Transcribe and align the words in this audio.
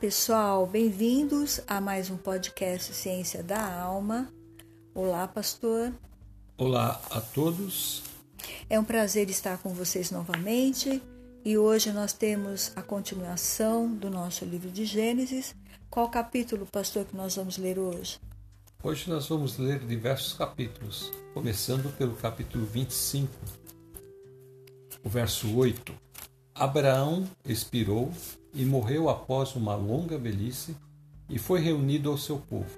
pessoal, 0.00 0.64
bem-vindos 0.64 1.60
a 1.66 1.80
mais 1.80 2.08
um 2.08 2.16
podcast 2.16 2.94
Ciência 2.94 3.42
da 3.42 3.60
Alma. 3.82 4.32
Olá, 4.94 5.26
pastor. 5.26 5.92
Olá 6.56 7.02
a 7.10 7.20
todos. 7.20 8.04
É 8.70 8.78
um 8.78 8.84
prazer 8.84 9.28
estar 9.28 9.58
com 9.58 9.70
vocês 9.70 10.12
novamente 10.12 11.02
e 11.44 11.58
hoje 11.58 11.90
nós 11.90 12.12
temos 12.12 12.70
a 12.76 12.82
continuação 12.82 13.92
do 13.92 14.08
nosso 14.08 14.44
livro 14.44 14.70
de 14.70 14.84
Gênesis. 14.84 15.56
Qual 15.90 16.08
capítulo, 16.08 16.64
pastor, 16.64 17.04
que 17.04 17.16
nós 17.16 17.34
vamos 17.34 17.58
ler 17.58 17.76
hoje? 17.76 18.20
Hoje 18.80 19.10
nós 19.10 19.26
vamos 19.26 19.58
ler 19.58 19.80
diversos 19.80 20.32
capítulos, 20.32 21.10
começando 21.34 21.92
pelo 21.96 22.14
capítulo 22.14 22.64
25, 22.66 23.32
o 25.02 25.08
verso 25.08 25.56
8. 25.56 25.92
Abraão 26.54 27.28
expirou 27.44 28.12
e 28.58 28.64
morreu 28.64 29.08
após 29.08 29.54
uma 29.54 29.76
longa 29.76 30.18
velhice 30.18 30.74
e 31.30 31.38
foi 31.38 31.60
reunido 31.60 32.10
ao 32.10 32.18
seu 32.18 32.38
povo. 32.38 32.76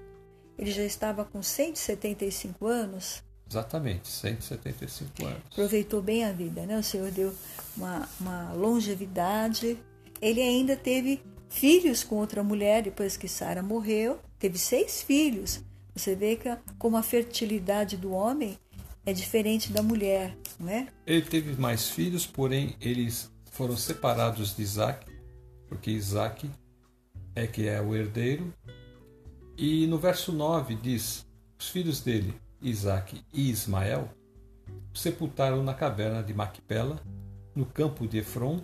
Ele 0.58 0.70
já 0.70 0.84
estava 0.84 1.24
com 1.24 1.42
175 1.42 2.66
anos. 2.66 3.22
Exatamente, 3.48 4.06
175 4.06 5.24
anos. 5.24 5.42
Aproveitou 5.50 6.02
bem 6.02 6.24
a 6.24 6.32
vida, 6.32 6.66
né? 6.66 6.78
O 6.78 6.82
Senhor 6.82 7.10
deu 7.10 7.32
uma, 7.74 8.06
uma 8.20 8.52
longevidade. 8.52 9.78
Ele 10.20 10.42
ainda 10.42 10.76
teve 10.76 11.22
filhos 11.48 12.04
com 12.04 12.16
outra 12.16 12.44
mulher 12.44 12.82
depois 12.82 13.16
que 13.16 13.26
Sara 13.26 13.62
morreu. 13.62 14.20
Teve 14.38 14.58
seis 14.58 15.00
filhos. 15.00 15.62
Você 15.94 16.14
vê 16.14 16.36
que 16.36 16.54
como 16.78 16.98
a 16.98 17.02
fertilidade 17.02 17.96
do 17.96 18.12
homem 18.12 18.58
é 19.06 19.14
diferente 19.14 19.72
da 19.72 19.82
mulher, 19.82 20.36
não 20.58 20.68
é? 20.68 20.88
Ele 21.06 21.22
teve 21.22 21.58
mais 21.58 21.88
filhos, 21.88 22.26
porém 22.26 22.76
eles 22.82 23.30
foram 23.50 23.76
separados 23.78 24.54
de 24.54 24.62
Isaac 24.62 25.09
porque 25.70 25.92
Isaac 25.92 26.50
é 27.34 27.46
que 27.46 27.68
é 27.68 27.80
o 27.80 27.94
herdeiro. 27.94 28.52
E 29.56 29.86
no 29.86 29.98
verso 29.98 30.32
9 30.32 30.74
diz: 30.74 31.24
Os 31.58 31.68
filhos 31.68 32.00
dele, 32.00 32.34
Isaac 32.60 33.24
e 33.32 33.48
Ismael, 33.48 34.10
sepultaram 34.92 35.62
na 35.62 35.72
caverna 35.72 36.22
de 36.22 36.34
Macpela, 36.34 37.00
no 37.54 37.64
campo 37.64 38.06
de 38.06 38.18
Efron, 38.18 38.60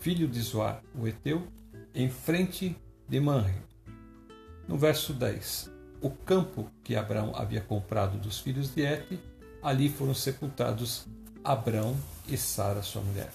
filho 0.00 0.26
de 0.26 0.40
Zoar, 0.40 0.82
o 0.94 1.06
Eteu, 1.06 1.46
em 1.94 2.10
frente 2.10 2.76
de 3.08 3.20
Manre. 3.20 3.54
No 4.66 4.76
verso 4.76 5.12
10, 5.12 5.70
o 6.00 6.10
campo 6.10 6.68
que 6.82 6.96
Abraão 6.96 7.32
havia 7.36 7.60
comprado 7.60 8.18
dos 8.18 8.40
filhos 8.40 8.74
de 8.74 8.82
Et, 8.82 9.20
ali 9.62 9.88
foram 9.88 10.14
sepultados 10.14 11.06
Abraão 11.44 11.96
e 12.28 12.36
Sara, 12.36 12.82
sua 12.82 13.02
mulher. 13.02 13.30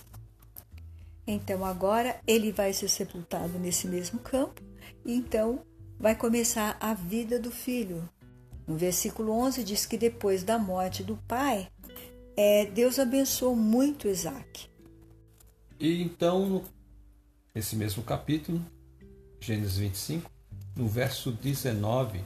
Então 1.28 1.66
agora 1.66 2.20
ele 2.28 2.52
vai 2.52 2.72
ser 2.74 2.88
sepultado 2.88 3.58
nesse 3.58 3.88
mesmo 3.88 4.20
campo 4.20 4.62
e 5.04 5.14
então 5.14 5.64
vai 6.00 6.16
começar 6.16 6.78
a 6.80 6.94
vida 6.94 7.40
do 7.40 7.52
filho. 7.52 8.08
No 8.68 8.78
versículo 8.78 9.32
11 9.32 9.64
diz 9.64 9.86
que 9.86 9.98
depois 9.98 10.44
da 10.44 10.58
morte 10.58 11.04
do 11.04 11.18
pai, 11.28 11.68
é, 12.36 12.66
Deus 12.66 13.00
abençoou 13.00 13.56
muito 13.56 14.08
Isaac. 14.08 14.70
E 15.80 16.02
então, 16.02 16.64
nesse 17.54 17.76
mesmo 17.76 18.04
capítulo, 18.04 18.64
Gênesis 19.40 19.78
25, 19.78 20.30
no 20.76 20.88
verso 20.88 21.32
19, 21.32 22.22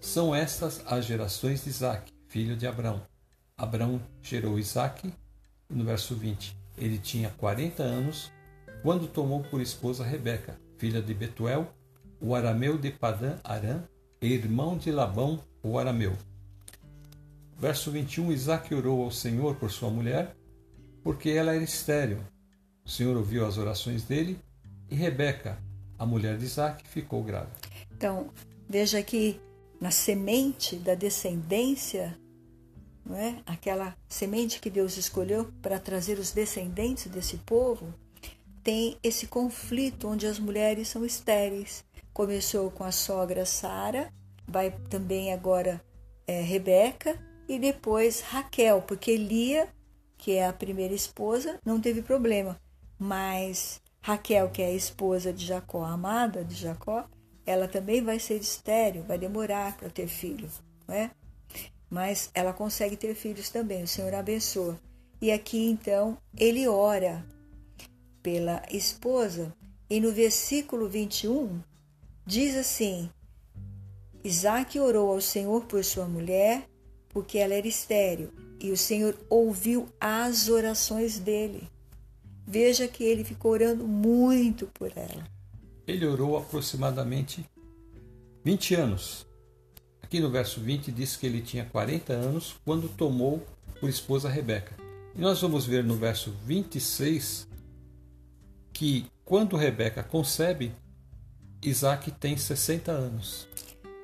são 0.00 0.34
estas 0.34 0.82
as 0.86 1.04
gerações 1.04 1.64
de 1.64 1.70
Isaac, 1.70 2.12
filho 2.26 2.56
de 2.56 2.66
Abraão. 2.66 3.02
Abraão 3.56 4.00
gerou 4.22 4.58
Isaac, 4.58 5.12
no 5.68 5.84
verso 5.84 6.14
20, 6.14 6.56
ele 6.80 6.98
tinha 6.98 7.30
40 7.30 7.82
anos 7.82 8.32
quando 8.82 9.08
tomou 9.08 9.42
por 9.42 9.60
esposa 9.60 10.04
Rebeca, 10.04 10.58
filha 10.76 11.02
de 11.02 11.12
Betuel, 11.12 11.72
o 12.20 12.34
arameu 12.34 12.78
de 12.78 12.90
Padã 12.90 13.36
Arã, 13.42 13.82
irmão 14.20 14.76
de 14.76 14.90
Labão, 14.90 15.42
o 15.62 15.78
arameu. 15.78 16.16
Verso 17.58 17.90
21, 17.90 18.32
Isaac 18.32 18.72
orou 18.74 19.02
ao 19.02 19.10
Senhor 19.10 19.56
por 19.56 19.70
sua 19.70 19.90
mulher, 19.90 20.36
porque 21.02 21.30
ela 21.30 21.54
era 21.54 21.62
estéril. 21.62 22.18
O 22.84 22.88
Senhor 22.88 23.16
ouviu 23.16 23.44
as 23.46 23.58
orações 23.58 24.04
dele 24.04 24.38
e 24.88 24.94
Rebeca, 24.94 25.58
a 25.98 26.06
mulher 26.06 26.38
de 26.38 26.44
Isaac, 26.44 26.88
ficou 26.88 27.22
grávida. 27.22 27.56
Então, 27.92 28.30
veja 28.68 29.02
que 29.02 29.40
na 29.80 29.90
semente 29.90 30.76
da 30.76 30.94
descendência 30.94 32.16
não 33.08 33.16
é? 33.16 33.40
aquela 33.46 33.96
semente 34.06 34.60
que 34.60 34.68
Deus 34.68 34.96
escolheu 34.98 35.50
para 35.62 35.80
trazer 35.80 36.18
os 36.18 36.30
descendentes 36.30 37.06
desse 37.06 37.38
povo, 37.38 37.94
tem 38.62 38.98
esse 39.02 39.26
conflito 39.26 40.06
onde 40.06 40.26
as 40.26 40.38
mulheres 40.38 40.88
são 40.88 41.04
estéreis. 41.04 41.84
Começou 42.12 42.70
com 42.70 42.84
a 42.84 42.92
sogra 42.92 43.46
Sara, 43.46 44.12
vai 44.46 44.70
também 44.90 45.32
agora 45.32 45.80
é, 46.26 46.42
Rebeca 46.42 47.18
e 47.48 47.58
depois 47.58 48.20
Raquel, 48.20 48.82
porque 48.82 49.16
Lia, 49.16 49.68
que 50.18 50.32
é 50.32 50.46
a 50.46 50.52
primeira 50.52 50.92
esposa, 50.92 51.58
não 51.64 51.80
teve 51.80 52.02
problema, 52.02 52.60
mas 52.98 53.80
Raquel, 54.02 54.50
que 54.50 54.60
é 54.60 54.66
a 54.66 54.72
esposa 54.72 55.32
de 55.32 55.46
Jacó, 55.46 55.84
amada 55.84 56.44
de 56.44 56.54
Jacó, 56.54 57.08
ela 57.46 57.66
também 57.66 58.02
vai 58.02 58.18
ser 58.18 58.36
estéreo, 58.36 59.04
vai 59.04 59.16
demorar 59.16 59.76
para 59.78 59.88
ter 59.88 60.08
filho, 60.08 60.50
não 60.86 60.94
é? 60.94 61.10
Mas 61.90 62.30
ela 62.34 62.52
consegue 62.52 62.96
ter 62.96 63.14
filhos 63.14 63.48
também, 63.48 63.82
o 63.82 63.88
Senhor 63.88 64.14
abençoa. 64.14 64.78
E 65.20 65.32
aqui 65.32 65.68
então 65.68 66.16
ele 66.36 66.68
ora 66.68 67.24
pela 68.22 68.62
esposa, 68.70 69.54
e 69.88 70.00
no 70.00 70.12
versículo 70.12 70.88
21 70.88 71.60
diz 72.26 72.56
assim: 72.56 73.10
Isaac 74.22 74.78
orou 74.78 75.12
ao 75.12 75.20
Senhor 75.20 75.64
por 75.64 75.82
sua 75.84 76.06
mulher, 76.06 76.68
porque 77.08 77.38
ela 77.38 77.54
era 77.54 77.66
estéril, 77.66 78.30
e 78.60 78.70
o 78.70 78.76
Senhor 78.76 79.18
ouviu 79.30 79.88
as 80.00 80.48
orações 80.48 81.18
dele. 81.18 81.68
Veja 82.46 82.88
que 82.88 83.04
ele 83.04 83.24
ficou 83.24 83.52
orando 83.52 83.86
muito 83.86 84.66
por 84.68 84.90
ela. 84.96 85.26
Ele 85.86 86.06
orou 86.06 86.36
aproximadamente 86.36 87.44
20 88.44 88.74
anos 88.74 89.27
Aqui 90.08 90.20
no 90.20 90.30
verso 90.30 90.58
20 90.62 90.90
diz 90.90 91.16
que 91.16 91.26
ele 91.26 91.42
tinha 91.42 91.66
40 91.66 92.14
anos 92.14 92.56
quando 92.64 92.88
tomou 92.88 93.46
por 93.78 93.90
esposa 93.90 94.26
Rebeca. 94.26 94.74
E 95.14 95.20
nós 95.20 95.42
vamos 95.42 95.66
ver 95.66 95.84
no 95.84 95.96
verso 95.96 96.34
26 96.46 97.46
que 98.72 99.04
quando 99.22 99.54
Rebeca 99.54 100.02
concebe, 100.02 100.74
Isaac 101.62 102.10
tem 102.12 102.38
60 102.38 102.90
anos. 102.90 103.46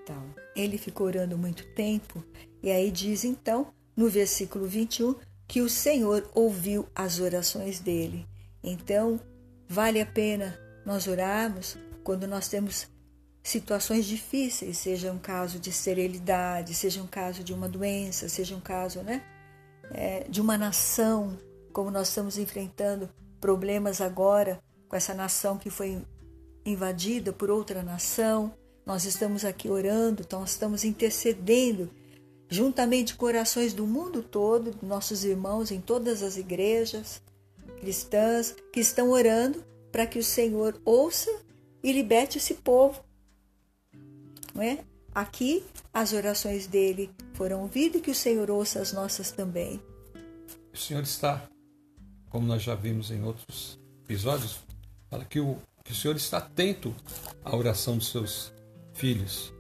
Então, 0.03 0.23
ele 0.55 0.77
ficou 0.77 1.07
orando 1.07 1.39
muito 1.39 1.65
tempo, 1.69 2.23
e 2.63 2.71
aí 2.71 2.91
diz 2.91 3.25
então, 3.25 3.73
no 3.97 4.11
versículo 4.11 4.67
21, 4.67 5.15
que 5.49 5.63
o 5.63 5.71
Senhor 5.71 6.31
ouviu 6.35 6.87
as 6.95 7.19
orações 7.19 7.81
dele. 7.81 8.27
Então, 8.63 9.19
vale 9.67 10.03
a 10.03 10.07
pena 10.07 10.61
nós 10.85 11.07
orarmos 11.07 11.79
quando 12.03 12.27
nós 12.27 12.47
temos 12.47 12.93
situações 13.45 14.07
difíceis, 14.07 14.79
seja 14.79 15.13
um 15.13 15.19
caso 15.19 15.61
de 15.61 15.69
esterilidade, 15.69 16.75
seja 16.75 17.03
um 17.03 17.07
caso 17.07 17.45
de 17.45 17.53
uma 17.53 17.69
doença, 17.69 18.27
seja 18.27 18.57
um 18.57 18.61
caso 18.61 19.01
né, 19.03 19.23
é, 19.93 20.25
de 20.27 20.41
uma 20.41 20.57
nação, 20.57 21.39
como 21.71 21.91
nós 21.91 22.09
estamos 22.09 22.39
enfrentando 22.39 23.11
problemas 23.39 24.01
agora 24.01 24.59
com 24.89 24.97
essa 24.97 25.13
nação 25.13 25.59
que 25.59 25.69
foi 25.69 26.03
invadida 26.65 27.35
por 27.35 27.51
outra 27.51 27.83
nação. 27.83 28.55
Nós 28.87 29.05
estamos 29.05 29.45
aqui 29.45 29.69
orando, 29.69 30.23
então 30.23 30.41
nós 30.41 30.51
estamos 30.51 30.83
intercedendo 30.83 31.91
juntamente 32.49 33.15
com 33.15 33.27
orações 33.27 33.75
do 33.75 33.87
mundo 33.87 34.23
todo, 34.23 34.75
nossos 34.83 35.23
irmãos 35.23 35.71
em 35.71 35.81
todas 35.81 36.23
as 36.23 36.39
igrejas 36.39 37.23
cristãs 37.79 38.55
que 38.73 38.81
estão 38.81 39.11
orando 39.11 39.63
para 39.93 40.07
que 40.07 40.19
o 40.19 40.25
Senhor 40.25 40.81
ouça 40.83 41.31
e 41.83 41.93
liberte 41.93 42.39
esse 42.39 42.55
povo 42.55 43.05
não 44.55 44.63
é? 44.63 44.85
Aqui 45.15 45.65
as 45.93 46.13
orações 46.13 46.67
dele 46.67 47.11
foram 47.35 47.63
ouvidas 47.63 48.01
e 48.01 48.05
que 48.05 48.11
o 48.11 48.15
Senhor 48.15 48.51
ouça 48.51 48.81
as 48.81 48.93
nossas 48.93 49.31
também. 49.31 49.81
O 50.73 50.77
Senhor 50.77 51.03
está, 51.03 51.49
como 52.29 52.47
nós 52.47 52.63
já 52.63 52.75
vimos 52.75 53.11
em 53.11 53.23
outros 53.23 53.79
episódios, 54.05 54.59
fala 55.09 55.25
que 55.25 55.39
o, 55.39 55.59
que 55.85 55.93
o 55.93 55.95
Senhor 55.95 56.17
está 56.17 56.39
atento 56.39 56.95
à 57.45 57.55
oração 57.55 57.97
dos 57.97 58.11
seus 58.11 58.53
filhos. 58.93 59.53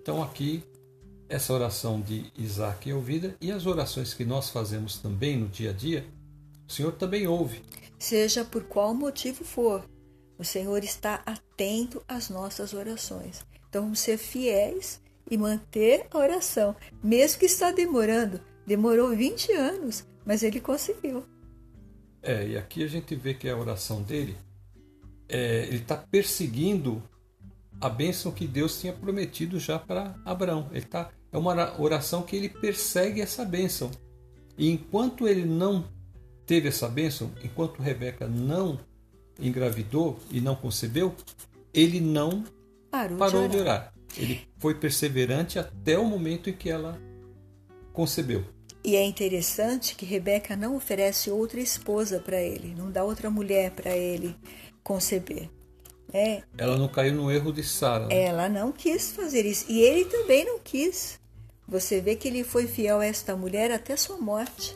Então 0.00 0.22
aqui 0.22 0.64
essa 1.28 1.52
oração 1.52 2.00
de 2.00 2.32
Isaac 2.36 2.90
é 2.90 2.94
ouvida 2.94 3.36
e 3.40 3.52
as 3.52 3.66
orações 3.66 4.14
que 4.14 4.24
nós 4.24 4.48
fazemos 4.48 4.96
também 4.96 5.36
no 5.36 5.46
dia 5.48 5.70
a 5.70 5.72
dia, 5.72 6.06
o 6.66 6.72
Senhor 6.72 6.92
também 6.92 7.26
ouve. 7.26 7.62
Seja 7.98 8.44
por 8.44 8.64
qual 8.64 8.94
motivo 8.94 9.44
for, 9.44 9.84
o 10.38 10.44
Senhor 10.44 10.82
está 10.82 11.22
atento 11.26 12.02
às 12.08 12.30
nossas 12.30 12.72
orações. 12.72 13.44
Então 13.68 13.82
vamos 13.82 14.00
ser 14.00 14.16
fiéis 14.16 15.00
e 15.30 15.36
manter 15.36 16.06
a 16.10 16.18
oração, 16.18 16.74
mesmo 17.02 17.40
que 17.40 17.46
está 17.46 17.70
demorando. 17.70 18.40
Demorou 18.66 19.14
20 19.14 19.52
anos, 19.52 20.06
mas 20.24 20.42
ele 20.42 20.60
conseguiu. 20.60 21.24
É, 22.22 22.48
e 22.48 22.56
aqui 22.56 22.82
a 22.82 22.86
gente 22.86 23.14
vê 23.14 23.34
que 23.34 23.48
a 23.48 23.56
oração 23.56 24.02
dele 24.02 24.36
é, 25.28 25.64
ele 25.64 25.76
está 25.76 25.96
perseguindo 25.96 27.02
a 27.80 27.88
bênção 27.88 28.32
que 28.32 28.46
Deus 28.46 28.80
tinha 28.80 28.92
prometido 28.92 29.60
já 29.60 29.78
para 29.78 30.16
Abraão. 30.24 30.68
Ele 30.72 30.84
tá, 30.84 31.10
é 31.30 31.38
uma 31.38 31.80
oração 31.80 32.22
que 32.22 32.34
ele 32.34 32.48
persegue 32.48 33.20
essa 33.20 33.44
bênção. 33.44 33.90
E 34.56 34.70
enquanto 34.70 35.28
ele 35.28 35.44
não 35.44 35.84
teve 36.44 36.68
essa 36.68 36.88
bênção, 36.88 37.30
enquanto 37.44 37.82
Rebeca 37.82 38.26
não 38.26 38.80
engravidou 39.38 40.18
e 40.30 40.40
não 40.40 40.56
concebeu, 40.56 41.14
ele 41.72 42.00
não 42.00 42.44
parou, 42.98 43.18
parou 43.18 43.48
de, 43.48 43.56
orar. 43.58 43.58
de 43.58 43.58
orar. 43.58 43.94
Ele 44.16 44.48
foi 44.58 44.74
perseverante 44.74 45.58
até 45.58 45.98
o 45.98 46.04
momento 46.04 46.50
em 46.50 46.52
que 46.52 46.70
ela 46.70 47.00
concebeu. 47.92 48.44
E 48.82 48.96
é 48.96 49.04
interessante 49.04 49.94
que 49.94 50.06
Rebeca 50.06 50.56
não 50.56 50.76
oferece 50.76 51.30
outra 51.30 51.60
esposa 51.60 52.20
para 52.20 52.40
ele, 52.40 52.74
não 52.76 52.90
dá 52.90 53.04
outra 53.04 53.28
mulher 53.28 53.72
para 53.72 53.96
ele 53.96 54.34
conceber. 54.82 55.50
É, 56.12 56.42
ela 56.56 56.78
não 56.78 56.88
caiu 56.88 57.14
no 57.14 57.30
erro 57.30 57.52
de 57.52 57.62
Sara. 57.62 58.06
Né? 58.06 58.22
Ela 58.22 58.48
não 58.48 58.72
quis 58.72 59.12
fazer 59.12 59.44
isso. 59.44 59.66
E 59.68 59.82
ele 59.82 60.06
também 60.06 60.44
não 60.44 60.58
quis. 60.58 61.20
Você 61.66 62.00
vê 62.00 62.16
que 62.16 62.28
ele 62.28 62.42
foi 62.42 62.66
fiel 62.66 63.00
a 63.00 63.04
esta 63.04 63.36
mulher 63.36 63.70
até 63.70 63.94
sua 63.94 64.16
morte. 64.16 64.74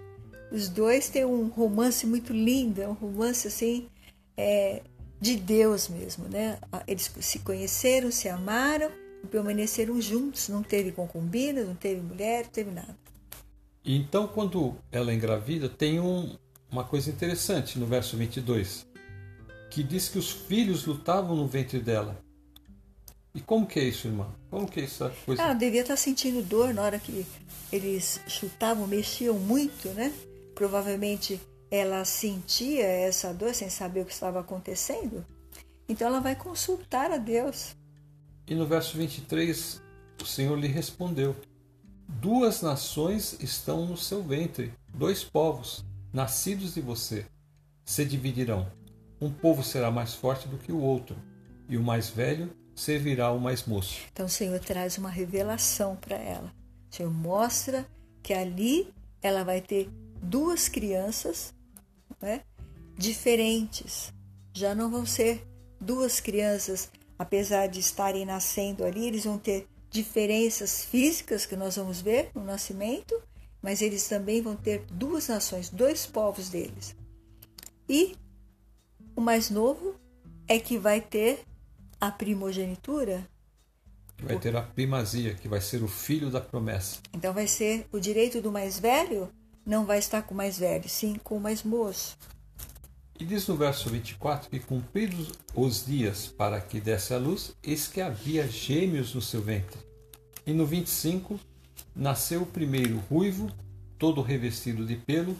Os 0.50 0.68
dois 0.68 1.08
têm 1.08 1.24
um 1.24 1.48
romance 1.48 2.06
muito 2.06 2.34
lindo, 2.34 2.82
é 2.82 2.88
um 2.88 2.92
romance 2.92 3.48
assim 3.48 3.88
é, 4.36 4.82
de 5.22 5.36
Deus 5.36 5.88
mesmo, 5.88 6.28
né? 6.28 6.58
Eles 6.84 7.08
se 7.20 7.38
conheceram, 7.38 8.10
se 8.10 8.28
amaram 8.28 8.90
e 9.22 9.26
permaneceram 9.28 10.00
juntos. 10.00 10.48
Não 10.48 10.64
teve 10.64 10.90
concubina, 10.90 11.62
não 11.62 11.76
teve 11.76 12.00
mulher, 12.00 12.42
não 12.42 12.50
teve 12.50 12.72
nada. 12.72 12.98
Então, 13.84 14.26
quando 14.26 14.74
ela 14.90 15.12
é 15.12 15.14
engravida, 15.14 15.68
tem 15.68 16.00
um, 16.00 16.36
uma 16.68 16.82
coisa 16.82 17.08
interessante 17.08 17.78
no 17.78 17.86
verso 17.86 18.16
22, 18.16 18.84
que 19.70 19.84
diz 19.84 20.08
que 20.08 20.18
os 20.18 20.32
filhos 20.32 20.84
lutavam 20.86 21.36
no 21.36 21.46
ventre 21.46 21.78
dela. 21.78 22.20
E 23.32 23.40
como 23.40 23.64
que 23.64 23.78
é 23.78 23.84
isso, 23.84 24.08
irmã? 24.08 24.28
Como 24.50 24.68
que 24.68 24.80
é 24.80 24.84
essa 24.84 25.08
coisa? 25.24 25.40
Ah, 25.40 25.54
devia 25.54 25.82
estar 25.82 25.96
sentindo 25.96 26.42
dor 26.42 26.74
na 26.74 26.82
hora 26.82 26.98
que 26.98 27.24
eles 27.70 28.20
chutavam, 28.26 28.88
mexiam 28.88 29.38
muito, 29.38 29.88
né? 29.90 30.12
Provavelmente 30.52 31.40
ela 31.72 32.04
sentia 32.04 32.84
essa 32.84 33.32
dor 33.32 33.54
sem 33.54 33.70
saber 33.70 34.02
o 34.02 34.04
que 34.04 34.12
estava 34.12 34.38
acontecendo. 34.40 35.24
Então 35.88 36.06
ela 36.06 36.20
vai 36.20 36.36
consultar 36.36 37.10
a 37.10 37.16
Deus. 37.16 37.74
E 38.46 38.54
no 38.54 38.66
verso 38.66 38.98
23, 38.98 39.80
o 40.20 40.26
Senhor 40.26 40.58
lhe 40.58 40.66
respondeu: 40.66 41.34
Duas 42.06 42.60
nações 42.60 43.38
estão 43.40 43.86
no 43.86 43.96
seu 43.96 44.22
ventre, 44.22 44.74
dois 44.92 45.24
povos, 45.24 45.82
nascidos 46.12 46.74
de 46.74 46.82
você, 46.82 47.24
se 47.86 48.04
dividirão. 48.04 48.70
Um 49.18 49.30
povo 49.32 49.62
será 49.62 49.90
mais 49.90 50.12
forte 50.12 50.46
do 50.46 50.58
que 50.58 50.72
o 50.72 50.80
outro, 50.80 51.16
e 51.70 51.78
o 51.78 51.82
mais 51.82 52.10
velho 52.10 52.54
servirá 52.76 53.26
ao 53.28 53.38
mais 53.38 53.64
moço. 53.64 53.98
Então 54.12 54.26
o 54.26 54.28
Senhor 54.28 54.60
traz 54.60 54.98
uma 54.98 55.08
revelação 55.08 55.96
para 55.96 56.16
ela. 56.16 56.52
O 56.90 56.94
Senhor 56.94 57.10
mostra 57.10 57.86
que 58.22 58.34
ali 58.34 58.92
ela 59.22 59.42
vai 59.42 59.62
ter 59.62 59.88
duas 60.22 60.68
crianças 60.68 61.54
né, 62.22 62.42
diferentes. 62.96 64.12
Já 64.54 64.74
não 64.74 64.90
vão 64.90 65.04
ser 65.04 65.46
duas 65.80 66.20
crianças, 66.20 66.90
apesar 67.18 67.66
de 67.66 67.80
estarem 67.80 68.24
nascendo 68.24 68.84
ali, 68.84 69.06
eles 69.06 69.24
vão 69.24 69.38
ter 69.38 69.66
diferenças 69.90 70.84
físicas 70.84 71.44
que 71.44 71.56
nós 71.56 71.76
vamos 71.76 72.00
ver 72.00 72.30
no 72.34 72.42
nascimento, 72.44 73.20
mas 73.60 73.82
eles 73.82 74.08
também 74.08 74.40
vão 74.40 74.56
ter 74.56 74.84
duas 74.90 75.28
nações, 75.28 75.68
dois 75.68 76.06
povos 76.06 76.48
deles. 76.48 76.96
E 77.88 78.16
o 79.14 79.20
mais 79.20 79.50
novo 79.50 79.94
é 80.48 80.58
que 80.58 80.78
vai 80.78 81.00
ter 81.00 81.44
a 82.00 82.10
primogenitura. 82.10 83.26
Vai 84.22 84.38
ter 84.38 84.56
a 84.56 84.62
primazia, 84.62 85.34
que 85.34 85.48
vai 85.48 85.60
ser 85.60 85.82
o 85.82 85.88
filho 85.88 86.30
da 86.30 86.40
promessa. 86.40 87.00
Então 87.12 87.34
vai 87.34 87.46
ser 87.46 87.86
o 87.92 87.98
direito 87.98 88.40
do 88.40 88.50
mais 88.50 88.78
velho, 88.78 89.28
não 89.64 89.84
vai 89.84 89.98
estar 89.98 90.22
com 90.22 90.34
o 90.34 90.36
mais 90.36 90.58
velho, 90.58 90.88
sim 90.88 91.16
com 91.22 91.36
o 91.36 91.40
mais 91.40 91.62
moço. 91.62 92.16
E 93.18 93.24
diz 93.24 93.46
no 93.46 93.56
verso 93.56 93.88
24 93.88 94.50
que, 94.50 94.58
cumpridos 94.58 95.32
os 95.54 95.86
dias 95.86 96.26
para 96.26 96.60
que 96.60 96.80
desse 96.80 97.14
a 97.14 97.18
luz, 97.18 97.54
eis 97.62 97.86
que 97.86 98.00
havia 98.00 98.48
gêmeos 98.48 99.14
no 99.14 99.20
seu 99.20 99.40
ventre. 99.40 99.78
E 100.44 100.52
no 100.52 100.66
25, 100.66 101.38
nasceu 101.94 102.42
o 102.42 102.46
primeiro 102.46 102.98
ruivo, 103.08 103.48
todo 103.98 104.20
revestido 104.22 104.84
de 104.84 104.96
pelo, 104.96 105.36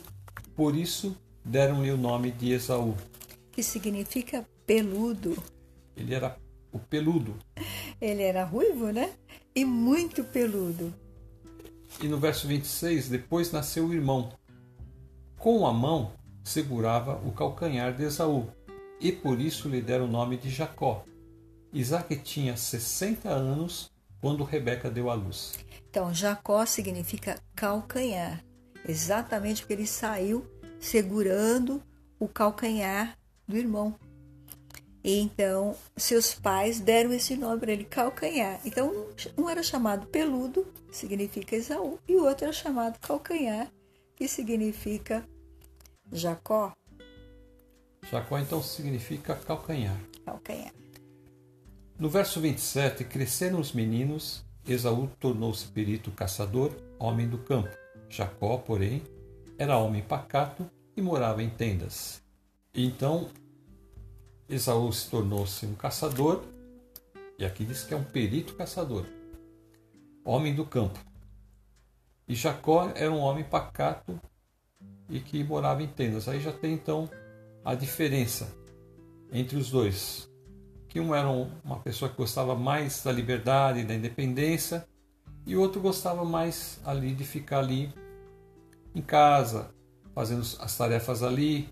por 0.54 0.76
isso 0.76 1.16
deram-lhe 1.44 1.90
o 1.90 1.96
nome 1.96 2.30
de 2.30 2.52
Esaú. 2.52 2.94
Que 3.50 3.62
significa 3.62 4.46
peludo. 4.64 5.36
Ele 5.96 6.14
era 6.14 6.38
o 6.70 6.78
peludo. 6.78 7.36
Ele 8.00 8.22
era 8.22 8.44
ruivo, 8.44 8.92
né? 8.92 9.12
E 9.54 9.64
muito 9.64 10.22
peludo. 10.24 10.94
E 12.00 12.08
no 12.08 12.18
verso 12.18 12.46
26, 12.46 13.08
depois 13.08 13.52
nasceu 13.52 13.86
o 13.86 13.94
irmão. 13.94 14.32
Com 15.38 15.66
a 15.66 15.72
mão 15.72 16.12
segurava 16.44 17.20
o 17.26 17.32
calcanhar 17.32 17.94
de 17.94 18.04
Esaú, 18.04 18.48
e 19.00 19.12
por 19.12 19.40
isso 19.40 19.68
lhe 19.68 19.80
deram 19.80 20.04
o 20.06 20.10
nome 20.10 20.36
de 20.36 20.50
Jacó. 20.50 21.04
Isaac 21.72 22.16
tinha 22.16 22.56
60 22.56 23.28
anos 23.28 23.90
quando 24.20 24.44
Rebeca 24.44 24.90
deu 24.90 25.10
à 25.10 25.14
luz. 25.14 25.54
Então, 25.90 26.12
Jacó 26.12 26.64
significa 26.64 27.40
calcanhar, 27.54 28.42
exatamente 28.86 29.62
porque 29.62 29.74
ele 29.74 29.86
saiu 29.86 30.46
segurando 30.78 31.82
o 32.18 32.28
calcanhar 32.28 33.16
do 33.46 33.56
irmão. 33.56 33.94
E 35.04 35.19
então, 35.19 35.75
seus 35.96 36.32
pais 36.32 36.78
deram 36.78 37.12
esse 37.12 37.37
nome 37.37 37.58
para 37.58 37.72
ele, 37.72 37.84
calcanhar. 37.84 38.60
Então, 38.64 39.08
um 39.37 39.49
era 39.49 39.62
chamado 39.62 40.06
peludo, 40.06 40.64
que 40.88 40.96
significa 40.96 41.56
Esaú, 41.56 41.99
e 42.06 42.14
o 42.14 42.25
outro 42.25 42.44
era 42.44 42.52
chamado 42.52 42.99
calcanhar, 43.00 43.69
que 44.14 44.28
significa 44.28 45.26
Jacó? 46.12 46.72
Jacó 48.10 48.38
então 48.38 48.62
significa 48.62 49.34
calcanhar. 49.34 49.99
Calcanhar. 50.25 50.72
No 51.98 52.08
verso 52.08 52.40
27, 52.40 53.05
cresceram 53.05 53.58
os 53.58 53.72
meninos, 53.72 54.44
Esaú 54.66 55.08
tornou-se 55.19 55.66
perito 55.66 56.10
caçador, 56.12 56.72
homem 56.98 57.28
do 57.28 57.38
campo. 57.38 57.70
Jacó, 58.08 58.58
porém, 58.58 59.03
era 59.58 59.79
homem 59.79 60.03
pacato 60.03 60.69
e 60.96 61.03
morava 61.03 61.43
em 61.43 61.50
tendas. 61.50 62.22
Então, 62.74 63.29
Esaú 64.52 64.92
se 64.92 65.08
tornou-se 65.08 65.64
um 65.64 65.74
caçador, 65.74 66.42
e 67.38 67.44
aqui 67.44 67.64
diz 67.64 67.84
que 67.84 67.94
é 67.94 67.96
um 67.96 68.04
perito 68.04 68.54
caçador, 68.54 69.06
homem 70.22 70.54
do 70.54 70.66
campo. 70.66 70.98
E 72.28 72.34
Jacó 72.34 72.92
era 72.94 73.10
um 73.10 73.18
homem 73.18 73.44
pacato 73.44 74.20
e 75.08 75.20
que 75.20 75.42
morava 75.42 75.82
em 75.82 75.86
tendas. 75.86 76.28
Aí 76.28 76.38
já 76.38 76.52
tem 76.52 76.74
então 76.74 77.08
a 77.64 77.74
diferença 77.74 78.54
entre 79.32 79.56
os 79.56 79.70
dois. 79.70 80.30
Que 80.86 81.00
um 81.00 81.14
era 81.14 81.28
uma 81.28 81.78
pessoa 81.80 82.10
que 82.10 82.16
gostava 82.18 82.54
mais 82.54 83.02
da 83.02 83.10
liberdade, 83.10 83.84
da 83.84 83.94
independência, 83.94 84.86
e 85.46 85.56
o 85.56 85.60
outro 85.62 85.80
gostava 85.80 86.26
mais 86.26 86.78
ali 86.84 87.14
de 87.14 87.24
ficar 87.24 87.60
ali 87.60 87.90
em 88.94 89.00
casa, 89.00 89.74
fazendo 90.14 90.42
as 90.42 90.76
tarefas 90.76 91.22
ali, 91.22 91.68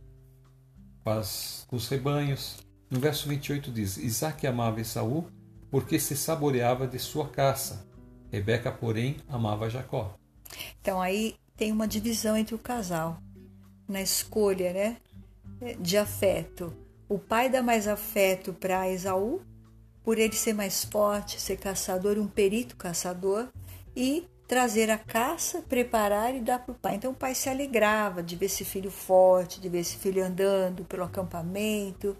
com, 1.04 1.10
as, 1.10 1.66
com 1.68 1.76
os 1.76 1.87
rebanhos. 1.88 2.70
No 2.90 2.99
verso 2.99 3.28
28 3.28 3.70
diz: 3.70 3.97
Isaac 3.97 4.47
amava 4.47 4.80
Esaú 4.80 5.26
porque 5.70 5.99
se 6.00 6.16
saboreava 6.16 6.87
de 6.87 6.99
sua 6.99 7.28
caça. 7.28 7.87
Rebeca, 8.32 8.73
porém, 8.73 9.16
amava 9.28 9.70
Jacó. 9.70 10.14
Então 10.80 11.00
aí 11.00 11.37
tem 11.56 11.70
uma 11.70 11.87
divisão 11.87 12.37
entre 12.37 12.54
o 12.54 12.59
casal 12.59 13.18
na 13.88 14.02
escolha 14.02 14.73
né, 14.73 14.97
de 15.78 15.97
afeto. 15.97 16.75
O 17.09 17.18
pai 17.18 17.49
dá 17.49 17.62
mais 17.62 17.87
afeto 17.88 18.52
para 18.52 18.88
Esaú, 18.88 19.40
por 20.04 20.18
ele 20.18 20.35
ser 20.35 20.52
mais 20.52 20.85
forte, 20.85 21.40
ser 21.40 21.56
caçador, 21.56 22.18
um 22.18 22.26
perito 22.26 22.76
caçador, 22.76 23.49
e 23.94 24.25
trazer 24.47 24.90
a 24.90 24.99
caça, 24.99 25.62
preparar 25.62 26.35
e 26.35 26.40
dar 26.40 26.61
para 26.61 26.73
o 26.73 26.75
pai. 26.75 26.94
Então 26.97 27.12
o 27.12 27.14
pai 27.14 27.35
se 27.35 27.49
alegrava 27.49 28.23
de 28.23 28.37
ver 28.37 28.47
esse 28.47 28.64
filho 28.64 28.90
forte, 28.90 29.61
de 29.61 29.68
ver 29.68 29.80
esse 29.80 29.97
filho 29.97 30.25
andando 30.25 30.85
pelo 30.85 31.04
acampamento. 31.04 32.16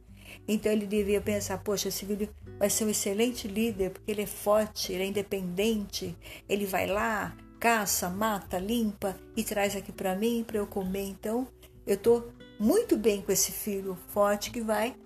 Então 0.53 0.73
ele 0.73 0.85
devia 0.85 1.21
pensar: 1.21 1.59
poxa, 1.59 1.89
esse 1.89 2.05
filho 2.05 2.29
vai 2.59 2.69
ser 2.69 2.85
um 2.85 2.89
excelente 2.89 3.47
líder, 3.47 3.91
porque 3.91 4.11
ele 4.11 4.23
é 4.23 4.27
forte, 4.27 4.93
ele 4.93 5.05
é 5.05 5.07
independente, 5.07 6.17
ele 6.49 6.67
vai 6.67 6.89
lá, 6.89 7.37
caça, 7.61 8.11
mata, 8.11 8.59
limpa 8.59 9.17
e 9.37 9.45
traz 9.45 9.77
aqui 9.77 9.93
para 9.93 10.17
mim 10.17 10.43
para 10.45 10.59
eu 10.59 10.67
comer. 10.67 11.05
Então 11.05 11.47
eu 11.87 11.95
estou 11.95 12.33
muito 12.59 12.97
bem 12.97 13.23
com 13.23 13.31
esse 13.31 13.53
filho 13.53 13.97
forte 14.09 14.51
que 14.51 14.61
vai 14.61 14.97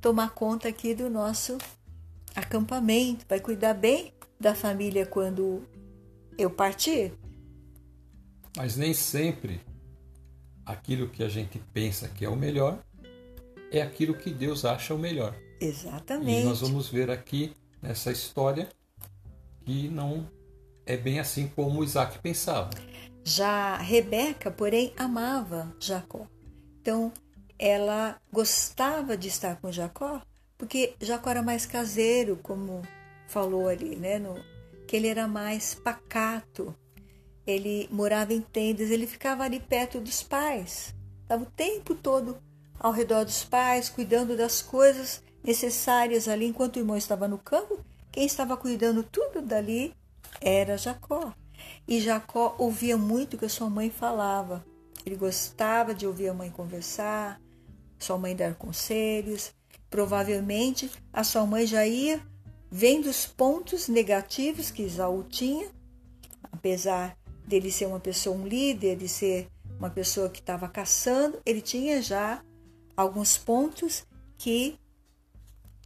tomar 0.00 0.30
conta 0.30 0.68
aqui 0.68 0.92
do 0.92 1.08
nosso 1.08 1.56
acampamento, 2.34 3.24
vai 3.28 3.38
cuidar 3.38 3.74
bem 3.74 4.12
da 4.40 4.56
família 4.56 5.06
quando 5.06 5.62
eu 6.36 6.50
partir. 6.50 7.12
Mas 8.56 8.76
nem 8.76 8.92
sempre 8.92 9.60
aquilo 10.66 11.08
que 11.08 11.22
a 11.22 11.28
gente 11.28 11.60
pensa 11.72 12.08
que 12.08 12.24
é 12.24 12.28
o 12.28 12.34
melhor 12.34 12.82
é 13.70 13.82
aquilo 13.82 14.14
que 14.14 14.30
Deus 14.30 14.64
acha 14.64 14.94
o 14.94 14.98
melhor. 14.98 15.34
Exatamente. 15.60 16.42
E 16.42 16.44
nós 16.44 16.60
vamos 16.60 16.88
ver 16.88 17.10
aqui 17.10 17.52
nessa 17.82 18.10
história 18.10 18.68
que 19.64 19.88
não 19.88 20.28
é 20.86 20.96
bem 20.96 21.20
assim 21.20 21.48
como 21.48 21.84
Isaac 21.84 22.18
pensava. 22.18 22.70
Já 23.22 23.76
Rebeca, 23.76 24.50
porém, 24.50 24.92
amava 24.96 25.74
Jacó. 25.78 26.26
Então, 26.80 27.12
ela 27.58 28.20
gostava 28.32 29.16
de 29.16 29.28
estar 29.28 29.60
com 29.60 29.70
Jacó, 29.70 30.22
porque 30.56 30.94
Jacó 31.00 31.30
era 31.30 31.42
mais 31.42 31.66
caseiro, 31.66 32.38
como 32.42 32.82
falou 33.28 33.68
ali, 33.68 33.94
né? 33.96 34.18
No, 34.18 34.34
que 34.86 34.96
ele 34.96 35.06
era 35.06 35.28
mais 35.28 35.74
pacato. 35.74 36.74
Ele 37.46 37.88
morava 37.90 38.32
em 38.32 38.40
tendas, 38.40 38.90
ele 38.90 39.06
ficava 39.06 39.44
ali 39.44 39.60
perto 39.60 40.00
dos 40.00 40.22
pais. 40.22 40.94
Estava 41.22 41.42
o 41.42 41.46
tempo 41.46 41.94
todo 41.94 42.38
ao 42.80 42.92
redor 42.92 43.24
dos 43.24 43.44
pais, 43.44 43.90
cuidando 43.90 44.34
das 44.34 44.62
coisas 44.62 45.22
necessárias 45.44 46.26
ali, 46.26 46.46
enquanto 46.46 46.76
o 46.76 46.78
irmão 46.78 46.96
estava 46.96 47.28
no 47.28 47.36
campo. 47.36 47.78
Quem 48.10 48.24
estava 48.24 48.56
cuidando 48.56 49.02
tudo 49.02 49.42
dali 49.42 49.94
era 50.40 50.78
Jacó. 50.78 51.34
E 51.86 52.00
Jacó 52.00 52.56
ouvia 52.58 52.96
muito 52.96 53.34
o 53.34 53.38
que 53.38 53.44
a 53.44 53.50
sua 53.50 53.68
mãe 53.68 53.90
falava. 53.90 54.64
Ele 55.04 55.14
gostava 55.14 55.94
de 55.94 56.06
ouvir 56.06 56.30
a 56.30 56.34
mãe 56.34 56.50
conversar, 56.50 57.40
sua 57.98 58.16
mãe 58.16 58.34
dar 58.34 58.54
conselhos. 58.54 59.52
Provavelmente 59.90 60.90
a 61.12 61.22
sua 61.22 61.44
mãe 61.44 61.66
já 61.66 61.86
ia 61.86 62.20
vendo 62.70 63.06
os 63.06 63.26
pontos 63.26 63.88
negativos 63.88 64.70
que 64.70 64.84
Isaú 64.84 65.24
tinha, 65.24 65.68
apesar 66.50 67.16
dele 67.46 67.70
ser 67.70 67.86
uma 67.86 67.98
pessoa, 67.98 68.36
um 68.36 68.46
líder, 68.46 68.96
de 68.96 69.08
ser 69.08 69.48
uma 69.76 69.90
pessoa 69.90 70.28
que 70.28 70.38
estava 70.38 70.68
caçando, 70.68 71.40
ele 71.44 71.60
tinha 71.60 72.00
já 72.00 72.40
alguns 73.00 73.38
pontos 73.38 74.06
que 74.36 74.78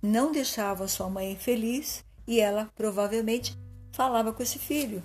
não 0.02 0.32
deixavam 0.32 0.88
sua 0.88 1.08
mãe 1.08 1.36
feliz 1.36 2.04
e 2.26 2.40
ela 2.40 2.68
provavelmente 2.74 3.56
falava 3.92 4.32
com 4.32 4.42
esse 4.42 4.58
filho, 4.58 5.02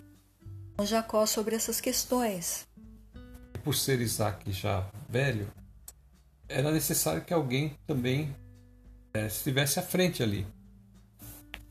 com 0.76 0.86
Jacó, 0.86 1.26
sobre 1.26 1.56
essas 1.56 1.80
questões. 1.80 2.68
Por 3.64 3.76
ser 3.76 4.02
Isaac 4.02 4.52
já 4.52 4.90
velho, 5.08 5.52
era 6.48 6.72
necessário 6.72 7.24
que 7.24 7.34
alguém 7.34 7.78
também 7.86 8.36
é, 9.14 9.28
estivesse 9.28 9.80
à 9.80 9.84
frente 9.84 10.24
ali. 10.24 10.48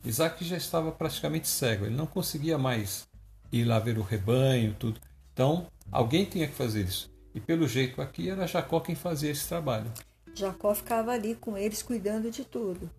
Isaac 0.05 0.45
já 0.45 0.55
estava 0.55 0.91
praticamente 0.91 1.49
cego, 1.49 1.85
ele 1.85 1.95
não 1.95 2.07
conseguia 2.07 2.57
mais 2.57 3.05
ir 3.51 3.65
lá 3.65 3.77
ver 3.79 3.97
o 3.97 4.03
rebanho, 4.03 4.73
tudo. 4.79 5.01
Então, 5.33 5.67
alguém 5.91 6.23
tinha 6.23 6.47
que 6.47 6.55
fazer 6.55 6.83
isso. 6.83 7.11
E 7.35 7.41
pelo 7.41 7.67
jeito 7.67 8.01
aqui 8.01 8.29
era 8.29 8.47
Jacó 8.47 8.79
quem 8.79 8.95
fazia 8.95 9.31
esse 9.31 9.47
trabalho. 9.47 9.91
Jacó 10.33 10.73
ficava 10.73 11.11
ali 11.11 11.35
com 11.35 11.57
eles 11.57 11.81
cuidando 11.81 12.31
de 12.31 12.43
tudo, 12.45 12.89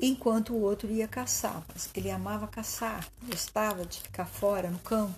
enquanto 0.00 0.52
o 0.52 0.60
outro 0.60 0.90
ia 0.90 1.08
caçar. 1.08 1.64
Ele 1.94 2.10
amava 2.10 2.46
caçar, 2.46 3.06
gostava 3.22 3.84
de 3.84 4.00
ficar 4.00 4.26
fora 4.26 4.70
no 4.70 4.78
campo. 4.78 5.14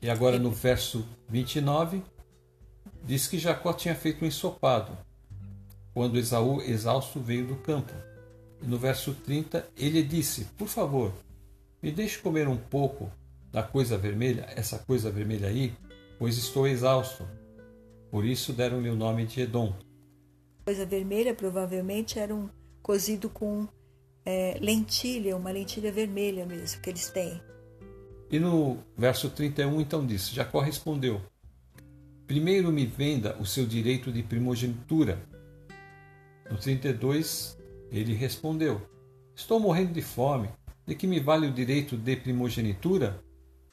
E 0.00 0.10
agora 0.10 0.38
no 0.38 0.50
verso 0.50 1.06
29 1.28 2.02
diz 3.04 3.26
que 3.26 3.38
Jacó 3.38 3.72
tinha 3.72 3.94
feito 3.94 4.24
um 4.24 4.28
ensopado 4.28 4.96
quando 5.94 6.18
Esaú 6.18 6.60
exausto 6.60 7.18
veio 7.20 7.46
do 7.46 7.56
campo. 7.56 7.92
E 8.62 8.66
no 8.66 8.78
verso 8.78 9.14
30 9.14 9.66
ele 9.76 10.02
disse: 10.02 10.44
Por 10.56 10.68
favor, 10.68 11.12
me 11.82 11.90
deixe 11.90 12.18
comer 12.18 12.48
um 12.48 12.56
pouco 12.56 13.10
da 13.50 13.62
coisa 13.62 13.96
vermelha, 13.96 14.46
essa 14.54 14.78
coisa 14.78 15.10
vermelha 15.10 15.48
aí, 15.48 15.72
pois 16.18 16.36
estou 16.36 16.66
exausto. 16.66 17.26
Por 18.10 18.24
isso 18.24 18.52
deram-lhe 18.52 18.90
o 18.90 18.96
nome 18.96 19.24
de 19.24 19.40
Edom. 19.40 19.72
Coisa 20.66 20.84
vermelha 20.84 21.32
provavelmente 21.32 22.18
era 22.18 22.34
um 22.34 22.48
cozido 22.82 23.30
com 23.30 23.68
é, 24.24 24.58
lentilha, 24.60 25.36
uma 25.36 25.52
lentilha 25.52 25.92
vermelha 25.92 26.44
mesmo 26.44 26.82
que 26.82 26.90
eles 26.90 27.08
têm. 27.08 27.40
E 28.28 28.40
no 28.40 28.78
verso 28.98 29.30
31 29.30 29.80
então 29.80 30.04
diz: 30.04 30.28
Jacó 30.28 30.58
respondeu: 30.58 31.22
Primeiro 32.26 32.72
me 32.72 32.84
venda 32.84 33.36
o 33.38 33.46
seu 33.46 33.64
direito 33.64 34.10
de 34.10 34.24
primogenitura. 34.24 35.22
No 36.50 36.58
32 36.58 37.56
ele 37.92 38.12
respondeu: 38.14 38.82
Estou 39.36 39.60
morrendo 39.60 39.92
de 39.92 40.02
fome. 40.02 40.48
De 40.84 40.96
que 40.96 41.06
me 41.06 41.20
vale 41.20 41.46
o 41.46 41.52
direito 41.52 41.96
de 41.96 42.16
primogenitura? 42.16 43.22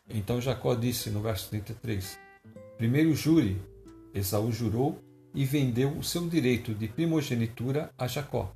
Então 0.07 0.39
Jacó 0.39 0.75
disse 0.75 1.09
no 1.09 1.21
verso 1.21 1.49
33: 1.49 2.19
Primeiro 2.77 3.15
jure. 3.15 3.59
Esaú 4.13 4.51
jurou 4.51 5.01
e 5.33 5.45
vendeu 5.45 5.89
o 5.89 6.03
seu 6.03 6.27
direito 6.27 6.73
de 6.73 6.87
primogenitura 6.87 7.91
a 7.97 8.07
Jacó. 8.07 8.53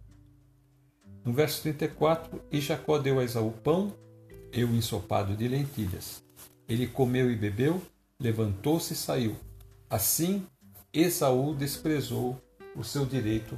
No 1.25 1.33
verso 1.33 1.61
34, 1.63 2.41
e 2.51 2.61
Jacó 2.61 2.97
deu 2.97 3.19
a 3.19 3.23
Esaú 3.23 3.51
pão 3.51 3.93
e 4.53 4.63
o 4.63 4.73
ensopado 4.75 5.35
de 5.35 5.47
lentilhas. 5.47 6.23
Ele 6.67 6.87
comeu 6.87 7.31
e 7.31 7.35
bebeu, 7.35 7.81
levantou-se 8.19 8.93
e 8.93 8.95
saiu. 8.95 9.35
Assim, 9.89 10.45
Esaú 10.93 11.53
desprezou 11.53 12.41
o 12.75 12.83
seu 12.83 13.05
direito 13.05 13.57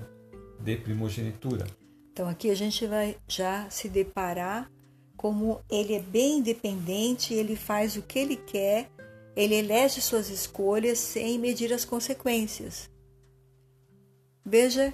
de 0.60 0.76
primogenitura. 0.78 1.68
Então 2.12 2.28
aqui 2.28 2.50
a 2.50 2.56
gente 2.56 2.86
vai 2.86 3.18
já 3.28 3.70
se 3.70 3.88
deparar 3.88 4.70
como 5.16 5.62
ele 5.70 5.96
é 5.96 6.00
bem 6.00 6.38
independente, 6.38 7.34
ele 7.34 7.58
faz 7.58 7.98
o 7.98 8.02
que 8.02 8.18
ele 8.18 8.38
quer, 8.38 8.90
ele 9.36 9.56
elege 9.56 10.02
suas 10.02 10.30
escolhas 10.30 10.98
sem 10.98 11.38
medir 11.38 11.74
as 11.74 11.84
consequências. 11.84 12.90
Veja 14.46 14.94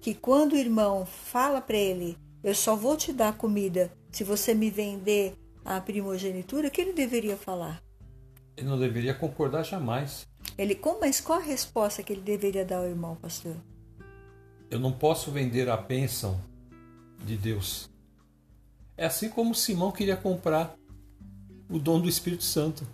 que 0.00 0.14
quando 0.14 0.52
o 0.52 0.58
irmão 0.58 1.06
fala 1.06 1.60
para 1.60 1.76
ele, 1.76 2.18
eu 2.42 2.54
só 2.54 2.76
vou 2.76 2.96
te 2.96 3.12
dar 3.12 3.36
comida 3.36 3.90
se 4.12 4.22
você 4.22 4.54
me 4.54 4.70
vender 4.70 5.34
a 5.64 5.80
primogenitura, 5.80 6.68
o 6.68 6.70
que 6.70 6.80
ele 6.80 6.92
deveria 6.92 7.36
falar? 7.36 7.82
Ele 8.56 8.68
não 8.68 8.78
deveria 8.78 9.14
concordar 9.14 9.64
jamais. 9.64 10.26
Ele, 10.56 10.78
mas 11.00 11.20
qual 11.20 11.38
a 11.38 11.42
resposta 11.42 12.02
que 12.02 12.12
ele 12.12 12.20
deveria 12.20 12.64
dar 12.64 12.78
ao 12.78 12.86
irmão, 12.86 13.16
pastor? 13.16 13.56
Eu 14.70 14.78
não 14.78 14.92
posso 14.92 15.30
vender 15.30 15.68
a 15.68 15.76
bênção 15.76 16.40
de 17.24 17.36
Deus. 17.36 17.90
É 18.96 19.06
assim 19.06 19.28
como 19.28 19.54
Simão 19.54 19.90
queria 19.90 20.16
comprar 20.16 20.76
o 21.68 21.78
dom 21.78 22.00
do 22.00 22.08
Espírito 22.08 22.44
Santo, 22.44 22.86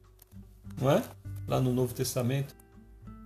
não 0.81 0.91
é? 0.91 1.03
Lá 1.47 1.61
no 1.61 1.73
Novo 1.73 1.93
Testamento. 1.93 2.55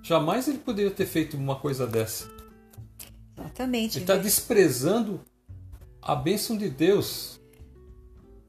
Jamais 0.02 0.48
ele 0.48 0.58
poderia 0.58 0.90
ter 0.90 1.06
feito 1.06 1.36
uma 1.36 1.56
coisa 1.56 1.86
dessa. 1.86 2.33
Exatamente. 3.36 3.98
Ele 3.98 4.04
está 4.04 4.16
desprezando 4.16 5.20
a 6.00 6.14
bênção 6.14 6.56
de 6.56 6.68
Deus. 6.68 7.40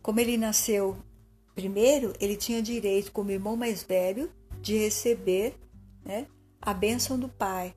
Como 0.02 0.20
ele 0.20 0.38
nasceu 0.38 0.98
primeiro, 1.56 2.14
ele 2.20 2.36
tinha 2.36 2.62
direito, 2.62 3.12
como 3.12 3.32
irmão 3.32 3.56
mais 3.56 3.82
velho, 3.82 4.30
de 4.62 4.78
receber 4.78 5.56
né, 6.04 6.28
a 6.62 6.74
bênção 6.74 7.18
do 7.18 7.30
pai. 7.30 7.74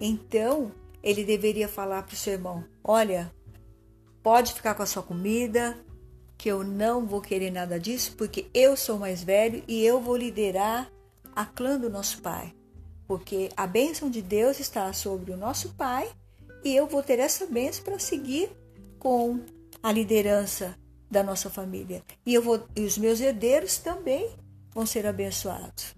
Então, 0.00 0.70
ele 1.02 1.24
deveria 1.24 1.68
falar 1.68 2.02
para 2.02 2.14
o 2.14 2.16
seu 2.16 2.34
irmão: 2.34 2.64
Olha, 2.84 3.32
pode 4.22 4.52
ficar 4.52 4.74
com 4.74 4.82
a 4.82 4.86
sua 4.86 5.02
comida, 5.02 5.76
que 6.36 6.50
eu 6.50 6.62
não 6.62 7.06
vou 7.06 7.20
querer 7.20 7.50
nada 7.50 7.80
disso, 7.80 8.14
porque 8.16 8.46
eu 8.52 8.76
sou 8.76 8.98
mais 8.98 9.22
velho 9.22 9.64
e 9.66 9.82
eu 9.84 10.00
vou 10.00 10.16
liderar 10.16 10.90
a 11.34 11.44
clã 11.44 11.78
do 11.78 11.88
nosso 11.88 12.20
pai. 12.20 12.54
Porque 13.06 13.48
a 13.56 13.66
bênção 13.66 14.10
de 14.10 14.22
Deus 14.22 14.60
está 14.60 14.92
sobre 14.92 15.32
o 15.32 15.36
nosso 15.36 15.70
pai 15.70 16.08
e 16.64 16.74
eu 16.74 16.86
vou 16.86 17.02
ter 17.02 17.18
essa 17.18 17.46
bênção 17.46 17.84
para 17.84 17.98
seguir 17.98 18.50
com 18.98 19.40
a 19.82 19.90
liderança 19.90 20.76
da 21.10 21.22
nossa 21.22 21.50
família. 21.50 22.02
E, 22.24 22.32
eu 22.32 22.42
vou, 22.42 22.66
e 22.74 22.82
os 22.82 22.96
meus 22.96 23.20
herdeiros 23.20 23.78
também 23.78 24.30
vão 24.72 24.86
ser 24.86 25.06
abençoados. 25.06 25.94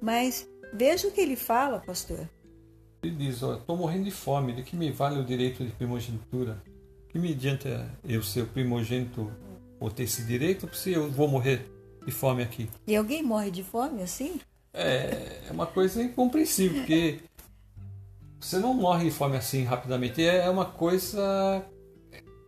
Mas 0.00 0.48
veja 0.72 1.08
o 1.08 1.10
que 1.10 1.20
ele 1.20 1.36
fala, 1.36 1.80
pastor. 1.80 2.28
Ele 3.02 3.16
diz: 3.16 3.42
Estou 3.42 3.76
morrendo 3.76 4.04
de 4.04 4.10
fome, 4.10 4.52
de 4.52 4.62
que 4.62 4.76
me 4.76 4.90
vale 4.90 5.18
o 5.18 5.24
direito 5.24 5.64
de 5.64 5.72
primogenitura? 5.72 6.62
Que 7.08 7.18
me 7.18 7.32
adianta 7.32 7.90
eu 8.04 8.22
ser 8.22 8.42
o 8.42 8.46
primogênito 8.46 9.32
ou 9.78 9.90
ter 9.90 10.04
esse 10.04 10.22
direito 10.22 10.68
se 10.76 10.92
eu 10.92 11.10
vou 11.10 11.26
morrer 11.26 11.66
de 12.04 12.12
fome 12.12 12.42
aqui? 12.42 12.68
E 12.86 12.94
alguém 12.94 13.22
morre 13.22 13.50
de 13.50 13.64
fome 13.64 14.02
assim? 14.02 14.38
É, 14.72 15.40
é 15.48 15.52
uma 15.52 15.66
coisa 15.66 16.02
incompreensível, 16.02 16.78
porque 16.78 17.20
você 18.40 18.58
não 18.58 18.72
morre 18.72 19.04
de 19.04 19.10
fome 19.10 19.36
assim 19.36 19.64
rapidamente. 19.64 20.24
É 20.24 20.48
uma 20.48 20.64
coisa. 20.64 21.64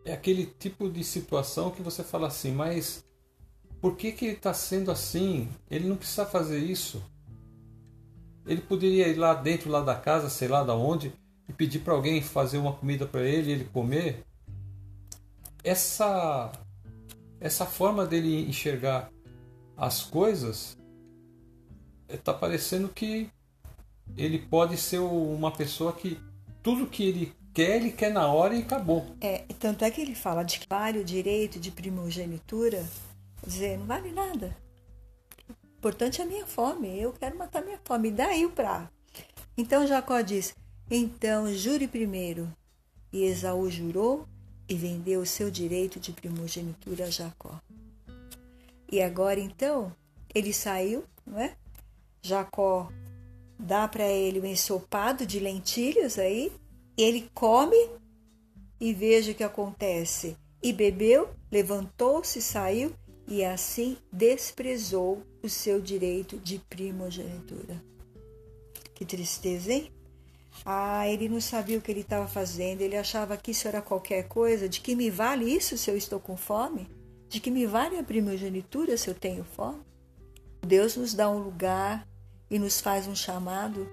É 0.05 0.15
aquele 0.15 0.47
tipo 0.47 0.91
de 0.91 1.05
situação 1.05 1.71
que 1.71 1.83
você 1.83 2.03
fala 2.03 2.27
assim, 2.27 2.51
mas 2.51 3.05
por 3.81 3.97
que, 3.97 4.11
que 4.11 4.25
ele 4.25 4.35
está 4.35 4.55
sendo 4.55 4.91
assim? 4.91 5.49
Ele 5.71 5.87
não 5.89 5.97
precisa 5.97 6.25
fazer 6.25 6.59
isso. 6.59 7.03
Ele 8.47 8.61
poderia 8.61 9.07
ir 9.07 9.17
lá 9.17 9.35
dentro 9.35 9.71
lá 9.71 9.81
da 9.81 9.95
casa, 9.95 10.29
sei 10.29 10.49
lá 10.49 10.65
da 10.65 10.75
onde, 10.75 11.13
e 11.49 11.53
pedir 11.53 11.81
para 11.81 11.93
alguém 11.93 12.21
fazer 12.21 12.59
uma 12.59 12.73
comida 12.73 13.07
para 13.07 13.23
ele 13.23 13.53
ele 13.53 13.65
comer. 13.65 14.25
Essa 15.63 16.51
essa 17.39 17.67
forma 17.67 18.07
dele 18.07 18.49
enxergar 18.49 19.11
as 19.77 20.03
coisas 20.03 20.79
está 22.09 22.33
parecendo 22.33 22.89
que 22.89 23.31
ele 24.17 24.39
pode 24.39 24.77
ser 24.77 24.99
uma 24.99 25.51
pessoa 25.51 25.93
que 25.93 26.21
tudo 26.63 26.87
que 26.87 27.05
ele 27.05 27.35
quer, 27.53 27.77
ele 27.77 27.91
quer 27.91 28.13
na 28.13 28.27
hora 28.27 28.55
e 28.55 28.63
acabou. 28.63 29.17
É, 29.21 29.45
tanto 29.59 29.85
é 29.85 29.91
que 29.91 30.01
ele 30.01 30.15
fala 30.15 30.43
de 30.43 30.59
que 30.59 30.67
vale 30.69 30.99
o 30.99 31.05
direito 31.05 31.59
de 31.59 31.71
primogenitura, 31.71 32.87
dizer, 33.47 33.79
não 33.79 33.87
vale 33.87 34.13
nada. 34.13 34.57
O 35.49 35.79
importante 35.79 36.21
é 36.21 36.25
a 36.25 36.27
minha 36.27 36.47
fome, 36.47 37.01
eu 37.01 37.13
quero 37.13 37.37
matar 37.37 37.63
minha 37.63 37.81
fome, 37.85 38.09
e 38.09 38.13
daí 38.13 38.47
o 38.47 38.51
prato. 38.51 38.93
Então 39.57 39.87
Jacó 39.87 40.21
diz, 40.21 40.55
então 40.91 41.53
jure 41.53 41.87
primeiro. 41.87 42.51
E 43.13 43.25
Esaú 43.25 43.71
jurou 43.71 44.27
e 44.69 44.75
vendeu 44.75 45.21
o 45.21 45.27
seu 45.27 45.51
direito 45.51 46.01
de 46.01 46.13
primogenitura 46.13 47.05
a 47.05 47.11
Jacó. 47.11 47.61
E 48.91 49.03
agora 49.03 49.41
então, 49.41 49.95
ele 50.35 50.53
saiu, 50.53 51.05
não 51.27 51.39
é? 51.39 51.57
Jacó 52.23 52.91
dá 53.63 53.87
para 53.87 54.09
ele 54.09 54.41
um 54.41 54.45
ensopado 54.45 55.25
de 55.25 55.39
lentilhas 55.39 56.19
aí, 56.19 56.53
ele 56.99 57.31
come 57.33 57.77
e 58.81 58.93
veja 58.93 59.33
o 59.33 59.35
que 59.35 59.45
acontece. 59.45 60.37
E 60.63 60.73
bebeu, 60.73 61.31
levantou-se, 61.51 62.43
saiu 62.43 62.93
e 63.27 63.45
assim 63.45 63.97
desprezou 64.13 65.23
o 65.43 65.49
seu 65.49 65.81
direito 65.81 66.37
de 66.39 66.59
primogenitura. 66.59 67.83
Que 68.95 69.05
tristeza, 69.05 69.73
hein? 69.73 69.93
Ah, 70.67 71.09
ele 71.09 71.29
não 71.29 71.41
sabia 71.41 71.79
o 71.79 71.81
que 71.81 71.91
ele 71.91 72.01
estava 72.01 72.27
fazendo, 72.27 72.83
ele 72.83 72.97
achava 72.97 73.37
que 73.37 73.53
isso 73.53 73.67
era 73.67 73.81
qualquer 73.81 74.29
coisa. 74.29 74.69
De 74.69 74.81
que 74.81 74.95
me 74.95 75.09
vale 75.09 75.45
isso 75.45 75.79
se 75.79 75.91
eu 75.91 75.97
estou 75.97 76.21
com 76.21 76.37
fome? 76.37 76.89
De 77.29 77.41
que 77.41 77.51
me 77.51 77.65
vale 77.65 77.97
a 77.97 78.03
primogenitura 78.03 78.97
se 78.97 79.09
eu 79.09 79.15
tenho 79.15 79.45
fome? 79.45 79.81
Deus 80.61 80.97
nos 80.97 81.15
dá 81.15 81.29
um 81.31 81.39
lugar 81.39 82.07
e 82.53 82.59
nos 82.59 82.83
faz 82.83 83.07
um 83.07 83.15
chamado, 83.15 83.89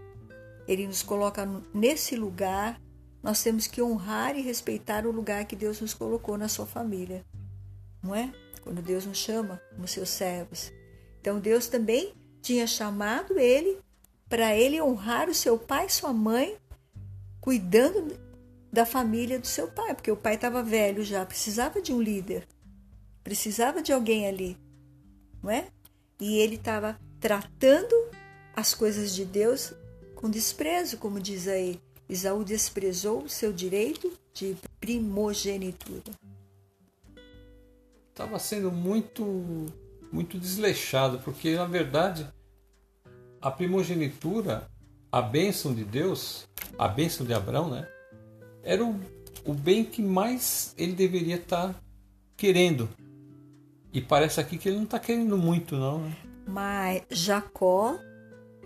ele 0.67 0.85
nos 0.85 1.01
coloca 1.01 1.47
nesse 1.73 2.17
lugar. 2.17 2.77
Nós 3.23 3.41
temos 3.41 3.67
que 3.67 3.81
honrar 3.81 4.35
e 4.37 4.41
respeitar 4.41 5.07
o 5.07 5.11
lugar 5.11 5.45
que 5.45 5.55
Deus 5.55 5.79
nos 5.79 5.93
colocou 5.93 6.37
na 6.37 6.49
sua 6.49 6.65
família, 6.65 7.25
não 8.03 8.13
é? 8.13 8.33
Quando 8.61 8.81
Deus 8.81 9.05
nos 9.05 9.17
chama 9.17 9.61
como 9.73 9.87
seus 9.87 10.09
servos. 10.09 10.73
Então 11.21 11.39
Deus 11.39 11.67
também 11.67 12.13
tinha 12.41 12.67
chamado 12.67 13.39
ele 13.39 13.79
para 14.27 14.53
ele 14.53 14.81
honrar 14.81 15.29
o 15.29 15.33
seu 15.33 15.57
pai 15.57 15.85
e 15.85 15.91
sua 15.91 16.11
mãe, 16.11 16.57
cuidando 17.39 18.19
da 18.69 18.85
família 18.85 19.39
do 19.39 19.47
seu 19.47 19.69
pai, 19.69 19.95
porque 19.95 20.11
o 20.11 20.17
pai 20.17 20.35
estava 20.35 20.61
velho 20.61 21.01
já, 21.01 21.25
precisava 21.25 21.81
de 21.81 21.93
um 21.93 22.01
líder, 22.01 22.45
precisava 23.23 23.81
de 23.81 23.93
alguém 23.93 24.27
ali, 24.27 24.57
não 25.41 25.49
é? 25.49 25.67
E 26.19 26.37
ele 26.39 26.55
estava 26.55 26.99
tratando 27.21 28.18
as 28.59 28.73
coisas 28.73 29.15
de 29.15 29.23
Deus 29.23 29.73
com 30.15 30.29
desprezo, 30.29 30.97
como 30.97 31.19
diz 31.19 31.47
aí. 31.47 31.79
Isaú 32.09 32.43
desprezou 32.43 33.23
o 33.23 33.29
seu 33.29 33.53
direito 33.53 34.11
de 34.33 34.57
primogenitura. 34.81 36.11
Estava 38.09 38.37
sendo 38.37 38.69
muito, 38.69 39.23
muito 40.11 40.37
desleixado, 40.37 41.19
porque 41.19 41.55
na 41.55 41.65
verdade 41.65 42.27
a 43.41 43.49
primogenitura, 43.49 44.67
a 45.09 45.21
bênção 45.21 45.73
de 45.73 45.85
Deus, 45.85 46.45
a 46.77 46.87
bênção 46.89 47.25
de 47.25 47.33
Abraão, 47.33 47.69
né? 47.69 47.87
Era 48.61 48.83
o, 48.83 48.99
o 49.45 49.53
bem 49.53 49.85
que 49.85 50.01
mais 50.01 50.73
ele 50.77 50.91
deveria 50.91 51.37
estar 51.37 51.73
tá 51.73 51.79
querendo. 52.35 52.89
E 53.93 54.01
parece 54.01 54.41
aqui 54.41 54.57
que 54.57 54.67
ele 54.67 54.77
não 54.77 54.83
está 54.83 54.99
querendo 54.99 55.37
muito, 55.37 55.77
não. 55.77 55.99
Né? 55.99 56.17
Mas 56.45 57.03
Jacó 57.09 57.97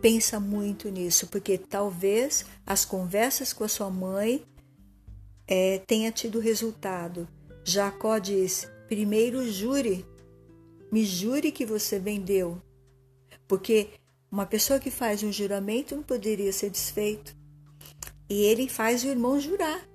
pensa 0.03 0.37
muito 0.37 0.89
nisso, 0.89 1.27
porque 1.27 1.57
talvez 1.57 2.45
as 2.65 2.83
conversas 2.83 3.53
com 3.53 3.63
a 3.63 3.69
sua 3.69 3.89
mãe 3.89 4.43
é, 5.47 5.77
tenha 5.79 6.11
tido 6.11 6.41
resultado. 6.41 7.25
Jacó 7.63 8.17
diz: 8.17 8.69
primeiro 8.89 9.49
jure, 9.49 10.05
me 10.91 11.05
jure 11.05 11.53
que 11.53 11.65
você 11.65 11.99
vendeu, 11.99 12.61
porque 13.47 13.91
uma 14.29 14.45
pessoa 14.45 14.77
que 14.77 14.91
faz 14.91 15.23
um 15.23 15.31
juramento 15.31 15.95
não 15.95 16.03
poderia 16.03 16.51
ser 16.51 16.69
desfeito. 16.69 17.33
E 18.29 18.41
ele 18.43 18.67
faz 18.67 19.05
o 19.05 19.07
irmão 19.07 19.39
jurar. 19.39 19.87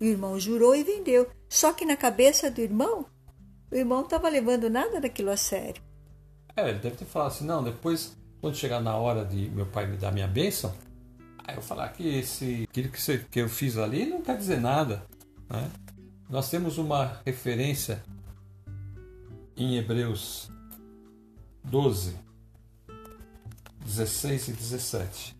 O 0.00 0.04
irmão 0.04 0.38
jurou 0.38 0.76
e 0.76 0.84
vendeu. 0.84 1.28
Só 1.48 1.72
que 1.72 1.84
na 1.84 1.96
cabeça 1.96 2.48
do 2.48 2.60
irmão, 2.60 3.06
o 3.72 3.74
irmão 3.74 3.98
não 3.98 4.04
estava 4.04 4.28
levando 4.28 4.70
nada 4.70 5.00
daquilo 5.00 5.30
a 5.30 5.36
sério. 5.36 5.82
É, 6.54 6.68
ele 6.68 6.78
deve 6.78 6.96
ter 6.96 7.06
falado 7.06 7.32
assim: 7.32 7.44
não, 7.44 7.64
depois, 7.64 8.16
quando 8.42 8.56
chegar 8.56 8.80
na 8.80 8.96
hora 8.96 9.24
de 9.24 9.48
meu 9.50 9.64
pai 9.64 9.86
me 9.86 9.96
dar 9.96 10.10
minha 10.10 10.26
bênção, 10.26 10.74
aí 11.38 11.54
eu 11.54 11.62
falar 11.62 11.88
que 11.90 12.18
esse, 12.18 12.66
aquilo 12.68 12.88
que, 12.88 13.00
você, 13.00 13.24
que 13.30 13.40
eu 13.40 13.48
fiz 13.48 13.78
ali 13.78 14.04
não 14.04 14.20
quer 14.20 14.36
dizer 14.36 14.60
nada. 14.60 15.06
Né? 15.48 15.70
Nós 16.28 16.50
temos 16.50 16.76
uma 16.76 17.20
referência 17.24 18.02
em 19.56 19.76
Hebreus 19.76 20.50
12, 21.62 22.16
16 23.86 24.48
e 24.48 24.52
17. 24.54 25.36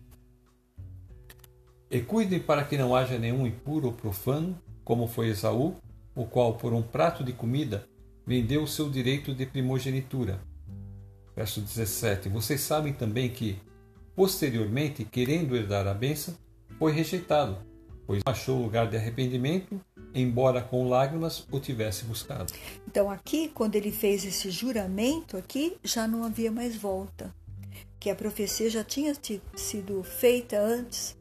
E 1.91 1.99
cuidem 1.99 2.39
para 2.39 2.63
que 2.63 2.77
não 2.77 2.95
haja 2.95 3.19
nenhum 3.19 3.45
impuro 3.45 3.87
ou 3.87 3.93
profano, 3.93 4.57
como 4.85 5.07
foi 5.07 5.27
Esaú, 5.27 5.75
o 6.15 6.25
qual, 6.25 6.53
por 6.53 6.73
um 6.73 6.81
prato 6.81 7.21
de 7.21 7.33
comida, 7.33 7.85
vendeu 8.25 8.63
o 8.63 8.67
seu 8.67 8.89
direito 8.89 9.35
de 9.35 9.45
primogenitura. 9.45 10.39
Verso 11.35 11.61
17. 11.61 12.29
Vocês 12.29 12.61
sabem 12.61 12.93
também 12.93 13.29
que, 13.29 13.57
posteriormente, 14.15 15.03
querendo 15.03 15.55
herdar 15.55 15.87
a 15.87 15.93
bênção, 15.93 16.37
foi 16.77 16.91
rejeitado, 16.91 17.57
pois 18.05 18.21
achou 18.25 18.61
lugar 18.61 18.89
de 18.89 18.97
arrependimento, 18.97 19.79
embora 20.13 20.61
com 20.61 20.87
lágrimas 20.87 21.47
o 21.51 21.59
tivesse 21.59 22.05
buscado. 22.05 22.53
Então 22.87 23.09
aqui, 23.09 23.49
quando 23.49 23.75
ele 23.75 23.91
fez 23.91 24.25
esse 24.25 24.51
juramento 24.51 25.37
aqui, 25.37 25.77
já 25.83 26.07
não 26.07 26.23
havia 26.23 26.51
mais 26.51 26.75
volta 26.75 27.33
que 27.99 28.09
a 28.09 28.15
profecia 28.15 28.69
já 28.69 28.83
tinha 28.83 29.13
sido 29.55 30.03
feita 30.03 30.59
antes, 30.59 31.17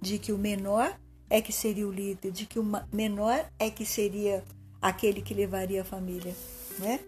de 0.00 0.16
que 0.16 0.32
o 0.32 0.38
menor 0.38 0.96
é 1.28 1.40
que 1.40 1.52
seria 1.52 1.88
o 1.88 1.90
líder, 1.90 2.30
de 2.30 2.46
que 2.46 2.56
o 2.56 2.64
menor 2.92 3.44
é 3.58 3.68
que 3.68 3.84
seria 3.84 4.44
aquele 4.80 5.20
que 5.20 5.34
levaria 5.34 5.82
a 5.82 5.84
família, 5.84 6.32
né? 6.78 7.00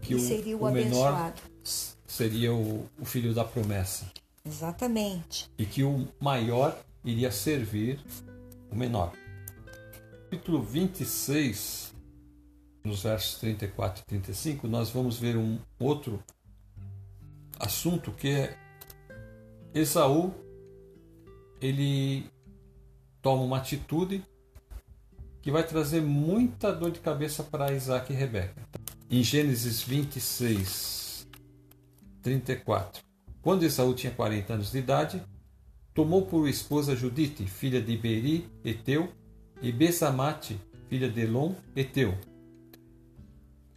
Que 0.00 0.14
o, 0.14 0.20
seria 0.20 0.56
o, 0.56 0.62
o 0.62 0.66
abençoado. 0.66 1.40
seria 2.06 2.52
o, 2.52 2.86
o 2.98 3.04
filho 3.04 3.34
da 3.34 3.44
promessa. 3.44 4.10
Exatamente. 4.44 5.50
E 5.58 5.64
que 5.66 5.82
o 5.82 6.08
maior 6.18 6.76
iria 7.04 7.30
servir 7.30 8.00
o 8.70 8.76
menor. 8.76 9.12
Capítulo 10.24 10.62
26, 10.62 11.92
nos 12.84 13.02
versos 13.02 13.38
34 13.40 14.02
e 14.02 14.06
35, 14.06 14.68
nós 14.68 14.90
vamos 14.90 15.18
ver 15.18 15.36
um 15.36 15.58
outro 15.78 16.22
assunto 17.58 18.12
que 18.12 18.28
é 18.28 18.56
Esaú 19.74 20.32
ele 21.60 22.24
toma 23.20 23.42
uma 23.42 23.58
atitude 23.58 24.24
que 25.42 25.50
vai 25.50 25.62
trazer 25.62 26.00
muita 26.00 26.72
dor 26.72 26.90
de 26.90 27.00
cabeça 27.00 27.42
para 27.42 27.72
Isaac 27.72 28.12
e 28.12 28.16
Rebeca. 28.16 28.69
Em 29.12 29.24
Gênesis 29.24 29.82
26, 29.82 31.26
34. 32.22 33.02
Quando 33.42 33.64
Esaú 33.64 33.92
tinha 33.92 34.12
40 34.12 34.52
anos 34.52 34.70
de 34.70 34.78
idade, 34.78 35.20
tomou 35.92 36.26
por 36.26 36.48
esposa 36.48 36.94
Judite, 36.94 37.44
filha 37.44 37.82
de 37.82 37.96
Beri, 37.96 38.48
Eteu, 38.64 39.12
e 39.60 39.72
Besamate, 39.72 40.60
filha 40.88 41.10
de 41.10 41.22
Elon, 41.22 41.54
Eteu. 41.74 42.16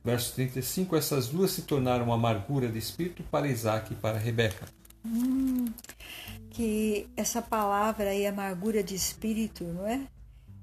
Verso 0.03 0.35
35: 0.35 0.95
Essas 0.95 1.29
duas 1.29 1.49
se 1.49 1.63
tornaram 1.63 2.13
amargura 2.13 2.69
de 2.69 2.77
espírito 2.77 3.23
para 3.23 3.47
Isaac 3.47 3.91
e 3.91 3.95
para 3.95 4.19
Rebeca. 4.19 4.67
Hum, 5.03 5.65
que 6.51 7.07
essa 7.17 7.41
palavra 7.41 8.11
aí, 8.11 8.27
amargura 8.27 8.83
de 8.83 8.93
espírito, 8.93 9.63
não 9.63 9.87
é? 9.87 10.07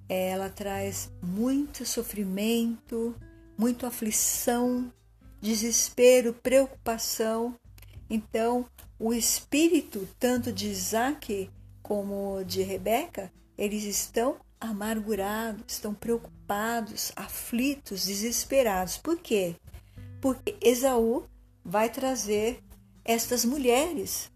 Ela 0.09 0.48
traz 0.48 1.11
muito 1.20 1.85
sofrimento, 1.85 3.16
muito 3.61 3.85
aflição, 3.85 4.90
desespero, 5.38 6.33
preocupação. 6.33 7.55
Então, 8.09 8.64
o 8.99 9.12
espírito, 9.12 10.09
tanto 10.18 10.51
de 10.51 10.68
Isaac 10.68 11.51
como 11.83 12.42
de 12.42 12.62
Rebeca, 12.62 13.31
eles 13.59 13.85
estão 13.85 14.37
amargurados, 14.59 15.62
estão 15.68 15.92
preocupados, 15.92 17.12
aflitos, 17.14 18.07
desesperados. 18.07 18.96
Por 18.96 19.18
quê? 19.18 19.55
Porque 20.23 20.57
Esaú 20.62 21.27
vai 21.62 21.90
trazer 21.90 22.62
estas 23.05 23.44
mulheres, 23.44 24.31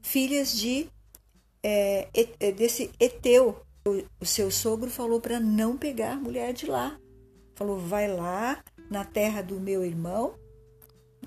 filhas 0.00 0.56
de 0.56 0.88
é, 1.62 2.08
é 2.40 2.52
desse 2.52 2.90
Eteu. 2.98 3.60
O 4.18 4.24
seu 4.24 4.50
sogro 4.50 4.90
falou 4.90 5.20
para 5.20 5.38
não 5.38 5.76
pegar 5.76 6.16
mulher 6.16 6.54
de 6.54 6.64
lá. 6.64 6.98
Falou: 7.60 7.78
vai 7.78 8.10
lá 8.10 8.64
na 8.90 9.04
terra 9.04 9.42
do 9.42 9.60
meu 9.60 9.84
irmão, 9.84 10.34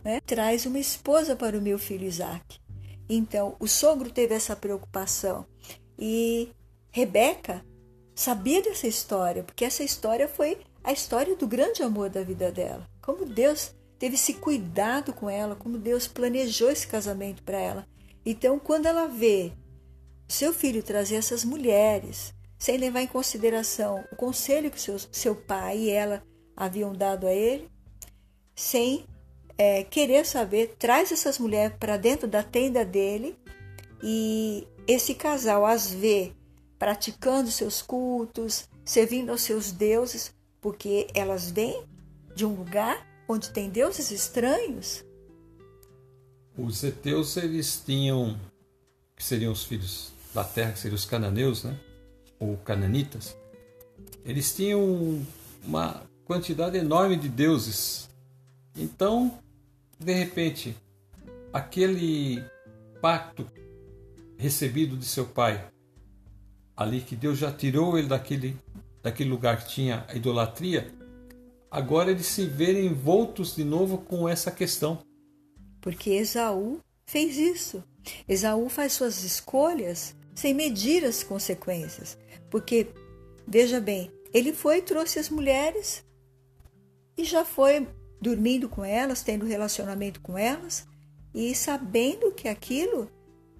né? 0.03 0.19
traz 0.25 0.65
uma 0.65 0.79
esposa 0.79 1.35
para 1.35 1.55
o 1.55 1.61
meu 1.61 1.77
filho 1.77 2.07
Isaac. 2.07 2.59
Então, 3.07 3.55
o 3.59 3.67
sogro 3.67 4.09
teve 4.09 4.33
essa 4.33 4.55
preocupação. 4.55 5.45
E 5.95 6.49
Rebeca 6.89 7.63
sabia 8.15 8.63
dessa 8.63 8.87
história, 8.87 9.43
porque 9.43 9.63
essa 9.63 9.83
história 9.83 10.27
foi 10.27 10.57
a 10.83 10.91
história 10.91 11.35
do 11.35 11.45
grande 11.45 11.83
amor 11.83 12.09
da 12.09 12.23
vida 12.23 12.51
dela. 12.51 12.89
Como 12.99 13.27
Deus 13.27 13.75
teve 13.99 14.15
esse 14.15 14.33
cuidado 14.33 15.13
com 15.13 15.29
ela, 15.29 15.55
como 15.55 15.77
Deus 15.77 16.07
planejou 16.07 16.71
esse 16.71 16.87
casamento 16.87 17.43
para 17.43 17.59
ela. 17.59 17.87
Então, 18.25 18.57
quando 18.57 18.87
ela 18.87 19.05
vê 19.05 19.51
seu 20.27 20.51
filho 20.51 20.81
trazer 20.81 21.17
essas 21.17 21.45
mulheres, 21.45 22.33
sem 22.63 22.77
levar 22.77 23.01
em 23.01 23.07
consideração 23.07 24.05
o 24.09 24.15
conselho 24.15 24.71
que 24.71 24.79
seu, 24.79 24.97
seu 25.11 25.35
pai 25.35 25.79
e 25.79 25.89
ela 25.89 26.23
haviam 26.55 26.93
dado 26.93 27.27
a 27.27 27.33
ele, 27.33 27.69
sem 28.55 29.05
é, 29.57 29.83
querer 29.83 30.25
saber, 30.25 30.77
traz 30.79 31.11
essas 31.11 31.37
mulheres 31.37 31.75
para 31.77 31.97
dentro 31.97 32.25
da 32.25 32.41
tenda 32.41 32.85
dele 32.85 33.37
e 34.01 34.65
esse 34.87 35.13
casal 35.13 35.65
as 35.65 35.91
vê 35.91 36.31
praticando 36.79 37.51
seus 37.51 37.81
cultos, 37.81 38.69
servindo 38.85 39.31
aos 39.31 39.41
seus 39.41 39.73
deuses, 39.73 40.33
porque 40.61 41.07
elas 41.13 41.51
vêm 41.51 41.83
de 42.33 42.45
um 42.45 42.55
lugar 42.55 43.05
onde 43.27 43.49
tem 43.49 43.69
deuses 43.69 44.09
estranhos. 44.09 45.03
Os 46.57 46.81
heteus 46.81 47.35
eles 47.35 47.83
tinham 47.85 48.39
que 49.17 49.23
seriam 49.23 49.51
os 49.51 49.65
filhos 49.65 50.13
da 50.33 50.45
terra, 50.45 50.71
que 50.71 50.79
seriam 50.79 50.95
os 50.95 51.03
cananeus, 51.03 51.65
né? 51.65 51.77
Ou 52.43 52.57
cananitas. 52.57 53.37
Eles 54.25 54.53
tinham 54.53 55.25
uma 55.63 56.03
quantidade 56.25 56.77
enorme 56.77 57.15
de 57.15 57.29
deuses. 57.29 58.09
Então, 58.75 59.39
de 59.97 60.11
repente, 60.13 60.75
aquele 61.53 62.43
pacto 63.01 63.47
recebido 64.37 64.97
de 64.97 65.05
seu 65.05 65.25
pai, 65.25 65.65
ali 66.75 66.99
que 66.99 67.15
Deus 67.15 67.37
já 67.37 67.49
tirou 67.49 67.97
ele 67.97 68.07
daquele, 68.09 68.57
daquele 69.01 69.29
lugar 69.29 69.63
que 69.63 69.69
tinha 69.69 70.05
a 70.09 70.15
idolatria, 70.15 70.93
agora 71.71 72.11
eles 72.11 72.25
se 72.25 72.45
verem 72.45 72.87
envoltos 72.87 73.55
de 73.55 73.63
novo 73.63 73.99
com 73.99 74.27
essa 74.27 74.51
questão. 74.51 74.99
Porque 75.79 76.09
Esaú 76.09 76.81
fez 77.05 77.37
isso. 77.37 77.81
Esaú 78.27 78.67
faz 78.67 78.91
suas 78.91 79.23
escolhas 79.23 80.13
sem 80.35 80.53
medir 80.53 81.05
as 81.05 81.23
consequências. 81.23 82.17
Porque, 82.49 82.87
veja 83.47 83.79
bem, 83.79 84.11
ele 84.33 84.53
foi 84.53 84.77
e 84.77 84.81
trouxe 84.81 85.19
as 85.19 85.29
mulheres 85.29 86.03
e 87.17 87.23
já 87.23 87.45
foi 87.45 87.87
dormindo 88.19 88.69
com 88.69 88.83
elas, 88.83 89.21
tendo 89.21 89.45
relacionamento 89.45 90.21
com 90.21 90.37
elas 90.37 90.87
e 91.33 91.53
sabendo 91.53 92.31
que 92.31 92.47
aquilo 92.47 93.09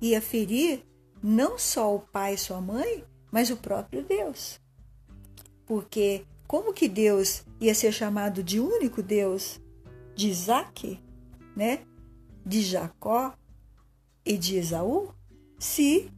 ia 0.01 0.21
ferir 0.21 0.83
não 1.21 1.57
só 1.57 1.95
o 1.95 1.99
pai 1.99 2.33
e 2.33 2.37
sua 2.37 2.61
mãe, 2.61 3.03
mas 3.31 3.49
o 3.49 3.57
próprio 3.57 4.03
Deus. 4.03 4.59
Porque 5.65 6.25
como 6.47 6.73
que 6.73 6.87
Deus 6.87 7.43
ia 7.59 7.73
ser 7.73 7.91
chamado 7.91 8.43
de 8.43 8.59
único 8.59 9.01
Deus 9.01 9.59
de 10.15 10.29
Isaac, 10.29 10.99
né? 11.55 11.79
de 12.45 12.61
Jacó 12.61 13.33
e 14.25 14.37
de 14.37 14.57
Esaú, 14.57 15.13
se 15.57 16.11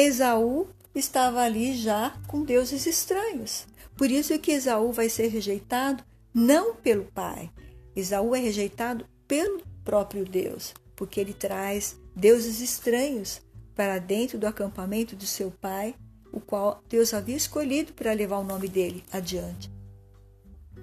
Esaú 0.00 0.66
estava 0.94 1.42
ali 1.42 1.76
já 1.76 2.18
com 2.26 2.42
deuses 2.42 2.86
estranhos. 2.86 3.66
Por 3.94 4.10
isso 4.10 4.32
é 4.32 4.38
que 4.38 4.50
Esaú 4.50 4.92
vai 4.92 5.10
ser 5.10 5.28
rejeitado 5.28 6.02
não 6.32 6.74
pelo 6.74 7.04
pai. 7.04 7.50
Esaú 7.94 8.34
é 8.34 8.38
rejeitado 8.38 9.04
pelo 9.28 9.62
próprio 9.84 10.24
Deus, 10.24 10.72
porque 10.96 11.20
ele 11.20 11.34
traz 11.34 12.00
deuses 12.16 12.62
estranhos 12.62 13.42
para 13.74 13.98
dentro 13.98 14.38
do 14.38 14.46
acampamento 14.46 15.14
do 15.14 15.26
seu 15.26 15.50
pai, 15.50 15.94
o 16.32 16.40
qual 16.40 16.82
Deus 16.88 17.12
havia 17.12 17.36
escolhido 17.36 17.92
para 17.92 18.14
levar 18.14 18.38
o 18.38 18.44
nome 18.44 18.68
dele 18.68 19.04
adiante. 19.12 19.70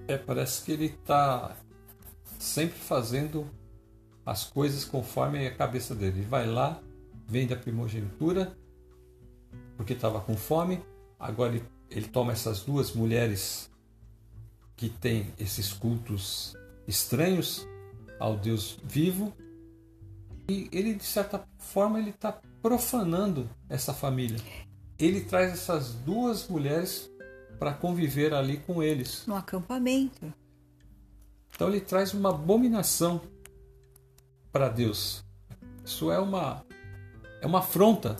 É, 0.07 0.15
parece 0.15 0.63
que 0.63 0.73
ele 0.73 0.85
está 0.85 1.57
sempre 2.37 2.77
fazendo 2.77 3.49
as 4.23 4.43
coisas 4.43 4.85
conforme 4.85 5.47
a 5.47 5.55
cabeça 5.55 5.95
dele. 5.95 6.19
Ele 6.19 6.27
vai 6.27 6.45
lá, 6.45 6.79
vende 7.27 7.51
a 7.51 7.57
primogenitura, 7.57 8.55
porque 9.77 9.93
estava 9.93 10.19
com 10.19 10.35
fome, 10.35 10.83
agora 11.19 11.55
ele, 11.55 11.63
ele 11.89 12.07
toma 12.07 12.33
essas 12.33 12.61
duas 12.61 12.91
mulheres 12.91 13.69
que 14.75 14.89
têm 14.89 15.33
esses 15.39 15.71
cultos 15.71 16.55
estranhos 16.87 17.65
ao 18.19 18.35
Deus 18.35 18.79
vivo 18.83 19.33
e 20.49 20.69
ele 20.71 20.93
de 20.93 21.03
certa 21.03 21.45
forma 21.57 21.99
ele 21.99 22.09
está 22.09 22.39
profanando 22.61 23.49
essa 23.69 23.93
família. 23.93 24.39
Ele 24.97 25.21
traz 25.21 25.51
essas 25.51 25.93
duas 25.93 26.47
mulheres 26.47 27.11
para 27.59 27.73
conviver 27.73 28.33
ali 28.33 28.57
com 28.57 28.81
eles. 28.81 29.25
No 29.27 29.35
acampamento. 29.35 30.33
Então 31.53 31.67
ele 31.67 31.81
traz 31.81 32.13
uma 32.13 32.29
abominação 32.29 33.21
para 34.51 34.69
Deus. 34.69 35.23
Isso 35.83 36.11
é 36.11 36.19
uma 36.19 36.65
é 37.41 37.45
uma 37.45 37.59
afronta. 37.59 38.15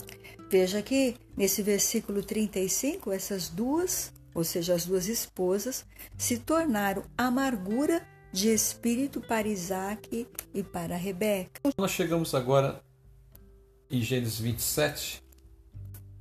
Veja 0.50 0.82
que 0.82 1.16
nesse 1.36 1.62
versículo 1.62 2.24
35, 2.24 3.12
essas 3.12 3.50
duas, 3.50 4.14
ou 4.34 4.44
seja, 4.44 4.74
as 4.74 4.86
duas 4.86 5.08
esposas, 5.08 5.86
se 6.18 6.38
tornaram 6.38 7.04
amargura 7.18 8.06
de 8.32 8.50
espírito 8.50 9.20
para 9.20 9.48
Isaac 9.48 10.28
e 10.54 10.64
para 10.64 10.96
Rebeca. 10.96 11.62
Nós 11.78 11.92
chegamos 11.92 12.34
agora 12.34 12.82
em 13.90 14.02
Gênesis 14.02 14.40
27. 14.40 15.24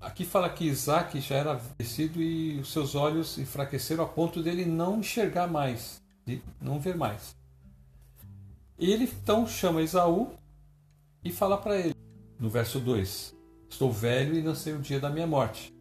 Aqui 0.01 0.25
fala 0.25 0.49
que 0.49 0.65
Isaac 0.65 1.21
já 1.21 1.37
era 1.37 1.55
vencido 1.79 2.21
e 2.21 2.59
os 2.59 2.73
seus 2.73 2.95
olhos 2.95 3.39
enfraqueceram 3.39 4.05
a 4.05 4.09
ponto 4.09 4.43
dele 4.43 4.65
não 4.65 5.01
enxergar 5.01 5.47
mais, 5.47 6.03
de 6.25 6.43
não 6.61 6.81
ver 6.81 6.97
mais. 6.97 7.37
Ele 8.79 9.05
então 9.05 9.47
chama 9.47 9.83
Esaú 9.83 10.33
e 11.25 11.33
fala 11.33 11.57
para 11.57 11.79
ele, 11.79 11.95
no 12.39 12.51
verso 12.51 12.79
2: 12.79 13.36
Estou 13.69 13.91
velho 13.91 14.35
e 14.35 14.43
não 14.43 14.55
sei 14.55 14.73
o 14.75 14.81
dia 14.81 15.01
da 15.01 15.11
minha 15.11 15.27
morte. 15.27 15.75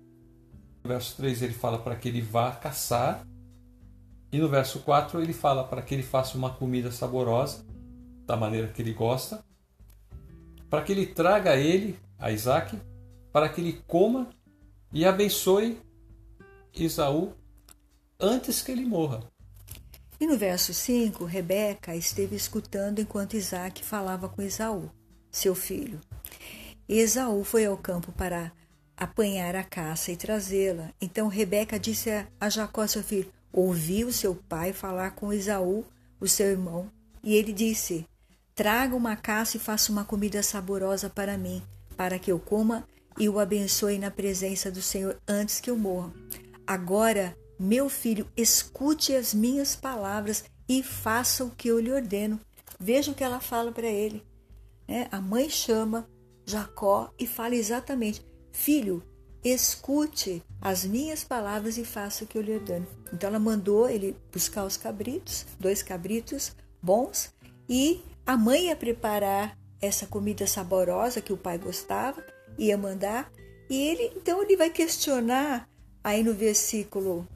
No 0.84 0.90
verso 0.90 1.16
3 1.18 1.42
ele 1.42 1.54
fala 1.54 1.80
para 1.80 1.96
que 1.96 2.08
ele 2.08 2.22
vá 2.22 2.52
caçar 2.52 3.26
e 4.32 4.38
no 4.38 4.50
verso 4.50 4.80
4 4.80 5.22
ele 5.22 5.32
fala 5.32 5.64
para 5.64 5.82
que 5.82 5.94
ele 5.94 6.04
faça 6.04 6.38
uma 6.38 6.54
comida 6.54 6.92
saborosa, 6.92 7.66
da 8.26 8.36
maneira 8.36 8.68
que 8.68 8.82
ele 8.82 8.94
gosta, 8.94 9.44
para 10.70 10.82
que 10.82 10.92
ele 10.92 11.06
traga 11.06 11.56
ele, 11.56 11.98
a 12.20 12.32
Isaac, 12.32 12.78
para 13.32 13.48
que 13.48 13.62
ele 13.62 13.82
coma 13.88 14.30
e 14.92 15.06
abençoe 15.06 15.80
Isaú 16.74 17.34
antes 18.20 18.62
que 18.62 18.72
ele 18.72 18.84
morra. 18.84 19.24
E 20.20 20.28
no 20.28 20.38
verso 20.38 20.74
5, 20.74 21.24
Rebeca 21.26 21.96
esteve 21.96 22.36
escutando 22.36 23.00
enquanto 23.00 23.36
Isaac 23.36 23.84
falava 23.84 24.28
com 24.28 24.42
Esaú, 24.42 24.90
seu 25.32 25.54
filho. 25.54 26.00
Esaú 26.88 27.44
foi 27.44 27.66
ao 27.66 27.78
campo 27.78 28.12
para 28.12 28.52
apanhar 28.96 29.56
a 29.56 29.64
caça 29.64 30.12
e 30.12 30.18
trazê-la. 30.18 30.92
Então 31.02 31.28
Rebeca 31.28 31.80
disse 31.80 32.10
a 32.40 32.50
Jacó, 32.50 32.86
seu 32.86 33.04
filho: 33.04 33.32
ouviu 33.52 34.12
seu 34.12 34.36
pai 34.36 34.74
falar 34.74 35.12
com 35.12 35.34
Esaú, 35.34 35.86
o 36.20 36.28
seu 36.28 36.48
irmão, 36.48 36.92
e 37.24 37.36
ele 37.36 37.52
disse: 37.52 38.08
Traga 38.54 38.96
uma 38.96 39.16
caça 39.16 39.58
e 39.58 39.60
faça 39.60 39.92
uma 39.92 40.06
comida 40.06 40.44
saborosa 40.44 41.10
para 41.10 41.38
mim, 41.38 41.64
para 41.98 42.20
que 42.20 42.32
eu 42.32 42.40
coma 42.40 42.88
e 43.18 43.28
o 43.30 43.40
abençoe 43.40 43.98
na 43.98 44.12
presença 44.12 44.70
do 44.70 44.82
Senhor 44.82 45.20
antes 45.28 45.60
que 45.60 45.70
eu 45.70 45.78
morra. 45.78 46.14
Agora, 46.68 47.36
meu 47.58 47.90
filho, 47.90 48.28
escute 48.36 49.16
as 49.16 49.34
minhas 49.34 49.76
palavras 49.76 50.44
e 50.68 50.84
faça 50.84 51.44
o 51.44 51.52
que 51.52 51.70
eu 51.70 51.80
lhe 51.80 51.92
ordeno. 51.92 52.40
Veja 52.80 53.12
o 53.12 53.16
que 53.16 53.24
ela 53.24 53.40
fala 53.40 53.72
para 53.72 53.88
ele. 53.88 54.24
É, 54.88 55.08
a 55.12 55.22
mãe 55.22 55.50
chama 55.50 56.08
Jacó 56.46 57.12
e 57.18 57.26
fala 57.26 57.56
exatamente: 57.56 58.26
Filho, 58.52 59.04
escute 59.44 60.44
as 60.62 60.86
minhas 60.86 61.24
palavras 61.24 61.78
e 61.78 61.86
faça 61.86 62.24
o 62.24 62.28
que 62.28 62.38
eu 62.38 62.42
lhe 62.42 62.54
ordeno. 62.54 62.88
Então 63.14 63.30
ela 63.30 63.40
mandou 63.40 63.90
ele 63.90 64.16
buscar 64.32 64.66
os 64.66 64.78
cabritos, 64.78 65.46
dois 65.60 65.84
cabritos 65.84 66.56
bons, 66.82 67.34
e 67.68 68.02
a 68.26 68.38
mãe 68.38 68.68
ia 68.68 68.76
preparar 68.76 69.58
essa 69.82 70.08
comida 70.08 70.48
saborosa 70.48 71.22
que 71.22 71.34
o 71.34 71.38
pai 71.38 71.58
gostava, 71.58 72.26
ia 72.58 72.78
mandar, 72.78 73.32
e 73.70 73.76
ele 73.76 74.12
então 74.16 74.42
ele 74.42 74.56
vai 74.56 74.70
questionar 74.70 75.68
aí 76.04 76.24
no 76.24 76.34
versículo 76.34 77.28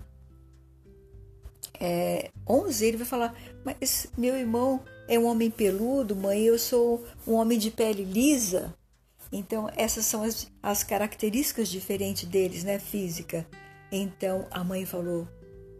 é, 1.79 2.29
11, 2.47 2.85
ele 2.85 2.97
vai 2.97 3.07
falar: 3.07 3.35
Mas 3.63 4.07
meu 4.17 4.35
irmão 4.35 4.81
é 5.07 5.17
um 5.17 5.25
homem 5.25 5.49
peludo, 5.49 6.15
mãe, 6.15 6.43
eu 6.43 6.59
sou 6.59 7.03
um 7.25 7.33
homem 7.33 7.57
de 7.57 7.71
pele 7.71 8.03
lisa. 8.03 8.73
Então, 9.31 9.69
essas 9.75 10.05
são 10.05 10.23
as, 10.23 10.51
as 10.61 10.83
características 10.83 11.69
diferentes 11.69 12.25
deles, 12.25 12.63
né, 12.63 12.79
física. 12.79 13.47
Então, 13.91 14.47
a 14.51 14.63
mãe 14.63 14.85
falou: 14.85 15.27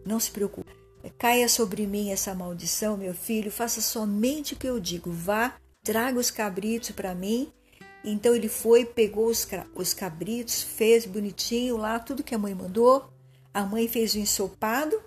Não 0.04 0.20
se 0.20 0.30
preocupe, 0.30 0.72
caia 1.18 1.48
sobre 1.48 1.86
mim 1.86 2.10
essa 2.10 2.34
maldição, 2.34 2.96
meu 2.96 3.14
filho, 3.14 3.50
faça 3.50 3.80
somente 3.80 4.54
o 4.54 4.56
que 4.56 4.68
eu 4.68 4.78
digo. 4.78 5.10
Vá, 5.10 5.56
traga 5.82 6.18
os 6.18 6.30
cabritos 6.30 6.90
para 6.90 7.14
mim. 7.14 7.52
Então, 8.04 8.34
ele 8.34 8.48
foi, 8.48 8.84
pegou 8.84 9.26
os, 9.26 9.46
os 9.74 9.92
cabritos, 9.92 10.62
fez 10.62 11.04
bonitinho 11.04 11.76
lá, 11.76 11.98
tudo 11.98 12.22
que 12.22 12.34
a 12.34 12.38
mãe 12.38 12.54
mandou. 12.54 13.10
A 13.52 13.64
mãe 13.64 13.88
fez 13.88 14.14
o 14.14 14.18
ensopado 14.18 15.00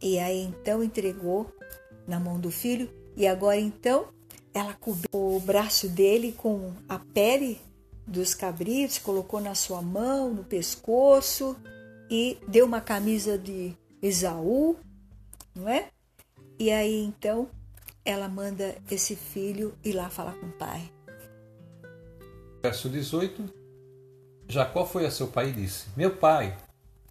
e 0.00 0.18
aí 0.18 0.40
então 0.42 0.82
entregou 0.82 1.52
na 2.06 2.18
mão 2.18 2.38
do 2.40 2.50
filho. 2.50 2.90
E 3.16 3.26
agora 3.26 3.58
então 3.58 4.08
ela 4.58 4.74
cobriu 4.74 5.08
o 5.12 5.40
braço 5.40 5.88
dele 5.88 6.32
com 6.32 6.72
a 6.88 6.98
pele 6.98 7.60
dos 8.06 8.34
cabritos, 8.34 8.98
colocou 8.98 9.40
na 9.40 9.54
sua 9.54 9.80
mão, 9.80 10.34
no 10.34 10.42
pescoço 10.42 11.56
e 12.10 12.38
deu 12.48 12.66
uma 12.66 12.80
camisa 12.80 13.38
de 13.38 13.72
Esaú, 14.02 14.76
não 15.54 15.68
é? 15.68 15.90
E 16.58 16.72
aí 16.72 17.04
então 17.04 17.48
ela 18.04 18.28
manda 18.28 18.76
esse 18.90 19.14
filho 19.14 19.74
ir 19.84 19.92
lá 19.92 20.10
falar 20.10 20.32
com 20.32 20.46
o 20.46 20.52
pai. 20.52 20.90
Verso 22.60 22.88
18: 22.88 23.44
Jacó 24.48 24.84
foi 24.84 25.06
a 25.06 25.10
seu 25.10 25.28
pai 25.28 25.50
e 25.50 25.52
disse: 25.52 25.86
Meu 25.96 26.16
pai. 26.16 26.56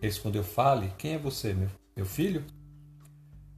Respondeu: 0.01 0.43
Fale, 0.43 0.93
quem 0.97 1.13
é 1.13 1.17
você, 1.17 1.53
meu, 1.53 1.69
meu 1.95 2.05
filho? 2.05 2.43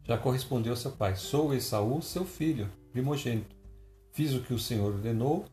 Jacó 0.03 0.29
respondeu 0.29 0.73
a 0.73 0.75
seu 0.75 0.91
pai: 0.91 1.15
Sou 1.15 1.53
Esaú, 1.53 2.01
seu 2.01 2.25
filho, 2.25 2.69
primogênito. 2.91 3.58
Fiz 4.19 4.33
o 4.33 4.41
que 4.41 4.53
o 4.53 4.59
Senhor 4.59 4.95
ordenou. 4.95 5.45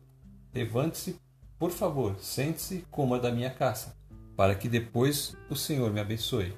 Levante-se, 0.53 1.15
por 1.57 1.71
favor, 1.71 2.17
sente-se, 2.19 2.83
coma 2.91 3.17
da 3.17 3.31
minha 3.31 3.49
caça, 3.49 3.95
para 4.35 4.53
que 4.53 4.67
depois 4.67 5.37
o 5.49 5.55
Senhor 5.55 5.89
me 5.89 6.01
abençoe. 6.01 6.53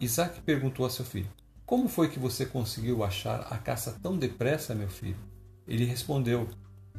Isaac 0.00 0.40
perguntou 0.40 0.84
a 0.84 0.90
seu 0.90 1.04
filho: 1.04 1.30
Como 1.64 1.88
foi 1.88 2.08
que 2.08 2.18
você 2.18 2.44
conseguiu 2.44 3.04
achar 3.04 3.42
a 3.52 3.56
caça 3.56 3.96
tão 4.02 4.18
depressa, 4.18 4.74
meu 4.74 4.88
filho? 4.88 5.14
Ele 5.64 5.84
respondeu: 5.84 6.48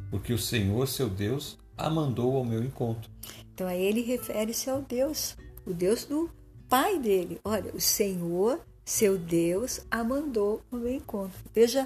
Porque 0.09 0.31
o 0.31 0.39
Senhor, 0.39 0.87
seu 0.87 1.09
Deus, 1.09 1.57
a 1.77 1.89
mandou 1.89 2.37
ao 2.37 2.45
meu 2.45 2.63
encontro. 2.63 3.11
Então 3.53 3.67
aí 3.67 3.83
ele 3.83 4.03
refere-se 4.03 4.69
ao 4.69 4.81
Deus, 4.81 5.35
o 5.65 5.73
Deus 5.73 6.05
do 6.05 6.29
pai 6.69 6.97
dele. 6.97 7.41
Olha, 7.43 7.75
o 7.75 7.81
Senhor, 7.81 8.65
seu 8.85 9.17
Deus, 9.17 9.85
a 9.91 10.01
mandou 10.01 10.61
ao 10.71 10.79
meu 10.79 10.93
encontro. 10.93 11.37
Veja 11.53 11.85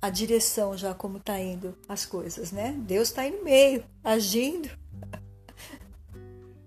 a 0.00 0.10
direção 0.10 0.76
já 0.76 0.94
como 0.94 1.18
está 1.18 1.40
indo 1.40 1.76
as 1.88 2.06
coisas, 2.06 2.52
né? 2.52 2.72
Deus 2.86 3.08
está 3.08 3.28
no 3.28 3.42
meio, 3.42 3.84
agindo. 4.02 4.68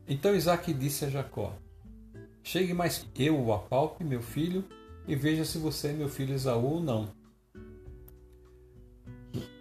Então 0.08 0.36
Isaac 0.36 0.74
disse 0.74 1.06
a 1.06 1.10
Jacó: 1.10 1.54
Chegue 2.44 2.74
mais 2.74 3.06
eu 3.16 3.40
o 3.40 3.54
apalpe, 3.54 4.04
meu 4.04 4.22
filho, 4.22 4.66
e 5.08 5.16
veja 5.16 5.46
se 5.46 5.58
você 5.58 5.90
é 5.90 5.94
meu 5.94 6.10
filho 6.10 6.34
Esaú 6.34 6.76
ou 6.76 6.82
não. 6.82 7.10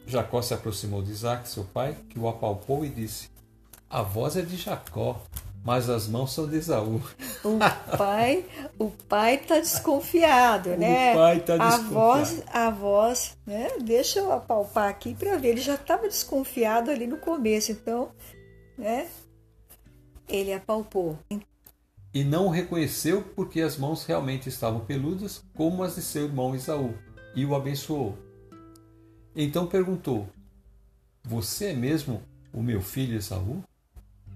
Jacó 0.06 0.42
se 0.42 0.52
aproximou 0.52 1.02
de 1.02 1.12
Isaac, 1.12 1.48
seu 1.48 1.64
pai, 1.64 1.96
que 2.08 2.18
o 2.18 2.28
apalpou 2.28 2.84
e 2.84 2.88
disse: 2.88 3.30
A 3.88 4.02
voz 4.02 4.36
é 4.36 4.42
de 4.42 4.56
Jacó, 4.56 5.22
mas 5.64 5.90
as 5.90 6.08
mãos 6.08 6.32
são 6.32 6.48
de 6.48 6.56
Esaú. 6.56 7.00
O 7.44 7.58
pai, 7.96 8.44
o 8.78 8.90
pai 8.90 9.34
está 9.36 9.56
desconfiado, 9.56 10.70
né? 10.70 11.12
O 11.12 11.16
pai 11.16 11.36
está 11.38 11.56
desconfiado. 11.56 11.96
A 11.96 12.00
voz, 12.00 12.42
a 12.46 12.70
voz, 12.70 13.38
né? 13.46 13.68
Deixa 13.82 14.18
eu 14.20 14.32
apalpar 14.32 14.88
aqui 14.88 15.14
para 15.14 15.36
ver. 15.36 15.48
Ele 15.48 15.60
já 15.60 15.74
estava 15.74 16.08
desconfiado 16.08 16.90
ali 16.90 17.06
no 17.06 17.18
começo, 17.18 17.72
então, 17.72 18.10
né? 18.76 19.08
Ele 20.28 20.52
apalpou. 20.52 21.18
E 22.12 22.24
não 22.24 22.46
o 22.46 22.50
reconheceu 22.50 23.22
porque 23.36 23.60
as 23.60 23.76
mãos 23.76 24.04
realmente 24.04 24.48
estavam 24.48 24.80
peludas, 24.80 25.44
como 25.54 25.82
as 25.82 25.94
de 25.94 26.02
seu 26.02 26.24
irmão 26.24 26.54
Esaú, 26.54 26.94
e 27.34 27.44
o 27.44 27.54
abençoou. 27.54 28.18
Então 29.36 29.66
perguntou: 29.66 30.26
Você 31.22 31.66
é 31.66 31.74
mesmo 31.74 32.22
o 32.52 32.62
meu 32.62 32.80
filho 32.80 33.16
Esaú? 33.16 33.62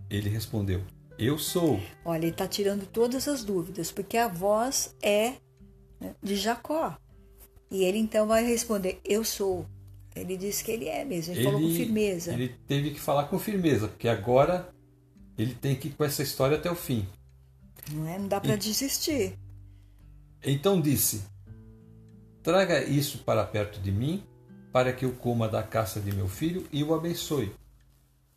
Ele 0.08 0.28
respondeu: 0.28 0.82
Eu 1.18 1.38
sou. 1.38 1.80
Olha, 2.04 2.24
ele 2.24 2.30
está 2.30 2.48
tirando 2.48 2.86
todas 2.86 3.28
as 3.28 3.44
dúvidas, 3.44 3.92
porque 3.92 4.16
a 4.16 4.28
voz 4.28 4.94
é 5.00 5.34
né, 6.00 6.14
de 6.22 6.36
Jacó. 6.36 6.96
E 7.70 7.84
ele 7.84 7.98
então 7.98 8.26
vai 8.26 8.44
responder: 8.44 9.00
Eu 9.04 9.24
sou. 9.24 9.66
Ele 10.14 10.36
disse 10.36 10.62
que 10.62 10.70
ele 10.70 10.88
é 10.88 11.04
mesmo, 11.04 11.32
ele, 11.32 11.40
ele 11.40 11.50
falou 11.50 11.60
com 11.60 11.74
firmeza. 11.74 12.32
Ele 12.32 12.48
teve 12.68 12.90
que 12.92 13.00
falar 13.00 13.24
com 13.24 13.38
firmeza, 13.38 13.88
porque 13.88 14.08
agora 14.08 14.68
ele 15.36 15.54
tem 15.54 15.74
que 15.74 15.88
ir 15.88 15.90
com 15.92 16.04
essa 16.04 16.22
história 16.22 16.56
até 16.56 16.70
o 16.70 16.76
fim. 16.76 17.06
Não, 17.90 18.06
é? 18.06 18.18
Não 18.18 18.28
dá 18.28 18.40
para 18.40 18.54
desistir. 18.56 19.36
Então 20.42 20.80
disse: 20.80 21.22
Traga 22.42 22.84
isso 22.84 23.18
para 23.18 23.44
perto 23.44 23.80
de 23.80 23.90
mim, 23.90 24.22
para 24.72 24.92
que 24.92 25.04
eu 25.04 25.12
coma 25.12 25.48
da 25.48 25.62
caça 25.62 26.00
de 26.00 26.12
meu 26.12 26.28
filho 26.28 26.66
e 26.72 26.84
o 26.84 26.94
abençoe. 26.94 27.52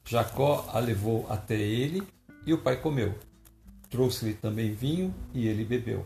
Jacó 0.06 0.68
a 0.74 0.80
levou 0.80 1.28
até 1.30 1.60
ele 1.60 2.02
e 2.48 2.54
o 2.54 2.58
pai 2.58 2.78
comeu. 2.78 3.14
Trouxe-lhe 3.90 4.34
também 4.34 4.74
vinho 4.74 5.14
e 5.34 5.48
ele 5.48 5.66
bebeu. 5.66 6.06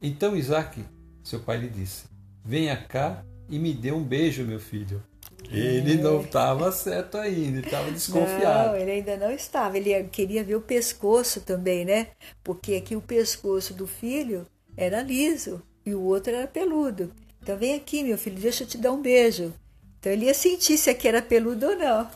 Então 0.00 0.36
Isaac, 0.36 0.84
seu 1.24 1.40
pai, 1.40 1.56
lhe 1.56 1.68
disse: 1.68 2.04
Venha 2.44 2.76
cá 2.76 3.24
e 3.48 3.58
me 3.58 3.72
dê 3.72 3.90
um 3.90 4.04
beijo, 4.04 4.44
meu 4.44 4.60
filho. 4.60 5.02
Ele 5.50 5.94
é. 5.94 5.96
não 5.96 6.20
estava 6.20 6.70
certo 6.72 7.16
ainda, 7.16 7.60
estava 7.60 7.90
desconfiado. 7.90 8.70
Não, 8.70 8.76
ele 8.76 8.90
ainda 8.90 9.16
não 9.16 9.30
estava. 9.30 9.78
Ele 9.78 10.04
queria 10.04 10.44
ver 10.44 10.56
o 10.56 10.60
pescoço 10.60 11.40
também, 11.40 11.84
né? 11.84 12.08
Porque 12.42 12.74
aqui 12.74 12.96
o 12.96 13.00
pescoço 13.00 13.72
do 13.72 13.86
filho 13.86 14.46
era 14.76 15.02
liso 15.02 15.62
e 15.84 15.94
o 15.94 16.02
outro 16.02 16.32
era 16.32 16.46
peludo. 16.46 17.12
Então 17.42 17.56
vem 17.56 17.74
aqui, 17.74 18.02
meu 18.02 18.18
filho, 18.18 18.40
deixa 18.40 18.64
eu 18.64 18.68
te 18.68 18.76
dar 18.76 18.92
um 18.92 19.00
beijo. 19.00 19.54
Então 20.00 20.12
ele 20.12 20.26
ia 20.26 20.34
sentir 20.34 20.76
se 20.76 20.90
aqui 20.90 21.06
era 21.06 21.22
peludo 21.22 21.66
ou 21.66 21.76
não. 21.76 22.10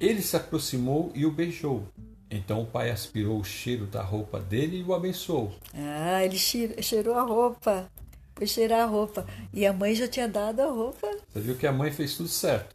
Ele 0.00 0.20
se 0.20 0.36
aproximou 0.36 1.12
e 1.14 1.24
o 1.24 1.30
beijou. 1.30 1.86
Então 2.34 2.62
o 2.62 2.66
pai 2.66 2.90
aspirou 2.90 3.38
o 3.38 3.44
cheiro 3.44 3.84
da 3.86 4.02
roupa 4.02 4.40
dele 4.40 4.78
e 4.78 4.82
o 4.82 4.94
abençoou. 4.94 5.54
Ah, 5.74 6.24
ele 6.24 6.38
cheirou 6.38 7.14
a 7.14 7.22
roupa. 7.22 7.90
Foi 8.34 8.46
cheirar 8.46 8.80
a 8.80 8.86
roupa. 8.86 9.26
E 9.52 9.66
a 9.66 9.72
mãe 9.72 9.94
já 9.94 10.08
tinha 10.08 10.26
dado 10.26 10.60
a 10.60 10.70
roupa. 10.70 11.06
Você 11.28 11.40
viu 11.40 11.54
que 11.54 11.66
a 11.66 11.72
mãe 11.72 11.92
fez 11.92 12.16
tudo 12.16 12.30
certo. 12.30 12.74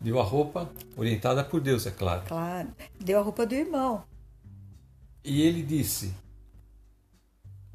Deu 0.00 0.18
a 0.18 0.22
roupa, 0.22 0.70
orientada 0.96 1.44
por 1.44 1.60
Deus, 1.60 1.86
é 1.86 1.90
claro. 1.90 2.22
Claro. 2.26 2.68
Deu 2.98 3.18
a 3.18 3.22
roupa 3.22 3.44
do 3.44 3.54
irmão. 3.54 4.02
E 5.22 5.42
ele 5.42 5.62
disse. 5.62 6.14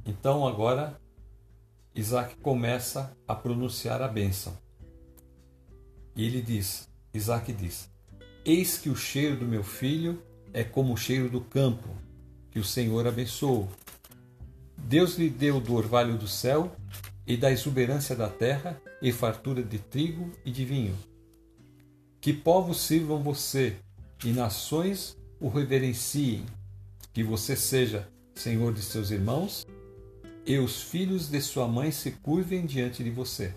Então 0.03 0.47
agora 0.47 0.99
Isaac 1.93 2.35
começa 2.37 3.15
a 3.27 3.35
pronunciar 3.35 4.01
a 4.01 4.07
bênção. 4.07 4.57
E 6.15 6.25
ele 6.25 6.41
diz: 6.41 6.89
Isaac 7.13 7.53
diz: 7.53 7.87
Eis 8.43 8.79
que 8.79 8.89
o 8.89 8.95
cheiro 8.95 9.37
do 9.37 9.45
meu 9.45 9.63
filho 9.63 10.19
é 10.53 10.63
como 10.63 10.93
o 10.93 10.97
cheiro 10.97 11.29
do 11.29 11.41
campo, 11.41 11.89
que 12.51 12.59
o 12.59 12.63
Senhor 12.63 13.07
abençoou. 13.07 13.67
Deus 14.77 15.17
lhe 15.17 15.29
deu 15.29 15.59
do 15.59 15.73
orvalho 15.73 16.17
do 16.17 16.27
céu 16.27 16.75
e 17.25 17.35
da 17.35 17.51
exuberância 17.51 18.15
da 18.15 18.29
terra 18.29 18.79
e 19.01 19.11
fartura 19.11 19.63
de 19.63 19.79
trigo 19.79 20.31
e 20.45 20.51
de 20.51 20.63
vinho. 20.63 20.95
Que 22.21 22.31
povos 22.31 22.79
sirvam 22.81 23.21
você 23.21 23.75
e 24.23 24.31
nações 24.31 25.17
o 25.39 25.49
reverenciem, 25.49 26.45
que 27.11 27.23
você 27.23 27.55
seja 27.55 28.07
senhor 28.35 28.73
de 28.73 28.81
seus 28.81 29.11
irmãos 29.11 29.65
e 30.45 30.57
os 30.57 30.81
filhos 30.81 31.29
de 31.29 31.41
sua 31.41 31.67
mãe 31.67 31.91
se 31.91 32.11
curvem 32.11 32.65
diante 32.65 33.03
de 33.03 33.09
você. 33.09 33.53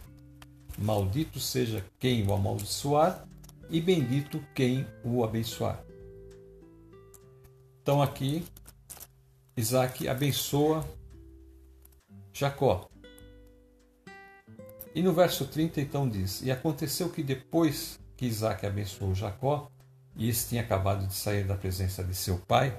Maldito 0.79 1.41
seja 1.41 1.85
quem 1.99 2.27
o 2.27 2.33
amaldiçoar 2.33 3.27
e 3.71 3.81
bendito 3.81 4.43
quem 4.55 4.87
o 5.03 5.25
abençoar. 5.25 5.83
Então 7.87 8.03
aqui 8.03 8.45
Isaac 9.57 10.09
abençoa 10.09 10.85
Jacó. 12.33 12.91
E 14.93 15.01
no 15.01 15.13
verso 15.13 15.47
30 15.47 15.81
então 15.81 16.09
diz: 16.09 16.43
E 16.43 16.51
aconteceu 16.51 17.09
que 17.11 17.23
depois 17.23 18.01
que 18.17 18.27
Isaac 18.27 18.67
abençoou 18.67 19.15
Jacó, 19.15 19.71
e 20.17 20.29
este 20.29 20.49
tinha 20.49 20.63
acabado 20.63 21.07
de 21.07 21.15
sair 21.15 21.45
da 21.45 21.55
presença 21.55 22.03
de 22.03 22.13
seu 22.13 22.39
pai, 22.39 22.77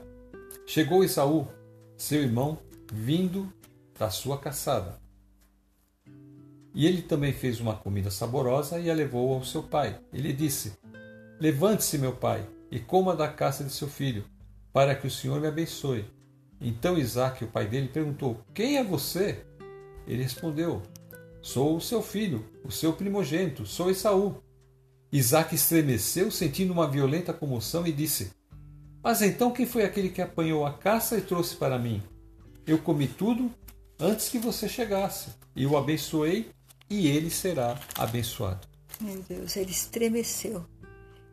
chegou 0.66 1.06
Esaú, 1.06 1.48
seu 1.96 2.22
irmão, 2.22 2.60
vindo 2.92 3.50
da 3.98 4.10
sua 4.10 4.38
caçada. 4.38 5.00
E 6.74 6.86
ele 6.86 7.02
também 7.02 7.32
fez 7.32 7.62
uma 7.62 7.78
comida 7.78 8.12
saborosa 8.12 8.78
e 8.78 8.92
a 8.92 8.94
levou 8.94 9.34
ao 9.34 9.46
seu 9.46 9.64
pai. 9.64 10.02
Ele 10.12 10.34
disse: 10.34 10.74
Levante-se, 11.40 11.98
meu 11.98 12.14
pai, 12.14 12.46
e 12.70 12.78
coma 12.78 13.16
da 13.16 13.30
caça 13.30 13.64
de 13.64 13.72
seu 13.72 13.88
filho, 13.88 14.26
para 14.78 14.94
que 14.94 15.08
o 15.08 15.10
Senhor 15.12 15.42
me 15.42 15.48
abençoe. 15.48 16.06
Então 16.62 17.00
Isaac, 17.00 17.44
o 17.44 17.48
pai 17.48 17.66
dele, 17.66 17.88
perguntou: 17.88 18.46
Quem 18.54 18.78
é 18.78 18.84
você? 18.84 19.44
Ele 20.06 20.22
respondeu: 20.22 20.84
Sou 21.42 21.78
o 21.78 21.82
seu 21.82 22.00
filho, 22.00 22.46
o 22.64 22.72
seu 22.72 22.94
primogênito, 22.94 23.66
sou 23.66 23.90
Esaú. 23.90 24.36
Isaac 25.12 25.56
estremeceu, 25.56 26.30
sentindo 26.30 26.72
uma 26.72 26.88
violenta 26.88 27.34
comoção, 27.34 27.88
e 27.88 27.92
disse: 27.92 28.32
Mas 29.02 29.24
então 29.24 29.50
quem 29.50 29.66
foi 29.66 29.84
aquele 29.84 30.10
que 30.10 30.22
apanhou 30.22 30.64
a 30.64 30.74
caça 30.74 31.18
e 31.18 31.22
trouxe 31.22 31.56
para 31.56 31.80
mim? 31.80 32.04
Eu 32.64 32.78
comi 32.78 33.08
tudo 33.08 33.50
antes 34.00 34.30
que 34.30 34.38
você 34.38 34.70
chegasse, 34.70 35.32
e 35.56 35.66
o 35.66 35.76
abençoei, 35.76 36.52
e 36.88 37.08
ele 37.08 37.32
será 37.32 37.80
abençoado. 37.98 38.68
Meu 39.02 39.24
Deus, 39.28 39.58
ele 39.58 39.72
estremeceu. 39.72 40.64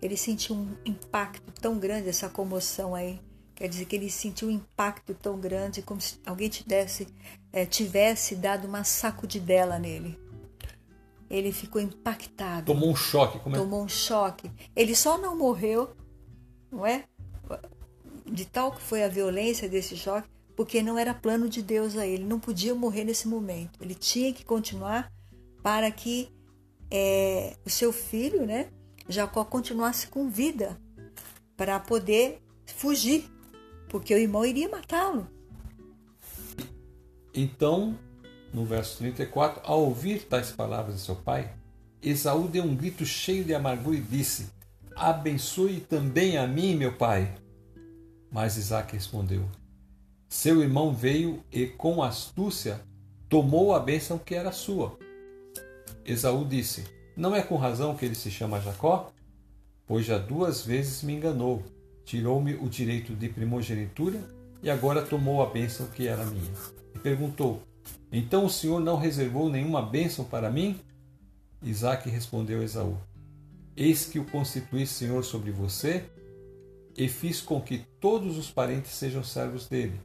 Ele 0.00 0.16
sentiu 0.16 0.56
um 0.56 0.74
impacto 0.86 1.52
tão 1.60 1.78
grande, 1.78 2.08
essa 2.08 2.30
comoção 2.30 2.94
aí, 2.94 3.20
Quer 3.54 3.68
dizer 3.68 3.84
que 3.84 3.94
ele 3.94 4.10
sentiu 4.10 4.48
um 4.48 4.50
impacto 4.50 5.14
tão 5.14 5.38
grande 5.38 5.80
como 5.80 6.00
se 6.00 6.18
alguém 6.26 6.48
tivesse, 6.48 7.06
é, 7.52 7.64
tivesse 7.64 8.34
dado 8.34 8.66
uma 8.66 8.82
sacudidela 8.82 9.78
nele. 9.78 10.18
Ele 11.30 11.52
ficou 11.52 11.80
impactado. 11.80 12.66
Tomou 12.66 12.90
um 12.90 12.96
choque. 12.96 13.38
Como 13.38 13.54
é? 13.54 13.58
Tomou 13.58 13.82
um 13.82 13.88
choque. 13.88 14.50
Ele 14.74 14.94
só 14.94 15.16
não 15.16 15.36
morreu, 15.36 15.94
não 16.70 16.84
é? 16.84 17.04
De 18.26 18.44
tal 18.44 18.72
que 18.72 18.82
foi 18.82 19.04
a 19.04 19.08
violência 19.08 19.68
desse 19.68 19.96
choque, 19.96 20.28
porque 20.56 20.82
não 20.82 20.98
era 20.98 21.14
plano 21.14 21.48
de 21.48 21.62
Deus 21.62 21.96
a 21.96 22.06
ele. 22.06 22.24
Não 22.24 22.40
podia 22.40 22.74
morrer 22.74 23.04
nesse 23.04 23.28
momento. 23.28 23.80
Ele 23.80 23.94
tinha 23.94 24.32
que 24.32 24.44
continuar 24.44 25.12
para 25.62 25.90
que 25.90 26.28
é, 26.90 27.56
o 27.64 27.70
seu 27.70 27.92
filho, 27.92 28.44
né, 28.44 28.68
Jacó, 29.08 29.44
continuasse 29.44 30.06
com 30.08 30.28
vida 30.28 30.78
para 31.56 31.78
poder 31.78 32.40
fugir 32.66 33.28
porque 33.88 34.14
o 34.14 34.18
irmão 34.18 34.44
iria 34.44 34.68
matá-lo. 34.68 35.26
Então, 37.34 37.98
no 38.52 38.64
verso 38.64 38.98
34, 38.98 39.60
ao 39.64 39.82
ouvir 39.82 40.22
tais 40.24 40.52
palavras 40.52 40.96
de 40.96 41.00
seu 41.02 41.16
pai, 41.16 41.52
Esaú 42.00 42.46
deu 42.46 42.62
um 42.62 42.76
grito 42.76 43.04
cheio 43.04 43.44
de 43.44 43.54
amargura 43.54 43.96
e 43.96 44.00
disse: 44.00 44.48
Abençoe 44.94 45.80
também 45.80 46.36
a 46.36 46.46
mim, 46.46 46.76
meu 46.76 46.92
pai. 46.92 47.34
Mas 48.30 48.56
Isaac 48.56 48.92
respondeu: 48.92 49.48
Seu 50.28 50.62
irmão 50.62 50.94
veio 50.94 51.42
e, 51.50 51.66
com 51.66 52.02
astúcia, 52.02 52.80
tomou 53.28 53.74
a 53.74 53.80
bênção 53.80 54.18
que 54.18 54.34
era 54.34 54.52
sua. 54.52 54.96
Esaú 56.04 56.44
disse: 56.44 56.84
Não 57.16 57.34
é 57.34 57.42
com 57.42 57.56
razão 57.56 57.96
que 57.96 58.04
ele 58.04 58.14
se 58.14 58.30
chama 58.30 58.60
Jacó? 58.60 59.10
Pois 59.86 60.06
já 60.06 60.18
duas 60.18 60.64
vezes 60.64 61.02
me 61.02 61.14
enganou 61.14 61.62
tirou-me 62.04 62.54
o 62.54 62.68
direito 62.68 63.14
de 63.14 63.28
primogenitura 63.28 64.20
e 64.62 64.70
agora 64.70 65.02
tomou 65.02 65.42
a 65.42 65.46
bênção 65.46 65.86
que 65.86 66.06
era 66.06 66.24
minha. 66.24 66.52
E 66.94 66.98
perguntou: 66.98 67.62
Então 68.12 68.46
o 68.46 68.50
Senhor 68.50 68.80
não 68.80 68.96
reservou 68.96 69.50
nenhuma 69.50 69.82
bênção 69.82 70.24
para 70.24 70.50
mim? 70.50 70.80
Isaac 71.62 72.08
respondeu 72.08 72.60
a 72.60 72.64
Esaú: 72.64 72.96
Eis 73.76 74.06
que 74.06 74.18
o 74.18 74.24
constituí 74.24 74.86
Senhor 74.86 75.24
sobre 75.24 75.50
você, 75.50 76.04
e 76.96 77.08
fiz 77.08 77.40
com 77.40 77.60
que 77.60 77.78
todos 78.00 78.38
os 78.38 78.50
parentes 78.50 78.92
sejam 78.92 79.24
servos 79.24 79.68
dele. 79.68 80.00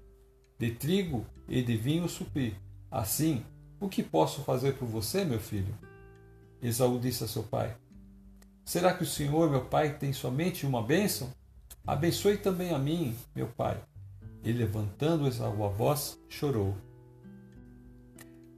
De 0.57 0.71
trigo 0.71 1.25
e 1.47 1.61
de 1.61 1.77
vinho 1.77 2.09
supri. 2.09 2.55
Assim, 2.91 3.43
o 3.79 3.87
que 3.87 4.03
posso 4.03 4.41
fazer 4.41 4.73
por 4.73 4.87
você, 4.87 5.23
meu 5.23 5.39
filho? 5.39 5.73
Esaú 6.61 6.99
disse 6.99 7.23
a 7.23 7.27
seu 7.27 7.43
pai: 7.43 7.75
Será 8.65 8.93
que 8.93 9.03
o 9.03 9.07
Senhor, 9.07 9.49
meu 9.49 9.65
pai, 9.65 9.97
tem 9.97 10.11
somente 10.11 10.65
uma 10.65 10.81
bênção? 10.81 11.31
Abençoe 11.89 12.37
também 12.37 12.71
a 12.71 12.77
mim, 12.77 13.15
meu 13.35 13.47
pai. 13.47 13.81
E 14.43 14.51
levantando 14.51 15.27
Esaú 15.27 15.63
a 15.63 15.69
voz, 15.69 16.19
chorou. 16.29 16.77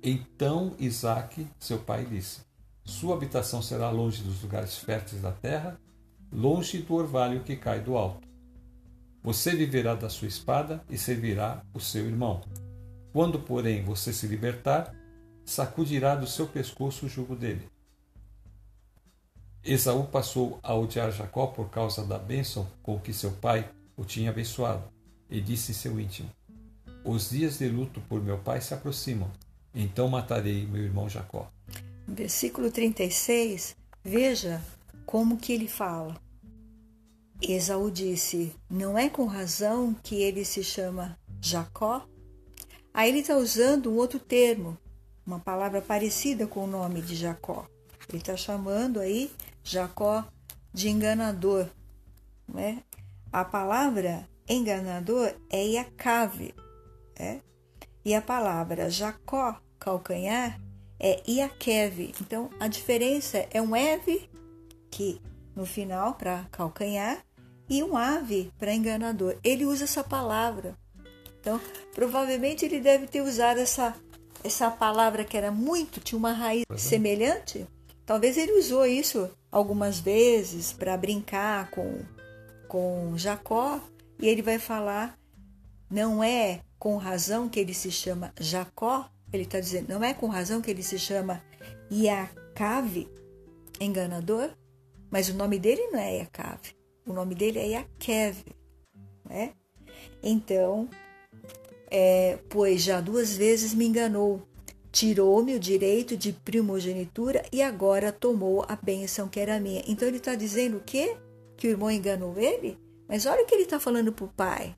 Então 0.03 0.75
Isaque, 0.77 1.47
seu 1.57 1.79
pai, 1.79 2.05
disse: 2.05 2.41
Sua 2.83 3.15
habitação 3.15 3.61
será 3.61 3.89
longe 3.89 4.21
dos 4.21 4.43
lugares 4.43 4.75
férteis 4.75 5.21
da 5.21 5.31
terra, 5.31 5.79
longe 6.29 6.79
do 6.79 6.93
orvalho 6.93 7.41
que 7.41 7.55
cai 7.55 7.79
do 7.79 7.95
alto. 7.95 8.27
Você 9.23 9.55
viverá 9.55 9.95
da 9.95 10.09
sua 10.09 10.27
espada 10.27 10.83
e 10.89 10.97
servirá 10.97 11.63
o 11.73 11.79
seu 11.79 12.05
irmão. 12.05 12.41
Quando, 13.13 13.39
porém, 13.39 13.81
você 13.81 14.11
se 14.11 14.27
libertar, 14.27 14.93
sacudirá 15.45 16.15
do 16.15 16.27
seu 16.27 16.47
pescoço 16.47 17.05
o 17.05 17.09
jugo 17.09 17.33
dele. 17.33 17.70
Esaú 19.63 20.05
passou 20.05 20.59
a 20.63 20.73
odiar 20.73 21.11
Jacó 21.11 21.47
por 21.47 21.69
causa 21.69 22.03
da 22.03 22.17
bênção 22.17 22.67
com 22.81 22.99
que 22.99 23.13
seu 23.13 23.31
pai 23.31 23.69
o 23.95 24.03
tinha 24.03 24.31
abençoado, 24.31 24.83
e 25.29 25.39
disse 25.39 25.71
em 25.71 25.75
seu 25.75 25.99
íntimo: 25.99 26.29
Os 27.05 27.29
dias 27.29 27.59
de 27.59 27.69
luto 27.69 28.01
por 28.09 28.21
meu 28.23 28.39
pai 28.39 28.59
se 28.59 28.73
aproximam, 28.73 29.29
então 29.73 30.09
matarei 30.09 30.65
meu 30.65 30.81
irmão 30.81 31.07
Jacó. 31.07 31.47
Versículo 32.07 32.71
36, 32.71 33.75
veja 34.03 34.61
como 35.05 35.37
que 35.37 35.53
ele 35.53 35.67
fala. 35.67 36.19
Esaú 37.39 37.91
disse: 37.91 38.55
Não 38.67 38.97
é 38.97 39.09
com 39.09 39.25
razão 39.25 39.93
que 40.01 40.15
ele 40.15 40.43
se 40.43 40.63
chama 40.63 41.15
Jacó? 41.39 42.07
Aí 42.91 43.09
ele 43.09 43.19
está 43.19 43.37
usando 43.37 43.91
um 43.91 43.95
outro 43.95 44.19
termo, 44.19 44.75
uma 45.25 45.39
palavra 45.39 45.81
parecida 45.81 46.47
com 46.47 46.63
o 46.63 46.67
nome 46.67 46.99
de 47.01 47.15
Jacó. 47.15 47.67
Ele 48.09 48.17
está 48.17 48.35
chamando 48.35 48.99
aí 48.99 49.31
Jacó 49.63 50.25
de 50.73 50.89
enganador. 50.89 51.67
Né? 52.47 52.83
A 53.31 53.45
palavra 53.45 54.27
enganador 54.47 55.33
é 55.49 55.65
Iacave. 55.65 56.53
É? 57.15 57.39
E 58.03 58.15
a 58.15 58.21
palavra 58.21 58.89
Jacó, 58.89 59.59
calcanhar, 59.79 60.59
é 60.99 61.21
Iaqueve. 61.27 62.13
Então 62.21 62.49
a 62.59 62.67
diferença 62.67 63.45
é 63.51 63.61
um 63.61 63.75
eve, 63.75 64.29
que 64.89 65.21
no 65.55 65.65
final 65.65 66.15
para 66.15 66.45
calcanhar, 66.51 67.23
e 67.69 67.81
um 67.81 67.95
ave 67.95 68.51
para 68.59 68.73
enganador. 68.73 69.37
Ele 69.43 69.65
usa 69.65 69.85
essa 69.85 70.03
palavra. 70.03 70.75
Então, 71.39 71.59
provavelmente 71.95 72.65
ele 72.65 72.79
deve 72.79 73.07
ter 73.07 73.21
usado 73.21 73.59
essa, 73.59 73.95
essa 74.43 74.69
palavra 74.69 75.23
que 75.23 75.37
era 75.37 75.51
muito, 75.51 75.99
tinha 75.99 76.19
uma 76.19 76.33
raiz 76.33 76.65
uhum. 76.69 76.77
semelhante. 76.77 77.65
Talvez 78.05 78.37
ele 78.37 78.59
usou 78.59 78.85
isso 78.85 79.29
algumas 79.51 79.99
vezes 79.99 80.71
para 80.71 80.95
brincar 80.95 81.69
com, 81.71 81.99
com 82.67 83.17
Jacó, 83.17 83.81
e 84.19 84.27
ele 84.27 84.41
vai 84.41 84.57
falar: 84.57 85.19
não 85.89 86.23
é 86.23 86.61
com 86.79 86.97
razão 86.97 87.49
que 87.49 87.59
ele 87.59 87.73
se 87.73 87.91
chama 87.91 88.33
Jacó, 88.39 89.09
ele 89.33 89.43
está 89.43 89.59
dizendo, 89.59 89.89
não 89.89 90.03
é 90.03 90.13
com 90.13 90.27
razão 90.27 90.61
que 90.61 90.71
ele 90.71 90.83
se 90.83 90.97
chama 90.97 91.43
Iacave, 91.91 93.09
enganador, 93.79 94.49
mas 95.09 95.29
o 95.29 95.33
nome 95.33 95.59
dele 95.59 95.87
não 95.87 95.99
é 95.99 96.19
Iacave, 96.19 96.75
o 97.05 97.13
nome 97.13 97.35
dele 97.35 97.59
é 97.59 97.67
Iaqueve, 97.69 98.55
né? 99.29 99.53
Então, 100.23 100.89
é, 101.89 102.39
pois 102.49 102.81
já 102.81 103.01
duas 103.01 103.35
vezes 103.35 103.73
me 103.73 103.85
enganou, 103.85 104.47
tirou-me 104.91 105.55
o 105.55 105.59
direito 105.59 106.17
de 106.17 106.33
primogenitura 106.33 107.43
e 107.51 107.61
agora 107.61 108.11
tomou 108.11 108.65
a 108.67 108.75
bênção 108.75 109.27
que 109.27 109.39
era 109.39 109.59
minha. 109.59 109.83
Então 109.87 110.07
ele 110.07 110.17
está 110.17 110.35
dizendo 110.35 110.77
o 110.77 110.83
quê? 110.85 111.15
Que 111.55 111.67
o 111.67 111.69
irmão 111.69 111.89
enganou 111.89 112.37
ele? 112.37 112.77
Mas 113.07 113.25
olha 113.25 113.43
o 113.43 113.45
que 113.45 113.55
ele 113.55 113.63
está 113.63 113.79
falando 113.79 114.11
para 114.11 114.25
o 114.25 114.29
pai. 114.29 114.75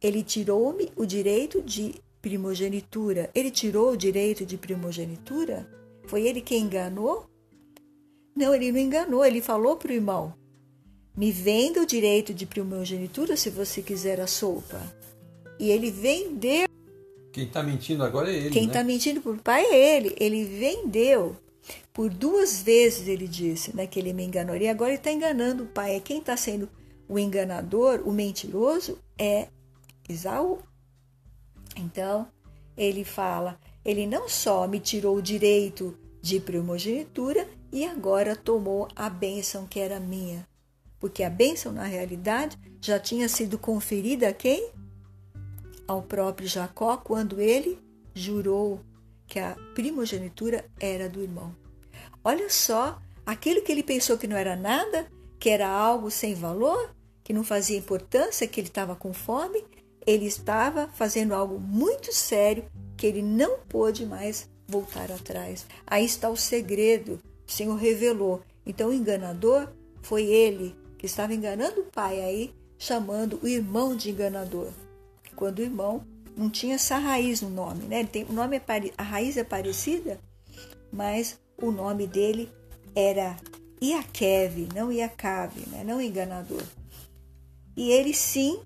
Ele 0.00 0.22
tirou-me 0.22 0.90
o 0.96 1.04
direito 1.04 1.60
de 1.60 1.94
primogenitura. 2.22 3.30
Ele 3.34 3.50
tirou 3.50 3.92
o 3.92 3.96
direito 3.96 4.46
de 4.46 4.56
primogenitura? 4.56 5.68
Foi 6.06 6.26
ele 6.26 6.40
quem 6.40 6.62
enganou? 6.62 7.28
Não, 8.34 8.54
ele 8.54 8.72
não 8.72 8.78
enganou. 8.78 9.24
Ele 9.24 9.42
falou 9.42 9.76
para 9.76 9.90
o 9.90 9.94
irmão: 9.94 10.34
Me 11.14 11.30
venda 11.30 11.82
o 11.82 11.86
direito 11.86 12.32
de 12.32 12.46
primogenitura 12.46 13.36
se 13.36 13.50
você 13.50 13.82
quiser 13.82 14.20
a 14.20 14.26
sopa. 14.26 14.80
E 15.58 15.70
ele 15.70 15.90
vendeu 15.90 16.66
quem 17.32 17.44
está 17.44 17.62
mentindo 17.62 18.02
agora 18.02 18.30
é 18.30 18.34
ele. 18.34 18.50
Quem 18.50 18.66
está 18.66 18.80
né? 18.80 18.84
mentindo 18.84 19.20
para 19.20 19.32
o 19.32 19.38
pai 19.38 19.64
é 19.64 19.96
ele. 19.96 20.14
Ele 20.18 20.44
vendeu 20.44 21.36
por 21.92 22.10
duas 22.10 22.62
vezes, 22.62 23.06
ele 23.06 23.28
disse, 23.28 23.74
né, 23.74 23.86
que 23.86 23.98
ele 23.98 24.12
me 24.12 24.24
enganou. 24.24 24.56
E 24.56 24.68
agora 24.68 24.90
ele 24.90 24.98
está 24.98 25.12
enganando 25.12 25.64
o 25.64 25.66
pai. 25.66 25.96
É 25.96 26.00
quem 26.00 26.18
está 26.18 26.36
sendo 26.36 26.68
o 27.08 27.18
enganador, 27.18 28.02
o 28.04 28.12
mentiroso, 28.12 28.98
é 29.18 29.48
Isaú. 30.08 30.58
Então, 31.76 32.28
ele 32.76 33.04
fala: 33.04 33.58
ele 33.84 34.06
não 34.06 34.28
só 34.28 34.66
me 34.66 34.80
tirou 34.80 35.16
o 35.16 35.22
direito 35.22 35.96
de 36.20 36.40
primogenitura 36.40 37.48
e 37.72 37.84
agora 37.84 38.36
tomou 38.36 38.88
a 38.94 39.08
bênção 39.08 39.66
que 39.66 39.78
era 39.78 40.00
minha. 40.00 40.46
Porque 40.98 41.22
a 41.22 41.30
bênção, 41.30 41.72
na 41.72 41.84
realidade, 41.84 42.58
já 42.80 42.98
tinha 42.98 43.28
sido 43.28 43.58
conferida 43.58 44.28
a 44.28 44.32
quem? 44.32 44.70
Ao 45.90 46.02
próprio 46.02 46.46
Jacó 46.46 46.96
quando 46.98 47.40
ele 47.40 47.76
jurou 48.14 48.80
que 49.26 49.40
a 49.40 49.56
primogenitura 49.74 50.64
era 50.78 51.08
do 51.08 51.20
irmão. 51.20 51.52
Olha 52.22 52.48
só, 52.48 53.02
aquilo 53.26 53.60
que 53.62 53.72
ele 53.72 53.82
pensou 53.82 54.16
que 54.16 54.28
não 54.28 54.36
era 54.36 54.54
nada, 54.54 55.10
que 55.36 55.50
era 55.50 55.68
algo 55.68 56.08
sem 56.08 56.32
valor, 56.32 56.94
que 57.24 57.32
não 57.32 57.42
fazia 57.42 57.76
importância, 57.76 58.46
que 58.46 58.60
ele 58.60 58.68
estava 58.68 58.94
com 58.94 59.12
fome, 59.12 59.64
ele 60.06 60.26
estava 60.26 60.88
fazendo 60.94 61.34
algo 61.34 61.58
muito 61.58 62.12
sério 62.14 62.64
que 62.96 63.04
ele 63.04 63.20
não 63.20 63.58
pôde 63.68 64.06
mais 64.06 64.48
voltar 64.68 65.10
atrás. 65.10 65.66
Aí 65.84 66.04
está 66.04 66.30
o 66.30 66.36
segredo, 66.36 67.20
o 67.48 67.50
Senhor 67.50 67.74
revelou. 67.74 68.42
Então 68.64 68.90
o 68.90 68.94
enganador 68.94 69.68
foi 70.02 70.22
ele 70.22 70.72
que 70.96 71.06
estava 71.06 71.34
enganando 71.34 71.80
o 71.80 71.90
pai 71.90 72.20
aí, 72.20 72.54
chamando 72.78 73.40
o 73.42 73.48
irmão 73.48 73.96
de 73.96 74.10
enganador 74.10 74.70
quando 75.40 75.60
o 75.60 75.62
irmão 75.62 76.06
não 76.36 76.50
tinha 76.50 76.74
essa 76.74 76.98
raiz 76.98 77.40
no 77.40 77.48
nome, 77.48 77.84
né? 77.86 78.00
Ele 78.00 78.08
tem, 78.08 78.24
o 78.24 78.32
nome 78.32 78.58
é, 78.58 78.62
a 78.98 79.02
raiz 79.02 79.38
é 79.38 79.42
parecida, 79.42 80.20
mas 80.92 81.40
o 81.56 81.72
nome 81.72 82.06
dele 82.06 82.52
era 82.94 83.36
Iaqueve, 83.82 84.68
não 84.74 84.92
Iacave, 84.92 85.66
né? 85.70 85.82
não 85.82 86.00
enganador. 86.00 86.62
E 87.74 87.90
ele 87.90 88.12
sim 88.12 88.60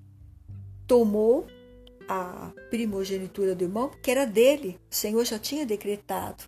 tomou 0.86 1.46
a 2.08 2.50
primogenitura 2.70 3.54
do 3.54 3.64
irmão, 3.64 3.90
que 4.02 4.10
era 4.10 4.26
dele. 4.26 4.78
O 4.90 4.94
Senhor 4.94 5.24
já 5.24 5.38
tinha 5.38 5.64
decretado. 5.64 6.44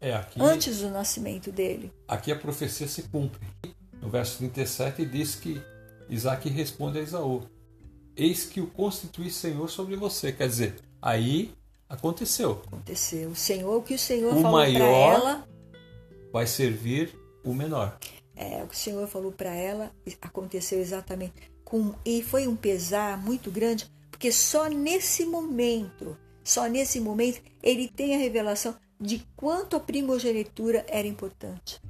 É, 0.00 0.14
aqui, 0.14 0.40
antes 0.40 0.78
do 0.78 0.88
nascimento 0.88 1.52
dele. 1.52 1.92
Aqui 2.06 2.32
a 2.32 2.36
profecia 2.36 2.88
se 2.88 3.02
cumpre. 3.02 3.46
No 4.00 4.08
verso 4.08 4.38
37 4.38 5.04
diz 5.04 5.34
que 5.34 5.60
Isaac 6.08 6.48
responde 6.48 6.98
a 6.98 7.02
Esaú: 7.02 7.42
Eis 8.18 8.44
que 8.44 8.60
o 8.60 8.66
constitui 8.66 9.30
Senhor 9.30 9.70
sobre 9.70 9.94
você. 9.94 10.32
Quer 10.32 10.48
dizer, 10.48 10.74
aí 11.00 11.54
aconteceu. 11.88 12.62
Aconteceu. 12.66 13.30
O 13.30 13.36
Senhor, 13.36 13.76
o 13.76 13.82
que 13.82 13.94
o 13.94 13.98
Senhor 13.98 14.36
o 14.36 14.42
falou 14.42 14.60
para 14.60 14.84
ela. 14.84 15.48
Vai 16.32 16.46
servir 16.46 17.16
o 17.44 17.54
menor. 17.54 17.96
É, 18.34 18.62
o 18.64 18.66
que 18.66 18.74
o 18.74 18.78
Senhor 18.78 19.06
falou 19.06 19.30
para 19.30 19.54
ela 19.54 19.92
aconteceu 20.20 20.80
exatamente. 20.80 21.32
Com, 21.64 21.94
e 22.04 22.20
foi 22.22 22.48
um 22.48 22.56
pesar 22.56 23.16
muito 23.22 23.50
grande, 23.52 23.88
porque 24.10 24.32
só 24.32 24.68
nesse 24.68 25.24
momento, 25.24 26.16
só 26.42 26.66
nesse 26.66 27.00
momento, 27.00 27.40
ele 27.62 27.88
tem 27.88 28.16
a 28.16 28.18
revelação 28.18 28.74
de 29.00 29.24
quanto 29.36 29.76
a 29.76 29.80
primogenitura 29.80 30.84
era 30.88 31.06
importante. 31.06 31.80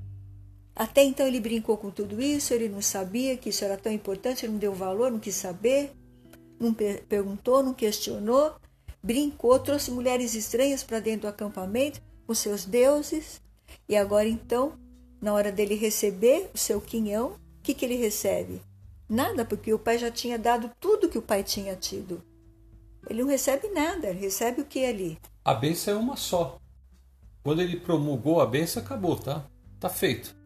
Até 0.77 1.03
então 1.03 1.27
ele 1.27 1.41
brincou 1.41 1.77
com 1.77 1.91
tudo 1.91 2.21
isso, 2.21 2.53
ele 2.55 2.69
não 2.69 2.83
sabia 2.83 3.37
que 3.37 3.49
isso 3.49 3.65
era 3.65 3.77
tão 3.77 3.93
importante, 3.93 4.47
não 4.47 4.59
deu 4.59 4.73
valor, 4.73 5.11
não 5.11 5.19
quis 5.19 5.35
saber, 5.35 5.93
não 6.59 6.75
per 6.75 7.05
perguntou, 7.09 7.63
não 7.63 7.75
questionou, 7.75 8.55
brincou, 9.03 9.59
trouxe 9.59 9.91
mulheres 9.91 10.35
estranhas 10.35 10.83
para 10.83 11.01
dentro 11.01 11.23
do 11.23 11.29
acampamento 11.29 12.01
com 12.27 12.35
seus 12.35 12.65
deuses, 12.65 13.41
e 13.89 13.97
agora 13.97 14.29
então, 14.29 14.73
na 15.21 15.33
hora 15.33 15.51
dele 15.51 15.75
receber 15.75 16.51
o 16.55 16.59
seu 16.59 16.81
quinhão, 16.81 17.37
o 17.59 17.63
que, 17.63 17.75
que 17.75 17.85
ele 17.85 17.97
recebe? 17.97 18.61
Nada, 19.09 19.45
porque 19.45 19.73
o 19.73 19.79
pai 19.79 19.99
já 19.99 20.11
tinha 20.11 20.39
dado 20.39 20.71
tudo 20.79 21.09
que 21.09 21.19
o 21.19 21.23
pai 21.23 21.43
tinha 21.43 21.75
tido. 21.75 22.23
Ele 23.09 23.23
não 23.23 23.29
recebe 23.29 23.69
nada, 23.69 24.09
ele 24.09 24.21
recebe 24.21 24.61
o 24.61 24.65
que 24.65 24.85
ali? 24.85 25.19
A 25.45 25.55
bênção 25.55 25.95
é 25.95 25.97
uma 25.97 26.17
só. 26.17 26.59
Quando 27.43 27.63
ele 27.63 27.81
promulgou 27.81 28.41
a 28.41 28.47
benção, 28.47 28.83
acabou, 28.83 29.17
tá? 29.17 29.47
Tá 29.81 29.89
feito. 29.89 30.37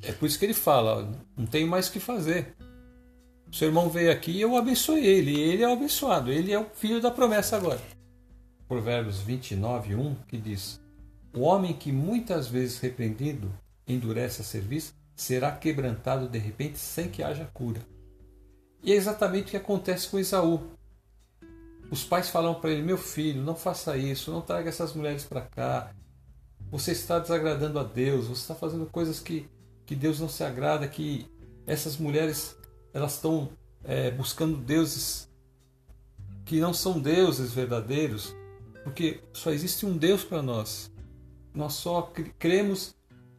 É 0.00 0.12
por 0.12 0.26
isso 0.26 0.38
que 0.38 0.44
ele 0.44 0.54
fala, 0.54 1.10
não 1.36 1.46
tem 1.46 1.66
mais 1.66 1.88
o 1.88 1.92
que 1.92 1.98
fazer. 1.98 2.54
Seu 3.54 3.68
irmão 3.68 3.88
veio 3.88 4.10
aqui 4.10 4.32
e 4.32 4.40
eu 4.40 4.56
abençoei 4.56 5.06
ele, 5.06 5.40
ele 5.40 5.62
é 5.62 5.68
o 5.68 5.74
abençoado, 5.74 6.32
ele 6.32 6.52
é 6.52 6.58
o 6.58 6.64
filho 6.64 7.00
da 7.00 7.08
promessa 7.08 7.56
agora. 7.56 7.80
Provérbios 8.66 9.20
29, 9.20 9.94
1, 9.94 10.14
que 10.26 10.36
diz: 10.36 10.80
O 11.32 11.42
homem 11.42 11.72
que 11.72 11.92
muitas 11.92 12.48
vezes 12.48 12.80
repreendido 12.80 13.48
endurece 13.86 14.40
a 14.40 14.44
serviço, 14.44 14.92
será 15.14 15.52
quebrantado 15.52 16.28
de 16.28 16.36
repente 16.36 16.78
sem 16.78 17.08
que 17.08 17.22
haja 17.22 17.48
cura. 17.54 17.80
E 18.82 18.90
é 18.90 18.96
exatamente 18.96 19.46
o 19.46 19.50
que 19.50 19.56
acontece 19.56 20.08
com 20.08 20.18
Esaú. 20.18 20.60
Os 21.92 22.02
pais 22.02 22.28
falam 22.28 22.56
para 22.56 22.70
ele: 22.70 22.82
Meu 22.82 22.98
filho, 22.98 23.40
não 23.40 23.54
faça 23.54 23.96
isso, 23.96 24.32
não 24.32 24.40
traga 24.40 24.68
essas 24.68 24.94
mulheres 24.94 25.22
para 25.22 25.42
cá, 25.42 25.92
você 26.72 26.90
está 26.90 27.20
desagradando 27.20 27.78
a 27.78 27.84
Deus, 27.84 28.26
você 28.26 28.40
está 28.40 28.56
fazendo 28.56 28.86
coisas 28.86 29.20
que, 29.20 29.48
que 29.86 29.94
Deus 29.94 30.18
não 30.18 30.28
se 30.28 30.42
agrada, 30.42 30.88
que 30.88 31.24
essas 31.68 31.96
mulheres 31.96 32.56
elas 32.94 33.14
estão 33.14 33.50
é, 33.82 34.10
buscando 34.12 34.56
deuses 34.56 35.28
que 36.44 36.60
não 36.60 36.72
são 36.72 37.00
deuses 37.00 37.52
verdadeiros, 37.52 38.34
porque 38.84 39.20
só 39.32 39.50
existe 39.50 39.84
um 39.84 39.96
Deus 39.96 40.22
para 40.22 40.40
nós. 40.40 40.90
Nós 41.52 41.74
só 41.74 42.12
cremos 42.38 42.94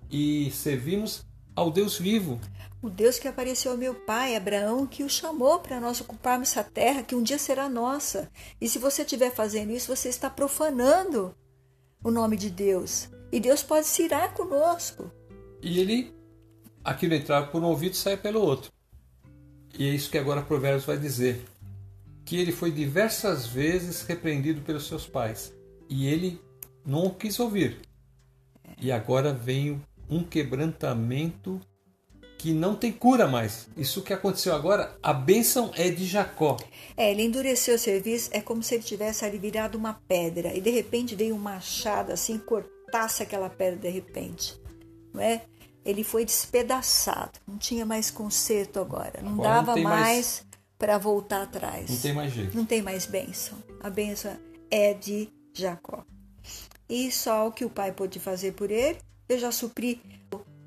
e 0.09 0.51
servimos 0.51 1.25
ao 1.55 1.71
Deus 1.71 1.97
vivo. 1.97 2.39
O 2.81 2.89
Deus 2.89 3.17
que 3.17 3.27
apareceu 3.27 3.71
ao 3.71 3.77
meu 3.77 3.95
pai, 3.95 4.35
Abraão, 4.35 4.85
que 4.85 5.03
o 5.03 5.09
chamou 5.09 5.59
para 5.59 5.79
nós 5.79 6.01
ocuparmos 6.01 6.49
essa 6.49 6.63
terra, 6.63 7.03
que 7.03 7.15
um 7.15 7.23
dia 7.23 7.37
será 7.37 7.69
nossa. 7.69 8.29
E 8.59 8.67
se 8.67 8.77
você 8.77 9.03
estiver 9.03 9.31
fazendo 9.31 9.71
isso, 9.71 9.95
você 9.95 10.09
está 10.09 10.29
profanando 10.29 11.35
o 12.03 12.11
nome 12.11 12.37
de 12.37 12.49
Deus. 12.49 13.09
E 13.31 13.39
Deus 13.39 13.63
pode 13.63 13.87
se 13.87 14.03
irar 14.03 14.33
conosco. 14.33 15.11
E 15.61 15.79
ele, 15.79 16.13
aquilo 16.83 17.15
entrar 17.15 17.51
por 17.51 17.61
um 17.61 17.67
ouvido, 17.67 17.95
sai 17.95 18.17
pelo 18.17 18.41
outro. 18.41 18.74
E 19.77 19.87
é 19.87 19.93
isso 19.93 20.09
que 20.09 20.17
agora 20.17 20.41
Provérbios 20.41 20.85
vai 20.85 20.97
dizer. 20.97 21.45
Que 22.23 22.37
ele 22.37 22.51
foi 22.51 22.71
diversas 22.71 23.45
vezes 23.45 24.01
repreendido 24.01 24.61
pelos 24.61 24.87
seus 24.87 25.05
pais. 25.05 25.53
E 25.89 26.07
ele 26.07 26.41
não 26.85 27.09
quis 27.09 27.39
ouvir. 27.39 27.77
E 28.81 28.91
agora 28.91 29.33
vem 29.33 29.81
um 30.09 30.23
quebrantamento 30.23 31.59
que 32.37 32.53
não 32.53 32.75
tem 32.75 32.91
cura 32.91 33.27
mais. 33.27 33.67
Isso 33.75 34.01
que 34.01 34.13
aconteceu 34.13 34.53
agora, 34.53 34.95
a 35.01 35.13
bênção 35.13 35.71
é 35.75 35.89
de 35.89 36.05
Jacó. 36.05 36.57
É, 36.95 37.11
ele 37.11 37.23
endureceu 37.23 37.75
o 37.75 37.79
serviço, 37.79 38.29
é 38.31 38.41
como 38.41 38.61
se 38.61 38.75
ele 38.75 38.83
tivesse 38.83 39.25
ali 39.25 39.37
virado 39.37 39.77
uma 39.77 39.93
pedra 40.07 40.53
e 40.53 40.61
de 40.61 40.69
repente 40.69 41.15
veio 41.15 41.33
um 41.33 41.39
machado 41.39 42.11
assim, 42.11 42.37
cortasse 42.37 43.23
aquela 43.23 43.49
pedra 43.49 43.79
de 43.79 43.89
repente, 43.89 44.59
não 45.11 45.21
é? 45.21 45.41
Ele 45.85 46.03
foi 46.03 46.25
despedaçado, 46.25 47.39
não 47.47 47.57
tinha 47.57 47.85
mais 47.85 48.09
conserto 48.09 48.79
agora, 48.79 49.21
não 49.21 49.33
agora 49.33 49.49
dava 49.49 49.75
não 49.75 49.83
mais, 49.83 50.01
mais 50.01 50.45
para 50.79 50.97
voltar 50.97 51.43
atrás. 51.43 51.89
Não 51.89 51.97
tem 51.97 52.13
mais 52.13 52.33
jeito. 52.33 52.57
Não 52.57 52.65
tem 52.65 52.81
mais 52.81 53.05
bênção. 53.05 53.57
A 53.81 53.89
bênção 53.89 54.35
é 54.71 54.93
de 54.93 55.29
Jacó. 55.53 56.03
E 56.89 57.11
só 57.11 57.47
o 57.47 57.51
que 57.51 57.63
o 57.63 57.69
pai 57.69 57.91
pôde 57.91 58.19
fazer 58.19 58.53
por 58.53 58.71
ele, 58.71 58.99
eu 59.29 59.37
já 59.37 59.51
supri 59.51 60.01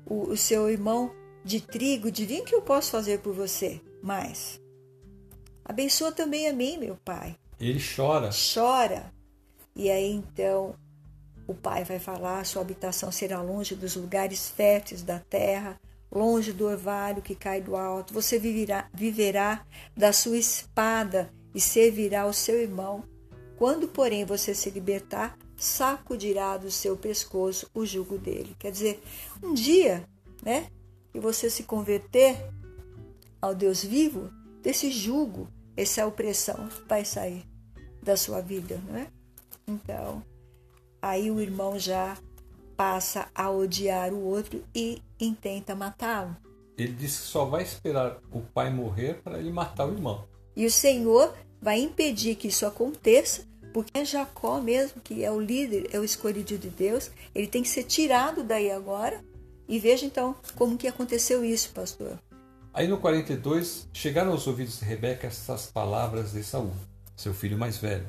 o, 0.05 0.31
o 0.31 0.37
seu 0.37 0.69
irmão 0.69 1.11
de 1.43 1.61
trigo, 1.61 2.11
de 2.11 2.25
vinho 2.25 2.45
que 2.45 2.55
eu 2.55 2.61
posso 2.61 2.91
fazer 2.91 3.19
por 3.19 3.33
você, 3.33 3.81
mas 4.01 4.59
abençoa 5.63 6.11
também 6.11 6.47
a 6.47 6.53
mim, 6.53 6.77
meu 6.77 6.97
pai. 7.03 7.35
Ele 7.59 7.79
chora. 7.79 8.29
Chora. 8.53 9.13
E 9.75 9.89
aí 9.89 10.11
então 10.11 10.75
o 11.49 11.55
Pai 11.55 11.83
vai 11.83 11.97
falar: 11.97 12.45
sua 12.45 12.61
habitação 12.61 13.11
será 13.11 13.41
longe 13.41 13.73
dos 13.73 13.95
lugares 13.95 14.49
férteis 14.49 15.01
da 15.01 15.17
terra, 15.17 15.81
longe 16.11 16.53
do 16.53 16.67
orvalho 16.67 17.23
que 17.23 17.33
cai 17.33 17.59
do 17.59 17.75
alto. 17.75 18.13
Você 18.13 18.37
viverá, 18.37 18.87
viverá 18.93 19.65
da 19.97 20.13
sua 20.13 20.37
espada 20.37 21.33
e 21.53 21.59
servirá 21.59 22.21
ao 22.21 22.33
seu 22.33 22.61
irmão. 22.61 23.03
Quando, 23.57 23.87
porém, 23.87 24.23
você 24.25 24.53
se 24.53 24.69
libertar, 24.69 25.35
sacudirá 25.57 26.55
do 26.55 26.69
seu 26.69 26.95
pescoço 26.95 27.67
o 27.73 27.83
jugo 27.83 28.19
dele. 28.19 28.55
Quer 28.59 28.71
dizer, 28.71 29.01
um 29.41 29.51
dia, 29.51 30.07
né, 30.43 30.67
que 31.11 31.19
você 31.19 31.49
se 31.49 31.63
converter 31.63 32.37
ao 33.41 33.55
Deus 33.55 33.83
vivo, 33.83 34.29
desse 34.61 34.91
jugo, 34.91 35.47
essa 35.75 36.05
opressão 36.05 36.69
vai 36.87 37.03
sair 37.03 37.43
da 38.03 38.15
sua 38.15 38.39
vida, 38.39 38.79
não 38.87 38.97
é? 38.97 39.07
Então, 39.67 40.23
aí 41.01 41.29
o 41.31 41.39
irmão 41.39 41.77
já 41.77 42.17
passa 42.75 43.27
a 43.35 43.49
odiar 43.49 44.13
o 44.13 44.23
outro 44.23 44.63
e 44.73 45.01
intenta 45.19 45.75
matá-lo. 45.75 46.35
Ele 46.77 46.93
diz 46.93 47.17
que 47.17 47.25
só 47.25 47.43
vai 47.43 47.63
esperar 47.63 48.19
o 48.31 48.39
pai 48.39 48.69
morrer 48.69 49.15
para 49.21 49.37
ele 49.37 49.51
matar 49.51 49.87
o 49.87 49.91
irmão. 49.91 50.25
E 50.55 50.65
o 50.65 50.71
Senhor 50.71 51.35
vai 51.61 51.79
impedir 51.81 52.35
que 52.35 52.47
isso 52.47 52.65
aconteça, 52.65 53.45
porque 53.73 53.97
é 53.97 54.05
Jacó 54.05 54.61
mesmo, 54.61 55.01
que 55.01 55.23
é 55.23 55.31
o 55.31 55.39
líder, 55.39 55.89
é 55.91 55.99
o 55.99 56.03
escolhido 56.03 56.57
de 56.57 56.69
Deus, 56.69 57.11
ele 57.35 57.47
tem 57.47 57.61
que 57.61 57.69
ser 57.69 57.83
tirado 57.83 58.43
daí 58.43 58.71
agora. 58.71 59.23
E 59.67 59.77
veja 59.77 60.05
então 60.05 60.35
como 60.55 60.77
que 60.77 60.87
aconteceu 60.87 61.43
isso, 61.43 61.71
pastor. 61.73 62.17
Aí 62.73 62.87
no 62.87 62.97
42, 62.97 63.89
chegaram 63.91 64.31
aos 64.31 64.47
ouvidos 64.47 64.79
de 64.79 64.85
Rebeca 64.85 65.27
estas 65.27 65.67
palavras 65.67 66.31
de 66.31 66.43
Saul, 66.43 66.71
seu 67.15 67.33
filho 67.33 67.57
mais 67.57 67.77
velho. 67.77 68.07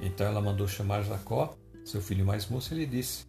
Então 0.00 0.26
ela 0.26 0.40
mandou 0.40 0.68
chamar 0.68 1.02
Jacó 1.02 1.56
seu 1.84 2.00
filho 2.00 2.24
mais 2.24 2.46
moço, 2.46 2.72
ele 2.72 2.86
disse, 2.86 3.26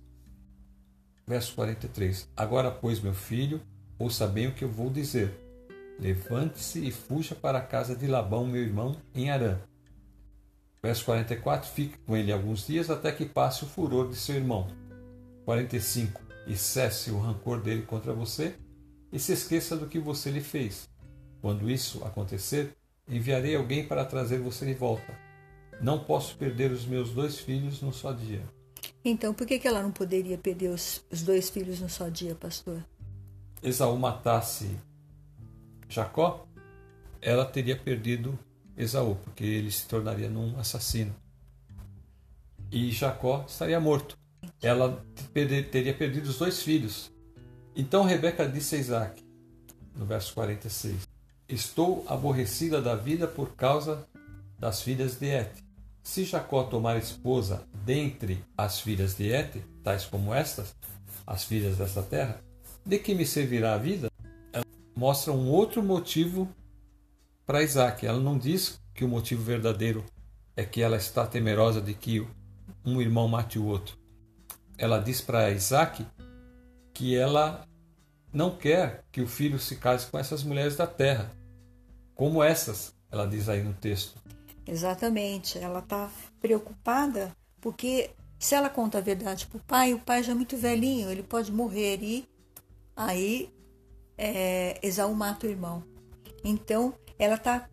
verso 1.26 1.56
43: 1.56 2.30
Agora, 2.36 2.72
pois, 2.72 3.00
meu 3.00 3.14
filho, 3.14 3.62
ouça 3.98 4.28
bem 4.28 4.48
o 4.48 4.54
que 4.54 4.64
eu 4.64 4.70
vou 4.70 4.90
dizer. 4.90 5.40
Levante-se 6.00 6.86
e 6.86 6.92
fuja 6.92 7.36
para 7.36 7.60
a 7.60 7.66
casa 7.66 7.96
de 7.96 8.08
Labão, 8.08 8.46
meu 8.46 8.62
irmão, 8.62 8.96
em 9.14 9.30
Arã. 9.30 9.60
Verso 10.82 11.06
44: 11.06 11.70
Fique 11.70 11.98
com 12.00 12.16
ele 12.16 12.32
alguns 12.32 12.68
dias 12.68 12.90
até 12.90 13.12
que 13.12 13.26
passe 13.26 13.64
o 13.64 13.68
furor 13.68 14.10
de 14.10 14.16
seu 14.16 14.36
irmão. 14.36 14.68
45: 15.46 16.22
E 16.48 16.56
cesse 16.56 17.12
o 17.12 17.20
rancor 17.20 17.62
dele 17.62 17.84
contra 17.84 18.14
você, 18.14 18.56
e 19.12 19.20
se 19.20 19.34
esqueça 19.34 19.76
do 19.76 19.88
que 19.88 20.00
você 20.00 20.30
lhe 20.30 20.42
fez. 20.42 20.90
Quando 21.42 21.70
isso 21.70 22.04
acontecer, 22.04 22.76
enviarei 23.08 23.56
alguém 23.56 23.86
para 23.86 24.06
trazer 24.06 24.40
você 24.40 24.66
de 24.66 24.74
volta 24.74 25.33
não 25.82 26.00
posso 26.00 26.36
perder 26.36 26.72
os 26.72 26.86
meus 26.86 27.12
dois 27.12 27.40
filhos 27.40 27.82
num 27.82 27.92
só 27.92 28.12
dia. 28.12 28.44
Então, 29.06 29.34
por 29.34 29.46
que, 29.46 29.60
que 29.60 29.68
ela 29.68 29.82
não 29.82 29.92
poderia 29.92 30.38
perder 30.38 30.70
os, 30.70 31.04
os 31.12 31.24
dois 31.24 31.50
filhos 31.50 31.80
num 31.80 31.90
só 31.90 32.08
dia, 32.10 32.36
pastor? 32.36 32.84
Esaú 33.62 33.98
matasse 33.98 34.78
Jacó, 35.90 36.48
ela 37.22 37.46
teria 37.46 37.78
perdido 37.78 38.38
Esaú, 38.76 39.16
porque 39.16 39.44
ele 39.44 39.72
se 39.72 39.88
tornaria 39.88 40.30
num 40.30 40.58
assassino. 40.60 41.16
E 42.72 42.92
Jacó 42.92 43.46
estaria 43.48 43.80
morto. 43.80 44.18
Ela 44.62 45.06
teria 45.34 45.94
perdido 45.94 46.30
os 46.30 46.38
dois 46.38 46.64
filhos. 46.64 47.12
Então 47.76 48.04
Rebeca 48.04 48.48
disse 48.48 48.76
a 48.76 48.80
Isaac, 48.80 49.24
no 49.96 50.06
verso 50.06 50.34
46, 50.34 51.08
Estou 51.48 52.04
aborrecida 52.08 52.82
da 52.82 52.96
vida 52.96 53.28
por 53.28 53.56
causa 53.56 54.08
das 54.64 54.82
filhas 54.82 55.20
de 55.20 55.28
Et. 55.28 55.52
Se 56.02 56.24
Jacó 56.24 56.64
tomar 56.64 56.96
esposa 56.96 57.68
dentre 57.84 58.42
as 58.58 58.80
filhas 58.80 59.14
de 59.14 59.28
Et, 59.28 59.62
tais 59.84 60.06
como 60.06 60.34
estas, 60.34 60.74
as 61.28 61.44
filhas 61.44 61.78
desta 61.78 62.02
terra, 62.02 62.42
de 62.86 62.98
que 62.98 63.14
me 63.14 63.26
servirá 63.26 63.74
a 63.74 63.78
vida? 63.78 64.10
Ela 64.54 64.64
mostra 64.96 65.34
um 65.34 65.50
outro 65.50 65.84
motivo 65.84 66.48
para 67.46 67.62
Isaac. 67.62 68.06
Ela 68.06 68.22
não 68.22 68.38
diz 68.38 68.80
que 68.94 69.04
o 69.04 69.08
motivo 69.10 69.44
verdadeiro 69.44 70.02
é 70.56 70.64
que 70.64 70.82
ela 70.82 70.96
está 70.96 71.28
temerosa 71.28 71.82
de 71.82 71.94
que 71.94 72.26
um 72.86 73.02
irmão 73.02 73.28
mate 73.28 73.60
o 73.60 73.66
outro. 73.66 73.98
Ela 74.78 74.98
diz 74.98 75.20
para 75.20 75.52
Isaac 75.52 76.06
que 76.94 77.18
ela 77.18 77.68
não 78.32 78.56
quer 78.56 79.04
que 79.12 79.20
o 79.20 79.28
filho 79.28 79.60
se 79.60 79.76
case 79.76 80.08
com 80.08 80.18
essas 80.18 80.42
mulheres 80.42 80.78
da 80.78 80.88
terra, 80.88 81.30
como 82.16 82.42
essas, 82.42 82.96
ela 83.12 83.28
diz 83.28 83.50
aí 83.50 83.62
no 83.62 83.74
texto. 83.74 84.23
Exatamente, 84.66 85.58
ela 85.58 85.80
está 85.80 86.10
preocupada 86.40 87.36
porque 87.60 88.12
se 88.40 88.56
ela 88.56 88.70
conta 88.70 88.98
a 88.98 89.02
verdade 89.02 89.48
para 89.48 89.58
o 89.58 89.64
pai, 89.64 89.94
o 89.94 90.00
pai 90.00 90.24
já 90.24 90.34
é 90.34 90.36
muito 90.36 90.58
velhinho, 90.58 91.10
ele 91.10 91.24
pode 91.24 91.52
morrer 91.52 92.00
e 92.02 92.28
aí 92.96 93.50
é, 94.18 94.78
Esaú 94.82 95.14
mata 95.14 95.48
o 95.48 95.50
irmão. 95.50 95.84
Então 96.44 96.94
ela 97.18 97.36
está 97.36 97.70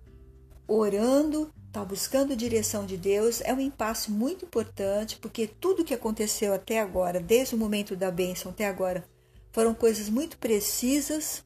orando, 0.66 1.53
está 1.66 1.84
buscando 1.84 2.36
direção 2.36 2.86
de 2.86 2.97
Deus. 2.97 3.41
É 3.41 3.53
um 3.53 3.61
impasse 3.61 4.11
muito 4.11 4.45
importante 4.45 5.16
porque 5.16 5.47
tudo 5.47 5.84
que 5.84 5.95
aconteceu 5.95 6.55
até 6.55 6.80
agora, 6.80 7.20
desde 7.20 7.55
o 7.55 7.59
momento 7.59 7.97
da 7.97 8.11
bênção 8.11 8.53
até 8.53 8.66
agora, 8.66 9.05
foram 9.53 9.74
coisas 9.74 10.09
muito 10.09 10.38
precisas 10.38 11.45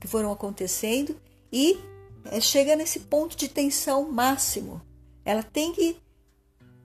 que 0.00 0.08
foram 0.08 0.32
acontecendo 0.32 1.16
e 1.52 1.78
chega 2.40 2.76
nesse 2.76 3.00
ponto 3.00 3.36
de 3.36 3.48
tensão 3.48 4.10
máximo. 4.10 4.80
Ela 5.24 5.42
tem 5.42 5.72
que 5.72 5.96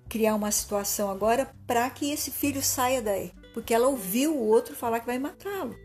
criar 0.07 0.35
uma 0.35 0.51
situação 0.51 1.09
agora 1.09 1.53
para 1.67 1.89
que 1.89 2.11
esse 2.11 2.31
filho 2.31 2.63
saia 2.63 3.01
daí, 3.01 3.31
porque 3.53 3.73
ela 3.73 3.87
ouviu 3.87 4.35
o 4.35 4.47
outro 4.47 4.75
falar 4.75 4.99
que 4.99 5.05
vai 5.05 5.19
matá-lo. 5.19 5.75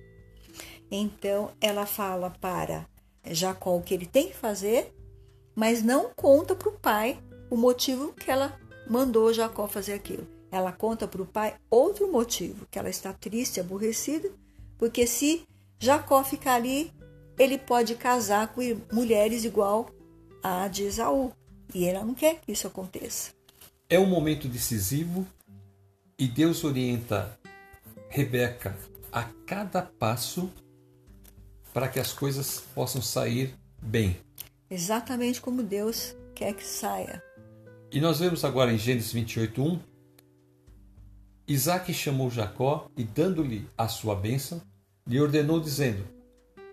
Então 0.91 1.51
ela 1.61 1.87
fala 1.87 2.31
para 2.31 2.87
Jacó 3.27 3.77
o 3.77 3.83
que 3.83 3.95
ele 3.95 4.07
tem 4.07 4.29
que 4.29 4.37
fazer, 4.37 4.95
mas 5.55 5.83
não 5.83 6.11
conta 6.15 6.55
para 6.55 6.69
o 6.69 6.79
pai 6.79 7.19
o 7.51 7.57
motivo 7.57 8.13
que 8.13 8.31
ela 8.31 8.59
mandou 8.89 9.33
Jacó 9.33 9.67
fazer 9.67 9.93
aquilo. 9.93 10.27
Ela 10.51 10.73
conta 10.73 11.07
para 11.09 11.23
o 11.23 11.27
pai 11.27 11.57
outro 11.69 12.11
motivo, 12.11 12.67
que 12.71 12.79
ela 12.79 12.89
está 12.89 13.13
triste, 13.13 13.61
aborrecida, 13.61 14.31
porque 14.79 15.07
se 15.07 15.47
Jacó 15.79 16.23
ficar 16.23 16.55
ali, 16.55 16.93
ele 17.39 17.59
pode 17.59 17.95
casar 17.95 18.49
com 18.49 18.61
mulheres 18.93 19.45
igual 19.45 19.91
a 20.43 20.69
de 20.69 20.85
Esaú. 20.85 21.33
E 21.75 21.85
ela 21.87 22.05
não 22.05 22.15
quer 22.15 22.41
que 22.41 22.53
isso 22.53 22.67
aconteça. 22.67 23.33
É 23.89 23.99
um 23.99 24.07
momento 24.07 24.49
decisivo 24.49 25.27
e 26.19 26.29
Deus 26.29 26.63
orienta 26.63 27.39
Rebeca 28.09 28.77
a 29.11 29.25
cada 29.47 29.83
passo 29.83 30.51
para 31.73 31.89
que 31.89 31.99
as 31.99 32.13
coisas 32.13 32.61
possam 32.75 33.03
sair 33.03 33.55
bem. 33.83 34.17
Exatamente 34.71 35.41
como 35.41 35.63
Deus 35.63 36.15
quer 36.35 36.55
que 36.55 36.65
saia. 36.65 37.23
E 37.91 38.01
nós 38.01 38.21
vemos 38.21 38.45
agora 38.45 38.73
em 38.73 38.79
Gênesis 38.79 39.13
28:1 39.13 39.81
Isaac 41.47 41.93
chamou 41.93 42.31
Jacó 42.31 42.89
e, 42.97 43.05
dando-lhe 43.05 43.69
a 43.77 43.87
sua 43.87 44.15
bênção, 44.15 44.63
lhe 45.07 45.21
ordenou, 45.21 45.61
dizendo: 45.61 46.14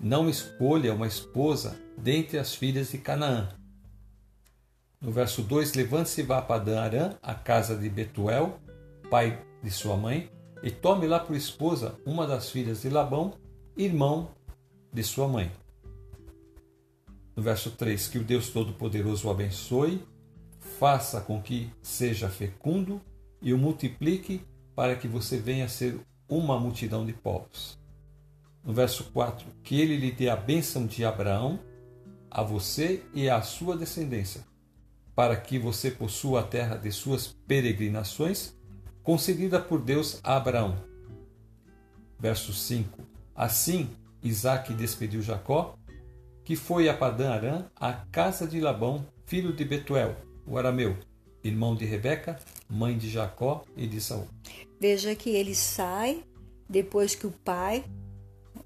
Não 0.03 0.27
escolha 0.27 0.95
uma 0.95 1.05
esposa 1.05 1.79
dentre 1.95 2.39
as 2.39 2.55
filhas 2.55 2.89
de 2.89 2.97
Canaã. 2.97 3.49
No 4.99 5.11
verso 5.11 5.43
2: 5.43 5.75
Levante-se 5.75 6.21
e 6.21 6.23
vá 6.23 6.39
a 6.39 6.41
Padã 6.41 6.81
Arã, 6.81 7.13
a 7.21 7.35
casa 7.35 7.77
de 7.77 7.87
Betuel, 7.87 8.59
pai 9.11 9.45
de 9.61 9.69
sua 9.69 9.95
mãe, 9.95 10.27
e 10.63 10.71
tome 10.71 11.05
lá 11.05 11.19
por 11.19 11.35
esposa 11.35 11.99
uma 12.03 12.25
das 12.25 12.49
filhas 12.49 12.81
de 12.81 12.89
Labão, 12.89 13.35
irmão 13.77 14.31
de 14.91 15.03
sua 15.03 15.27
mãe. 15.27 15.51
No 17.35 17.43
verso 17.43 17.69
3, 17.69 18.07
que 18.07 18.17
o 18.17 18.23
Deus 18.23 18.49
Todo-Poderoso 18.49 19.27
o 19.27 19.31
abençoe, 19.31 20.03
faça 20.79 21.21
com 21.21 21.39
que 21.39 21.71
seja 21.79 22.27
fecundo 22.27 22.99
e 23.39 23.53
o 23.53 23.57
multiplique 23.57 24.41
para 24.75 24.95
que 24.95 25.07
você 25.07 25.37
venha 25.37 25.65
a 25.65 25.69
ser 25.69 25.99
uma 26.27 26.59
multidão 26.59 27.05
de 27.05 27.13
povos. 27.13 27.80
No 28.63 28.73
verso 28.73 29.05
4, 29.05 29.45
que 29.63 29.79
ele 29.79 29.97
lhe 29.97 30.11
dê 30.11 30.29
a 30.29 30.35
bênção 30.35 30.85
de 30.85 31.03
Abraão 31.03 31.59
a 32.29 32.43
você 32.43 33.03
e 33.13 33.29
à 33.29 33.41
sua 33.41 33.75
descendência, 33.75 34.45
para 35.13 35.35
que 35.35 35.59
você 35.59 35.91
possua 35.91 36.39
a 36.41 36.43
terra 36.43 36.77
de 36.77 36.91
suas 36.91 37.27
peregrinações, 37.27 38.53
concedida 39.03 39.59
por 39.59 39.81
Deus 39.81 40.19
a 40.23 40.37
Abraão. 40.37 40.77
Verso 42.19 42.53
5: 42.53 43.01
Assim 43.35 43.89
Isaac 44.23 44.73
despediu 44.73 45.21
Jacó, 45.21 45.75
que 46.43 46.55
foi 46.55 46.87
a 46.87 46.93
Padã 46.93 47.31
Arã, 47.31 47.65
à 47.75 47.91
casa 47.93 48.47
de 48.47 48.59
Labão, 48.59 49.05
filho 49.25 49.53
de 49.53 49.65
Betuel, 49.65 50.15
o 50.45 50.57
arameu, 50.57 50.97
irmão 51.43 51.75
de 51.75 51.85
Rebeca, 51.85 52.39
mãe 52.69 52.97
de 52.97 53.09
Jacó 53.09 53.63
e 53.75 53.87
de 53.87 53.99
Saul. 53.99 54.27
Veja 54.79 55.15
que 55.15 55.29
ele 55.31 55.55
sai 55.55 56.23
depois 56.69 57.15
que 57.15 57.27
o 57.27 57.31
pai, 57.31 57.83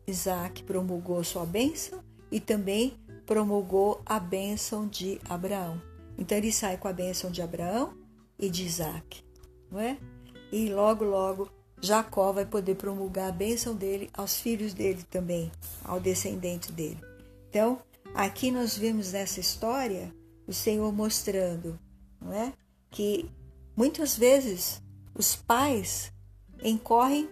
Isaac, 0.08 0.64
promulgou 0.64 1.24
sua 1.24 1.46
bênção 1.46 2.04
e 2.32 2.40
também 2.40 2.94
promulgou 3.26 4.02
a 4.06 4.20
bênção 4.20 4.88
de 4.88 5.20
Abraão. 5.28 5.82
Então 6.18 6.38
ele 6.38 6.52
sai 6.52 6.78
com 6.78 6.88
a 6.88 6.94
bênção 6.94 7.32
de 7.32 7.42
Abraão 7.42 7.94
e 8.38 8.50
de 8.50 8.66
Isaac, 8.66 9.24
não 9.72 9.80
é? 9.80 9.98
E 10.52 10.70
logo, 10.70 11.04
logo 11.04 11.50
Jacó 11.82 12.32
vai 12.32 12.46
poder 12.46 12.76
promulgar 12.76 13.30
a 13.30 13.32
bênção 13.32 13.76
dele 13.76 14.10
aos 14.14 14.40
filhos 14.40 14.74
dele 14.74 15.04
também, 15.10 15.52
ao 15.84 16.00
descendente 16.00 16.72
dele. 16.72 17.00
Então, 17.50 17.80
aqui 18.14 18.52
nós 18.52 18.78
vemos 18.78 19.12
nessa 19.12 19.40
história 19.40 20.14
o 20.48 20.54
Senhor 20.54 20.92
mostrando, 20.94 21.80
não 22.22 22.34
é? 22.34 22.54
Que 22.90 23.30
muitas 23.76 24.18
vezes 24.18 24.82
os 25.14 25.36
pais 25.36 26.12
incorrem 26.64 27.30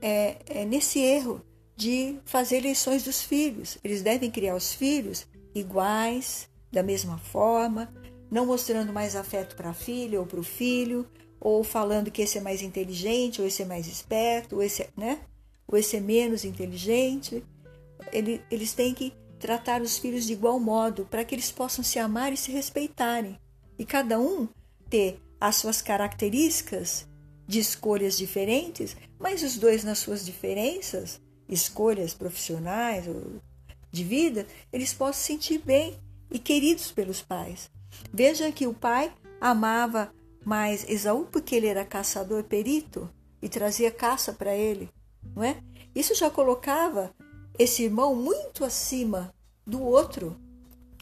é, 0.00 0.38
é, 0.46 0.64
nesse 0.64 0.98
erro 0.98 1.40
de 1.78 2.18
fazer 2.24 2.56
eleições 2.56 3.04
dos 3.04 3.22
filhos. 3.22 3.78
Eles 3.84 4.02
devem 4.02 4.32
criar 4.32 4.56
os 4.56 4.74
filhos 4.74 5.28
iguais, 5.54 6.48
da 6.72 6.82
mesma 6.82 7.18
forma, 7.18 7.88
não 8.28 8.44
mostrando 8.44 8.92
mais 8.92 9.14
afeto 9.14 9.54
para 9.54 9.70
a 9.70 9.72
filha 9.74 10.18
ou 10.18 10.26
para 10.26 10.40
o 10.40 10.42
filho, 10.42 11.06
ou 11.40 11.62
falando 11.62 12.10
que 12.10 12.20
esse 12.20 12.36
é 12.36 12.40
mais 12.40 12.62
inteligente, 12.62 13.40
ou 13.40 13.46
esse 13.46 13.62
é 13.62 13.64
mais 13.64 13.86
esperto, 13.86 14.56
ou 14.56 14.62
esse 14.62 14.82
é, 14.82 14.88
né? 14.96 15.20
ou 15.68 15.78
esse 15.78 15.96
é 15.96 16.00
menos 16.00 16.44
inteligente. 16.44 17.44
Ele, 18.12 18.42
eles 18.50 18.72
têm 18.72 18.92
que 18.92 19.12
tratar 19.38 19.80
os 19.80 19.98
filhos 19.98 20.26
de 20.26 20.32
igual 20.32 20.58
modo 20.58 21.06
para 21.08 21.24
que 21.24 21.32
eles 21.32 21.52
possam 21.52 21.84
se 21.84 22.00
amar 22.00 22.32
e 22.32 22.36
se 22.36 22.50
respeitarem. 22.50 23.38
E 23.78 23.86
cada 23.86 24.18
um 24.18 24.48
ter 24.90 25.22
as 25.40 25.54
suas 25.54 25.80
características 25.80 27.06
de 27.46 27.60
escolhas 27.60 28.18
diferentes, 28.18 28.96
mas 29.16 29.44
os 29.44 29.56
dois 29.56 29.84
nas 29.84 29.98
suas 30.00 30.26
diferenças, 30.26 31.20
escolhas 31.48 32.14
profissionais 32.14 33.06
ou 33.06 33.40
de 33.90 34.04
vida, 34.04 34.46
eles 34.72 34.92
possam 34.92 35.14
se 35.14 35.26
sentir 35.26 35.58
bem 35.58 35.98
e 36.30 36.38
queridos 36.38 36.92
pelos 36.92 37.22
pais. 37.22 37.70
Veja 38.12 38.52
que 38.52 38.66
o 38.66 38.74
pai 38.74 39.12
amava 39.40 40.12
mas 40.48 40.88
Esaú, 40.88 41.26
porque 41.30 41.54
ele 41.54 41.66
era 41.66 41.84
caçador 41.84 42.42
perito 42.42 43.10
e 43.42 43.50
trazia 43.50 43.90
caça 43.90 44.32
para 44.32 44.54
ele, 44.54 44.88
não 45.36 45.42
é? 45.42 45.62
Isso 45.94 46.14
já 46.14 46.30
colocava 46.30 47.14
esse 47.58 47.82
irmão 47.82 48.14
muito 48.14 48.64
acima 48.64 49.30
do 49.66 49.82
outro. 49.82 50.40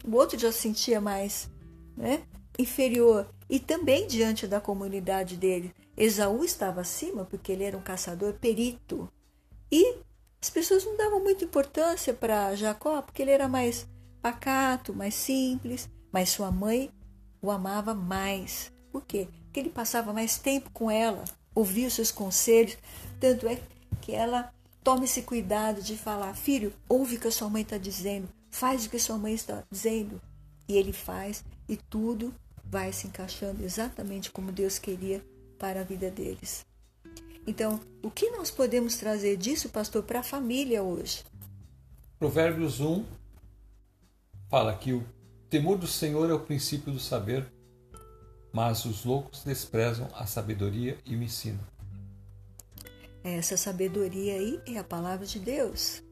O 0.05 0.15
outro 0.17 0.37
já 0.37 0.51
se 0.51 0.59
sentia 0.59 0.99
mais 0.99 1.49
né, 1.95 2.23
inferior. 2.59 3.25
E 3.49 3.57
também 3.57 4.05
diante 4.05 4.45
da 4.45 4.59
comunidade 4.59 5.37
dele. 5.37 5.73
Esaú 5.95 6.43
estava 6.43 6.81
acima 6.81 7.23
porque 7.23 7.53
ele 7.53 7.63
era 7.63 7.77
um 7.77 7.81
caçador 7.81 8.33
perito. 8.33 9.09
E 9.71 9.95
as 10.47 10.49
pessoas 10.49 10.85
não 10.85 10.95
davam 10.95 11.21
muita 11.21 11.43
importância 11.43 12.13
para 12.13 12.55
Jacó 12.55 13.01
porque 13.01 13.21
ele 13.21 13.31
era 13.31 13.49
mais 13.49 13.85
pacato, 14.21 14.95
mais 14.95 15.13
simples. 15.13 15.89
Mas 16.09 16.29
sua 16.29 16.49
mãe 16.49 16.89
o 17.41 17.51
amava 17.51 17.93
mais. 17.93 18.71
Por 18.89 19.03
quê? 19.05 19.27
Porque 19.43 19.59
ele 19.59 19.69
passava 19.69 20.13
mais 20.13 20.37
tempo 20.37 20.69
com 20.71 20.89
ela, 20.89 21.25
ouvia 21.53 21.85
os 21.85 21.93
seus 21.93 22.11
conselhos. 22.11 22.77
Tanto 23.19 23.45
é 23.45 23.61
que 24.01 24.13
ela 24.13 24.53
toma 24.81 25.03
esse 25.03 25.21
cuidado 25.23 25.81
de 25.81 25.97
falar: 25.97 26.33
filho, 26.33 26.73
ouve 26.87 27.17
o 27.17 27.19
que 27.19 27.27
a 27.27 27.31
sua 27.31 27.49
mãe 27.49 27.63
está 27.63 27.77
dizendo, 27.77 28.29
faz 28.49 28.85
o 28.85 28.89
que 28.89 28.95
a 28.95 29.01
sua 29.01 29.17
mãe 29.17 29.33
está 29.33 29.65
dizendo. 29.69 30.21
E 30.65 30.77
ele 30.77 30.93
faz, 30.93 31.43
e 31.67 31.75
tudo 31.75 32.33
vai 32.63 32.93
se 32.93 33.05
encaixando 33.05 33.65
exatamente 33.65 34.31
como 34.31 34.53
Deus 34.53 34.79
queria 34.79 35.21
para 35.59 35.81
a 35.81 35.83
vida 35.83 36.09
deles. 36.09 36.65
Então, 37.47 37.79
o 38.03 38.11
que 38.11 38.29
nós 38.31 38.51
podemos 38.51 38.97
trazer 38.97 39.37
disso, 39.37 39.69
pastor, 39.69 40.03
para 40.03 40.19
a 40.19 40.23
família 40.23 40.83
hoje? 40.83 41.23
Provérbios 42.19 42.81
1 42.81 43.05
fala 44.49 44.75
que 44.75 44.91
o 44.91 45.05
temor 45.49 45.77
do 45.77 45.87
Senhor 45.87 46.29
é 46.29 46.33
o 46.33 46.41
princípio 46.41 46.91
do 46.91 46.99
saber, 46.99 47.49
mas 48.51 48.83
os 48.83 49.05
loucos 49.05 49.45
desprezam 49.45 50.09
a 50.13 50.25
sabedoria 50.25 50.97
e 51.05 51.15
o 51.15 51.23
ensino. 51.23 51.59
Essa 53.23 53.55
sabedoria 53.55 54.33
aí 54.33 54.61
é 54.65 54.77
a 54.77 54.83
palavra 54.83 55.25
de 55.25 55.39
Deus. 55.39 56.03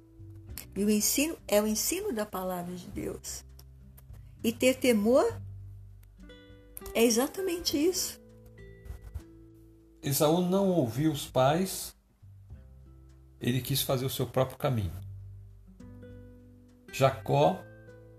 E 0.73 0.85
o 0.85 0.89
ensino 0.89 1.37
é 1.47 1.61
o 1.61 1.67
ensino 1.67 2.13
da 2.13 2.25
palavra 2.25 2.73
de 2.73 2.87
Deus. 2.87 3.43
E 4.41 4.53
ter 4.53 4.75
temor 4.75 5.25
é 6.93 7.03
exatamente 7.03 7.77
isso. 7.77 8.24
Esaú 10.05 10.39
não 10.39 10.69
ouviu 10.69 11.11
os 11.11 11.25
pais, 11.25 11.95
ele 13.41 13.59
quis 13.59 13.81
fazer 13.81 14.05
o 14.05 14.09
seu 14.09 14.27
próprio 14.27 14.55
caminho. 14.55 14.93
Jacó 16.93 17.59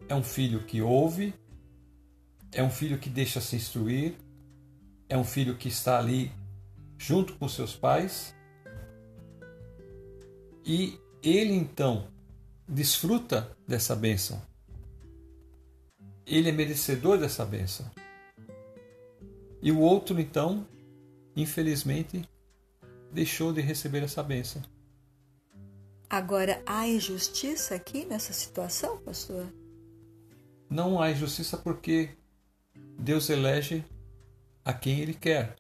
é 0.08 0.14
um 0.14 0.22
filho 0.22 0.64
que 0.64 0.82
ouve, 0.82 1.32
é 2.50 2.60
um 2.60 2.70
filho 2.70 2.98
que 2.98 3.08
deixa 3.08 3.40
se 3.40 3.54
instruir, 3.54 4.16
é 5.08 5.16
um 5.16 5.22
filho 5.22 5.56
que 5.56 5.68
está 5.68 5.96
ali 5.96 6.32
junto 6.98 7.34
com 7.34 7.48
seus 7.48 7.76
pais. 7.76 8.34
E 10.64 10.98
ele 11.22 11.54
então 11.54 12.08
desfruta 12.68 13.56
dessa 13.64 13.94
bênção. 13.94 14.42
Ele 16.26 16.48
é 16.48 16.52
merecedor 16.52 17.16
dessa 17.16 17.46
bênção. 17.46 17.88
E 19.62 19.70
o 19.70 19.78
outro, 19.78 20.20
então, 20.20 20.66
infelizmente, 21.36 22.26
deixou 23.12 23.52
de 23.52 23.60
receber 23.60 24.02
essa 24.02 24.22
bênção. 24.22 24.62
Agora, 26.08 26.62
há 26.64 26.88
injustiça 26.88 27.74
aqui 27.74 28.04
nessa 28.04 28.32
situação, 28.32 28.98
pastor? 28.98 29.46
Não 30.70 31.00
há 31.00 31.10
injustiça 31.10 31.56
porque 31.56 32.10
Deus 32.98 33.28
elege 33.28 33.84
a 34.64 34.72
quem 34.72 35.00
Ele 35.00 35.14
quer. 35.14 35.56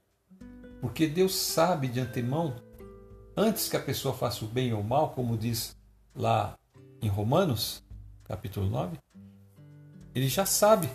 Porque 0.80 1.06
Deus 1.06 1.34
sabe 1.34 1.88
de 1.88 2.00
antemão, 2.00 2.56
antes 3.36 3.68
que 3.68 3.76
a 3.76 3.82
pessoa 3.82 4.14
faça 4.14 4.44
o 4.44 4.48
bem 4.48 4.72
ou 4.72 4.80
o 4.80 4.84
mal, 4.84 5.10
como 5.10 5.36
diz 5.36 5.76
lá 6.14 6.56
em 7.02 7.08
Romanos, 7.08 7.82
capítulo 8.24 8.68
9, 8.68 8.98
Ele 10.14 10.28
já 10.28 10.46
sabe. 10.46 10.88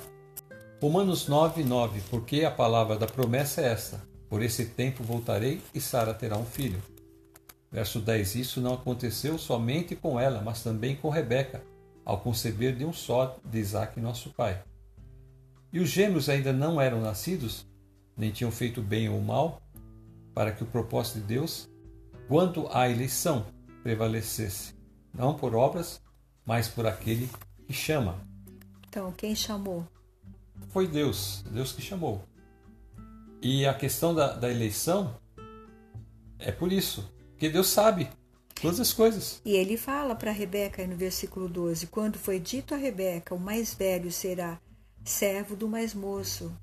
Romanos 0.82 1.28
9, 1.28 1.64
9, 1.64 2.02
porque 2.10 2.44
a 2.44 2.52
palavra 2.52 2.98
da 2.98 3.06
promessa 3.06 3.62
é 3.62 3.72
esta: 3.72 4.11
Por 4.32 4.42
esse 4.42 4.68
tempo 4.68 5.04
voltarei 5.04 5.62
e 5.76 5.82
Sara 5.82 6.14
terá 6.14 6.38
um 6.38 6.46
filho. 6.46 6.82
Verso 7.70 8.00
10: 8.00 8.36
Isso 8.36 8.62
não 8.62 8.76
aconteceu 8.76 9.38
somente 9.38 9.94
com 9.94 10.18
ela, 10.18 10.42
mas 10.42 10.64
também 10.64 10.96
com 10.96 11.10
Rebeca, 11.10 11.62
ao 12.06 12.22
conceber 12.22 12.74
de 12.74 12.86
um 12.86 12.94
só 12.94 13.38
de 13.44 13.60
Isaac, 13.60 14.00
nosso 14.00 14.30
pai. 14.30 14.64
E 15.74 15.82
os 15.82 15.90
gêmeos 15.90 16.30
ainda 16.30 16.54
não 16.54 16.80
eram 16.80 17.02
nascidos, 17.02 17.68
nem 18.16 18.32
tinham 18.32 18.54
feito 18.54 18.82
bem 18.82 19.10
ou 19.10 19.20
mal, 19.20 19.62
para 20.34 20.54
que 20.54 20.64
o 20.64 20.68
propósito 20.68 21.20
de 21.20 21.26
Deus, 21.26 21.70
quanto 22.30 22.70
à 22.72 22.90
eleição, 22.90 23.46
prevalecesse, 23.84 24.74
não 25.14 25.34
por 25.34 25.54
obras, 25.54 26.02
mas 26.46 26.70
por 26.70 26.88
aquele 26.88 27.30
que 27.68 27.74
chama. 27.74 28.16
Então, 28.88 29.12
quem 29.12 29.36
chamou? 29.36 29.86
Foi 30.70 30.88
Deus, 30.88 31.44
Deus 31.52 31.74
que 31.74 31.82
chamou. 31.82 32.31
E 33.42 33.66
a 33.66 33.74
questão 33.74 34.14
da, 34.14 34.34
da 34.34 34.50
eleição 34.50 35.16
é 36.38 36.52
por 36.52 36.72
isso, 36.72 37.12
porque 37.32 37.50
Deus 37.50 37.68
sabe 37.68 38.08
todas 38.62 38.80
as 38.80 38.94
coisas. 38.94 39.42
E 39.44 39.56
ele 39.56 39.78
fala 39.78 40.16
para 40.16 40.32
Rebeca 40.32 40.86
no 40.86 40.96
versículo 40.96 41.50
12: 41.50 41.88
Quando 41.88 42.20
foi 42.20 42.40
dito 42.40 42.76
a 42.76 42.78
Rebeca, 42.78 43.34
o 43.34 43.40
mais 43.40 43.74
velho 43.74 44.12
será 44.12 44.60
servo 45.04 45.56
do 45.56 45.68
mais 45.68 45.94
moço, 45.94 46.56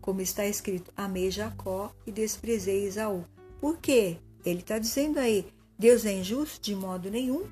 como 0.00 0.20
está 0.20 0.44
escrito: 0.46 0.92
Amei 0.96 1.30
Jacó 1.30 1.92
e 2.06 2.10
desprezei 2.10 2.84
Esaú. 2.84 3.24
Por 3.60 3.78
quê? 3.78 4.18
Ele 4.44 4.60
está 4.60 4.78
dizendo 4.78 5.18
aí: 5.18 5.46
Deus 5.78 6.04
é 6.04 6.12
injusto 6.12 6.60
de 6.60 6.74
modo 6.74 7.10
nenhum, 7.10 7.48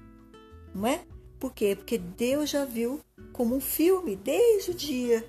não 0.75 0.87
é? 0.87 1.05
Por 1.39 1.53
quê? 1.53 1.77
Porque 1.77 1.99
Deus 1.99 2.51
já 2.51 2.65
viu 2.65 3.01
como 3.33 3.55
um 3.55 3.61
filme 3.61 4.17
desde 4.17 4.71
o 4.71 4.75
dia 4.75 5.25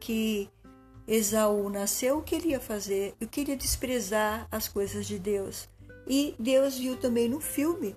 que 0.00 0.48
Esaú 1.06 1.68
nasceu 1.68 2.18
o 2.18 2.22
que 2.22 2.34
ele 2.34 2.48
ia 2.48 2.60
fazer, 2.60 3.14
o 3.20 3.26
que 3.26 3.40
ele 3.40 3.50
ia 3.50 3.56
desprezar 3.56 4.46
as 4.50 4.68
coisas 4.68 5.06
de 5.06 5.18
Deus. 5.18 5.68
E 6.06 6.34
Deus 6.38 6.78
viu 6.78 6.96
também 6.96 7.28
no 7.28 7.40
filme 7.40 7.96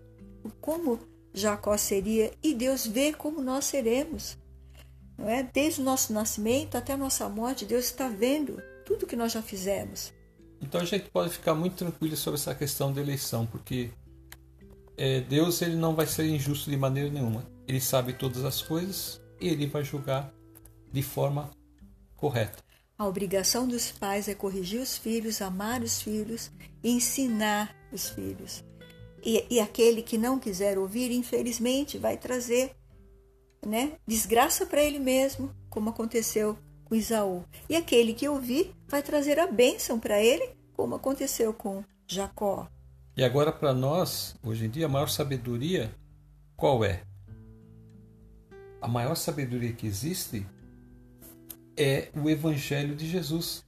como 0.61 0.99
Jacó 1.33 1.75
seria 1.77 2.31
e 2.41 2.53
Deus 2.53 2.85
vê 2.85 3.13
como 3.13 3.41
nós 3.41 3.65
seremos. 3.65 4.37
Não 5.17 5.29
é? 5.29 5.43
Desde 5.43 5.81
o 5.81 5.83
nosso 5.83 6.13
nascimento 6.13 6.75
até 6.75 6.93
a 6.93 6.97
nossa 6.97 7.27
morte, 7.29 7.65
Deus 7.65 7.85
está 7.85 8.09
vendo 8.09 8.61
tudo 8.85 9.07
que 9.07 9.15
nós 9.15 9.31
já 9.31 9.41
fizemos. 9.41 10.13
Então 10.61 10.81
a 10.81 10.85
gente 10.85 11.09
pode 11.09 11.31
ficar 11.31 11.53
muito 11.53 11.75
tranquilo 11.75 12.15
sobre 12.15 12.39
essa 12.39 12.55
questão 12.55 12.91
da 12.91 13.01
eleição, 13.01 13.45
porque 13.45 13.91
é, 14.97 15.21
Deus 15.21 15.61
ele 15.61 15.75
não 15.75 15.95
vai 15.95 16.07
ser 16.07 16.25
injusto 16.25 16.69
de 16.69 16.77
maneira 16.77 17.09
nenhuma. 17.09 17.45
Ele 17.67 17.81
sabe 17.81 18.13
todas 18.13 18.43
as 18.43 18.61
coisas 18.61 19.21
e 19.39 19.47
ele 19.47 19.67
vai 19.67 19.83
julgar 19.83 20.33
de 20.91 21.01
forma 21.01 21.51
correta. 22.15 22.64
A 22.97 23.05
obrigação 23.05 23.67
dos 23.67 23.91
pais 23.91 24.27
é 24.27 24.33
corrigir 24.33 24.81
os 24.81 24.97
filhos, 24.97 25.41
amar 25.41 25.81
os 25.81 26.01
filhos 26.01 26.51
ensinar 26.85 27.75
os 27.91 28.09
filhos. 28.09 28.63
E, 29.23 29.43
e 29.49 29.59
aquele 29.59 30.03
que 30.03 30.17
não 30.17 30.39
quiser 30.39 30.77
ouvir, 30.77 31.11
infelizmente, 31.11 31.97
vai 31.97 32.15
trazer 32.15 32.75
né, 33.65 33.93
desgraça 34.05 34.65
para 34.65 34.83
ele 34.83 34.99
mesmo, 34.99 35.51
como 35.69 35.89
aconteceu 35.89 36.57
com 36.83 36.93
Isaú. 36.93 37.43
E 37.67 37.75
aquele 37.75 38.13
que 38.13 38.29
ouvir 38.29 38.71
vai 38.87 39.01
trazer 39.01 39.39
a 39.39 39.47
bênção 39.47 39.99
para 39.99 40.21
ele, 40.21 40.47
como 40.73 40.95
aconteceu 40.95 41.53
com 41.53 41.83
Jacó. 42.07 42.67
E 43.17 43.23
agora, 43.23 43.51
para 43.51 43.73
nós, 43.73 44.35
hoje 44.43 44.65
em 44.65 44.69
dia, 44.69 44.85
a 44.85 44.89
maior 44.89 45.09
sabedoria 45.09 45.91
qual 46.55 46.85
é? 46.85 47.01
A 48.79 48.87
maior 48.87 49.15
sabedoria 49.15 49.73
que 49.73 49.87
existe 49.87 50.45
é 51.77 52.09
o 52.15 52.29
Evangelho 52.29 52.95
de 52.95 53.07
Jesus. 53.07 53.63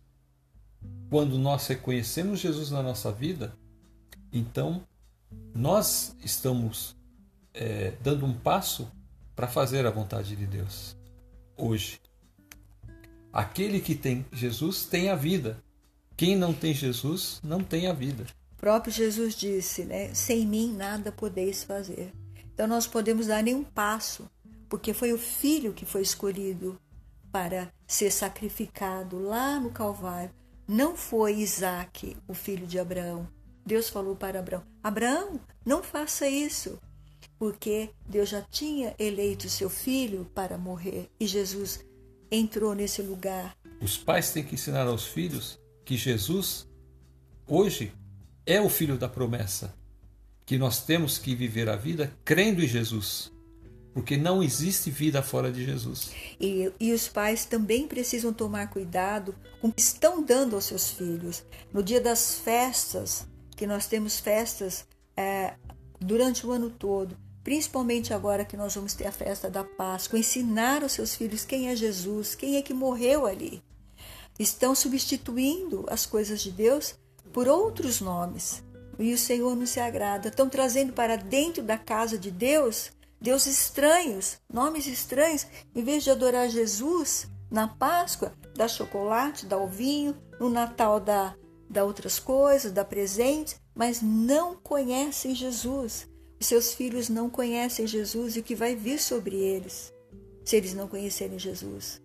Quando 1.09 1.37
nós 1.37 1.67
reconhecemos 1.67 2.39
Jesus 2.39 2.69
na 2.69 2.83
nossa 2.83 3.11
vida, 3.11 3.53
então 4.31 4.85
nós 5.53 6.15
estamos 6.23 6.95
é, 7.53 7.93
dando 8.01 8.25
um 8.25 8.33
passo 8.33 8.91
para 9.35 9.47
fazer 9.47 9.85
a 9.85 9.91
vontade 9.91 10.35
de 10.35 10.45
Deus 10.45 10.95
hoje. 11.55 11.99
Aquele 13.31 13.79
que 13.79 13.95
tem 13.95 14.25
Jesus 14.31 14.85
tem 14.85 15.09
a 15.09 15.15
vida. 15.15 15.61
Quem 16.15 16.35
não 16.35 16.53
tem 16.53 16.73
Jesus 16.73 17.39
não 17.43 17.63
tem 17.63 17.87
a 17.87 17.93
vida. 17.93 18.25
O 18.53 18.55
próprio 18.57 18.91
Jesus 18.91 19.35
disse, 19.35 19.83
né? 19.83 20.13
Sem 20.13 20.45
mim 20.45 20.73
nada 20.73 21.11
podeis 21.11 21.63
fazer. 21.63 22.11
Então 22.53 22.67
nós 22.67 22.87
podemos 22.87 23.27
dar 23.27 23.43
nenhum 23.43 23.63
passo, 23.63 24.27
porque 24.67 24.93
foi 24.93 25.13
o 25.13 25.17
filho 25.17 25.73
que 25.73 25.85
foi 25.85 26.01
escolhido 26.01 26.79
para 27.37 27.71
ser 27.85 28.09
sacrificado 28.09 29.19
lá 29.19 29.59
no 29.59 29.69
Calvário. 29.69 30.33
Não 30.67 30.97
foi 30.97 31.35
Isaac, 31.35 32.17
o 32.27 32.33
filho 32.33 32.65
de 32.65 32.79
Abraão. 32.79 33.27
Deus 33.63 33.89
falou 33.89 34.15
para 34.15 34.39
Abraão: 34.39 34.63
Abraão, 34.83 35.39
não 35.63 35.83
faça 35.83 36.27
isso, 36.27 36.79
porque 37.37 37.91
Deus 38.09 38.29
já 38.29 38.41
tinha 38.41 38.95
eleito 38.97 39.47
seu 39.49 39.69
filho 39.69 40.25
para 40.33 40.57
morrer 40.57 41.11
e 41.19 41.27
Jesus 41.27 41.85
entrou 42.31 42.73
nesse 42.73 43.03
lugar. 43.03 43.55
Os 43.79 43.99
pais 43.99 44.31
têm 44.33 44.43
que 44.43 44.55
ensinar 44.55 44.87
aos 44.87 45.05
filhos 45.05 45.59
que 45.85 45.95
Jesus, 45.95 46.67
hoje, 47.45 47.93
é 48.47 48.59
o 48.59 48.67
filho 48.67 48.97
da 48.97 49.07
promessa, 49.07 49.75
que 50.43 50.57
nós 50.57 50.83
temos 50.83 51.19
que 51.19 51.35
viver 51.35 51.69
a 51.69 51.75
vida 51.75 52.11
crendo 52.25 52.63
em 52.63 52.67
Jesus 52.67 53.31
porque 53.97 54.15
não 54.15 54.43
existe 54.43 54.91
vida 54.91 55.23
fora 55.23 55.51
de 55.51 55.65
Jesus. 55.65 56.11
E, 56.39 56.71
e, 56.79 56.93
os 56.93 57.07
pais 57.07 57.45
também 57.45 57.87
precisam 57.87 58.31
tomar 58.31 58.69
cuidado 58.69 59.33
com 59.59 59.69
o 59.69 59.73
que 59.73 59.81
estão 59.81 60.21
dando 60.21 60.55
aos 60.55 60.65
seus 60.65 60.91
filhos. 60.91 61.43
No 61.73 61.81
dia 61.81 61.99
das 61.99 62.35
festas, 62.35 63.25
que 63.55 63.65
nós 63.65 63.87
temos 63.87 64.19
festas 64.19 64.85
é, 65.17 65.55
durante 65.99 66.45
o 66.45 66.51
ano 66.51 66.69
todo, 66.69 67.17
principalmente 67.43 68.13
agora 68.13 68.45
que 68.45 68.55
nós 68.55 68.75
vamos 68.75 68.93
ter 68.93 69.07
a 69.07 69.11
festa 69.11 69.49
da 69.49 69.63
Páscoa, 69.63 70.19
ensinar 70.19 70.83
aos 70.83 70.91
seus 70.91 71.15
filhos 71.15 71.43
quem 71.43 71.67
é 71.69 71.75
Jesus, 71.75 72.35
quem 72.35 72.55
é 72.55 72.61
que 72.61 72.75
morreu 72.75 73.25
ali. 73.25 73.63
Estão 74.37 74.75
substituindo 74.75 75.87
as 75.89 76.05
coisas 76.05 76.43
de 76.43 76.51
Deus 76.51 76.93
por 77.33 77.47
outros 77.47 77.99
nomes. 77.99 78.63
E 78.99 79.11
o 79.11 79.17
Senhor 79.17 79.55
não 79.55 79.65
se 79.65 79.79
agrada. 79.79 80.27
Estão 80.27 80.47
trazendo 80.47 80.93
para 80.93 81.15
dentro 81.15 81.63
da 81.63 81.79
casa 81.79 82.15
de 82.15 82.29
Deus 82.29 82.95
deuses 83.21 83.59
estranhos, 83.59 84.37
nomes 84.51 84.87
estranhos, 84.87 85.47
em 85.75 85.83
vez 85.83 86.03
de 86.03 86.11
adorar 86.11 86.49
Jesus 86.49 87.27
na 87.49 87.67
Páscoa, 87.67 88.33
dá 88.55 88.67
chocolate, 88.67 89.45
dá 89.45 89.57
o 89.57 89.67
vinho, 89.67 90.15
no 90.39 90.49
Natal 90.49 90.99
dá, 90.99 91.35
dá 91.69 91.83
outras 91.83 92.19
coisas, 92.19 92.71
dá 92.71 92.83
presentes, 92.83 93.59
mas 93.73 94.01
não 94.01 94.55
conhecem 94.55 95.33
Jesus. 95.33 96.07
Seus 96.39 96.73
filhos 96.73 97.09
não 97.09 97.29
conhecem 97.29 97.87
Jesus 97.87 98.35
e 98.35 98.39
o 98.39 98.43
que 98.43 98.55
vai 98.55 98.75
vir 98.75 98.99
sobre 98.99 99.35
eles 99.35 99.93
se 100.47 100.55
eles 100.55 100.73
não 100.73 100.87
conhecerem 100.87 101.37
Jesus. 101.37 102.01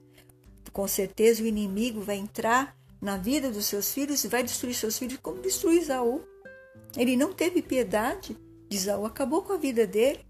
com 0.73 0.89
certeza 0.89 1.43
o 1.43 1.47
inimigo 1.47 2.01
vai 2.01 2.17
entrar 2.17 2.75
na 3.01 3.17
vida 3.17 3.51
dos 3.51 3.67
seus 3.67 3.93
filhos 3.93 4.25
e 4.25 4.29
vai 4.29 4.43
destruir 4.43 4.75
seus 4.75 4.99
filhos 4.99 5.19
como 5.23 5.43
destruiu 5.43 5.81
Isaú. 5.81 6.23
Ele 6.97 7.17
não 7.17 7.33
teve 7.33 7.61
piedade 7.61 8.37
de 8.69 8.77
Isaú, 8.77 9.05
acabou 9.05 9.43
com 9.43 9.53
a 9.53 9.59
vida 9.59 9.87
dele. 9.87 10.25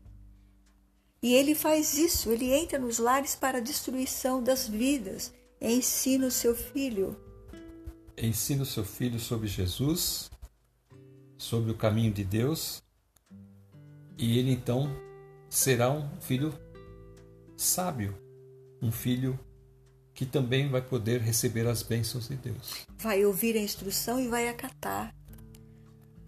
E 1.23 1.35
ele 1.35 1.55
faz 1.55 1.97
isso, 1.97 2.31
ele 2.31 2.53
entra 2.53 2.79
nos 2.79 2.99
lares 2.99 3.37
para 3.37 3.59
a 3.59 3.61
destruição 3.61 4.43
das 4.43 4.67
vidas. 4.67 5.33
Ensina 5.61 6.27
o 6.27 6.31
seu 6.31 6.55
filho. 6.57 7.17
Ensina 8.19 8.65
o 8.65 8.67
seu 8.67 8.85
filho 8.85 9.21
sobre 9.21 9.47
Jesus, 9.47 10.29
sobre 11.39 11.71
o 11.71 11.77
caminho 11.77 12.13
de 12.13 12.25
Deus, 12.25 12.83
e 14.19 14.39
ele 14.39 14.51
então 14.51 14.91
será 15.49 15.91
um 15.91 16.09
filho 16.21 16.53
sábio, 17.57 18.19
um 18.83 18.91
filho 18.91 19.39
que 20.15 20.27
também 20.27 20.69
vai 20.69 20.83
poder 20.83 21.21
receber 21.21 21.67
as 21.67 21.83
bênçãos 21.83 22.29
de 22.29 22.37
Deus. 22.37 22.85
Vai 22.99 23.25
ouvir 23.25 23.57
a 23.57 23.61
instrução 23.61 24.21
e 24.21 24.29
vai 24.29 24.49
acatar. 24.49 25.15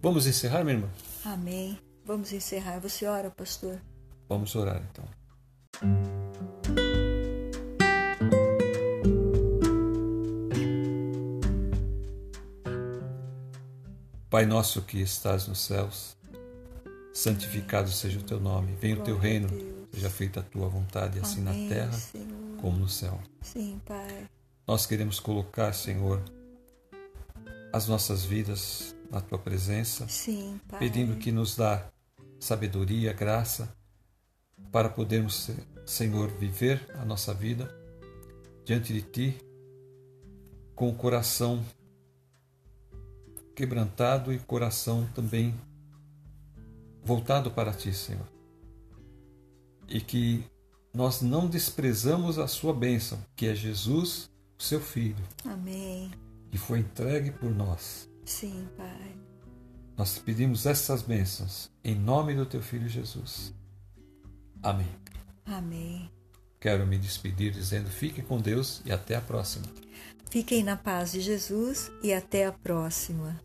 Vamos 0.01 0.25
encerrar, 0.25 0.63
minha 0.63 0.77
irmã? 0.77 0.89
Amém. 1.23 1.77
Vamos 2.03 2.31
encerrar. 2.31 2.79
Você 2.79 3.05
ora, 3.05 3.29
pastor? 3.29 3.81
Vamos 4.27 4.55
orar 4.55 4.81
então. 4.91 5.05
Pai 14.29 14.45
nosso 14.45 14.81
que 14.81 14.99
estás 14.99 15.47
nos 15.47 15.59
céus, 15.59 16.17
santificado 17.13 17.89
seja 17.89 18.19
o 18.19 18.23
teu 18.23 18.39
nome. 18.39 18.75
Venha 18.81 18.99
o 18.99 19.03
teu 19.03 19.17
reino, 19.17 19.47
seja 19.93 20.09
feita 20.09 20.41
a 20.41 20.43
tua 20.43 20.67
vontade, 20.67 21.19
assim 21.19 21.41
na 21.41 21.53
terra 21.53 21.97
como 22.59 22.77
no 22.77 22.89
céu. 22.89 23.17
Sim, 23.41 23.79
Pai. 23.85 24.27
Nós 24.67 24.85
queremos 24.85 25.19
colocar, 25.19 25.71
Senhor, 25.71 26.21
as 27.71 27.87
nossas 27.87 28.25
vidas 28.25 28.95
na 29.11 29.21
tua 29.21 29.37
presença, 29.37 30.07
Sim, 30.09 30.59
pedindo 30.79 31.15
que 31.17 31.31
nos 31.31 31.55
dá 31.55 31.87
sabedoria, 32.39 33.13
graça, 33.13 33.73
para 34.71 34.89
podermos, 34.89 35.49
Senhor, 35.85 36.29
viver 36.31 36.85
a 36.95 37.05
nossa 37.05 37.33
vida 37.33 37.73
diante 38.65 38.93
de 38.93 39.01
Ti 39.01 39.37
com 40.75 40.89
o 40.89 40.95
coração 40.95 41.63
quebrantado 43.55 44.33
e 44.33 44.39
coração 44.39 45.07
também 45.15 45.55
voltado 47.03 47.49
para 47.51 47.71
Ti, 47.71 47.93
Senhor. 47.93 48.27
E 49.87 50.01
que 50.01 50.43
nós 50.93 51.21
não 51.21 51.47
desprezamos 51.47 52.37
a 52.37 52.47
Sua 52.47 52.73
bênção, 52.73 53.23
que 53.35 53.47
é 53.47 53.55
Jesus, 53.55 54.29
o 54.59 54.63
Seu 54.63 54.81
Filho, 54.81 55.23
Amém. 55.45 56.11
que 56.49 56.57
foi 56.57 56.79
entregue 56.79 57.31
por 57.31 57.51
nós. 57.51 58.09
Sim, 58.25 58.67
Pai. 58.75 59.15
Nós 59.97 60.15
te 60.15 60.21
pedimos 60.21 60.65
essas 60.65 61.01
bênçãos 61.01 61.71
em 61.83 61.95
nome 61.95 62.35
do 62.35 62.45
Teu 62.45 62.61
Filho 62.61 62.89
Jesus. 62.89 63.53
Amém. 64.65 64.87
Amém. 65.45 66.09
Quero 66.59 66.87
me 66.87 66.97
despedir 66.97 67.51
dizendo: 67.51 67.87
fique 67.87 68.23
com 68.23 68.41
Deus 68.41 68.81
e 68.83 68.91
até 68.91 69.15
a 69.15 69.21
próxima. 69.21 69.67
Fiquem 70.31 70.63
na 70.63 70.75
paz 70.75 71.11
de 71.11 71.21
Jesus 71.21 71.91
e 72.01 72.11
até 72.11 72.47
a 72.47 72.51
próxima. 72.51 73.39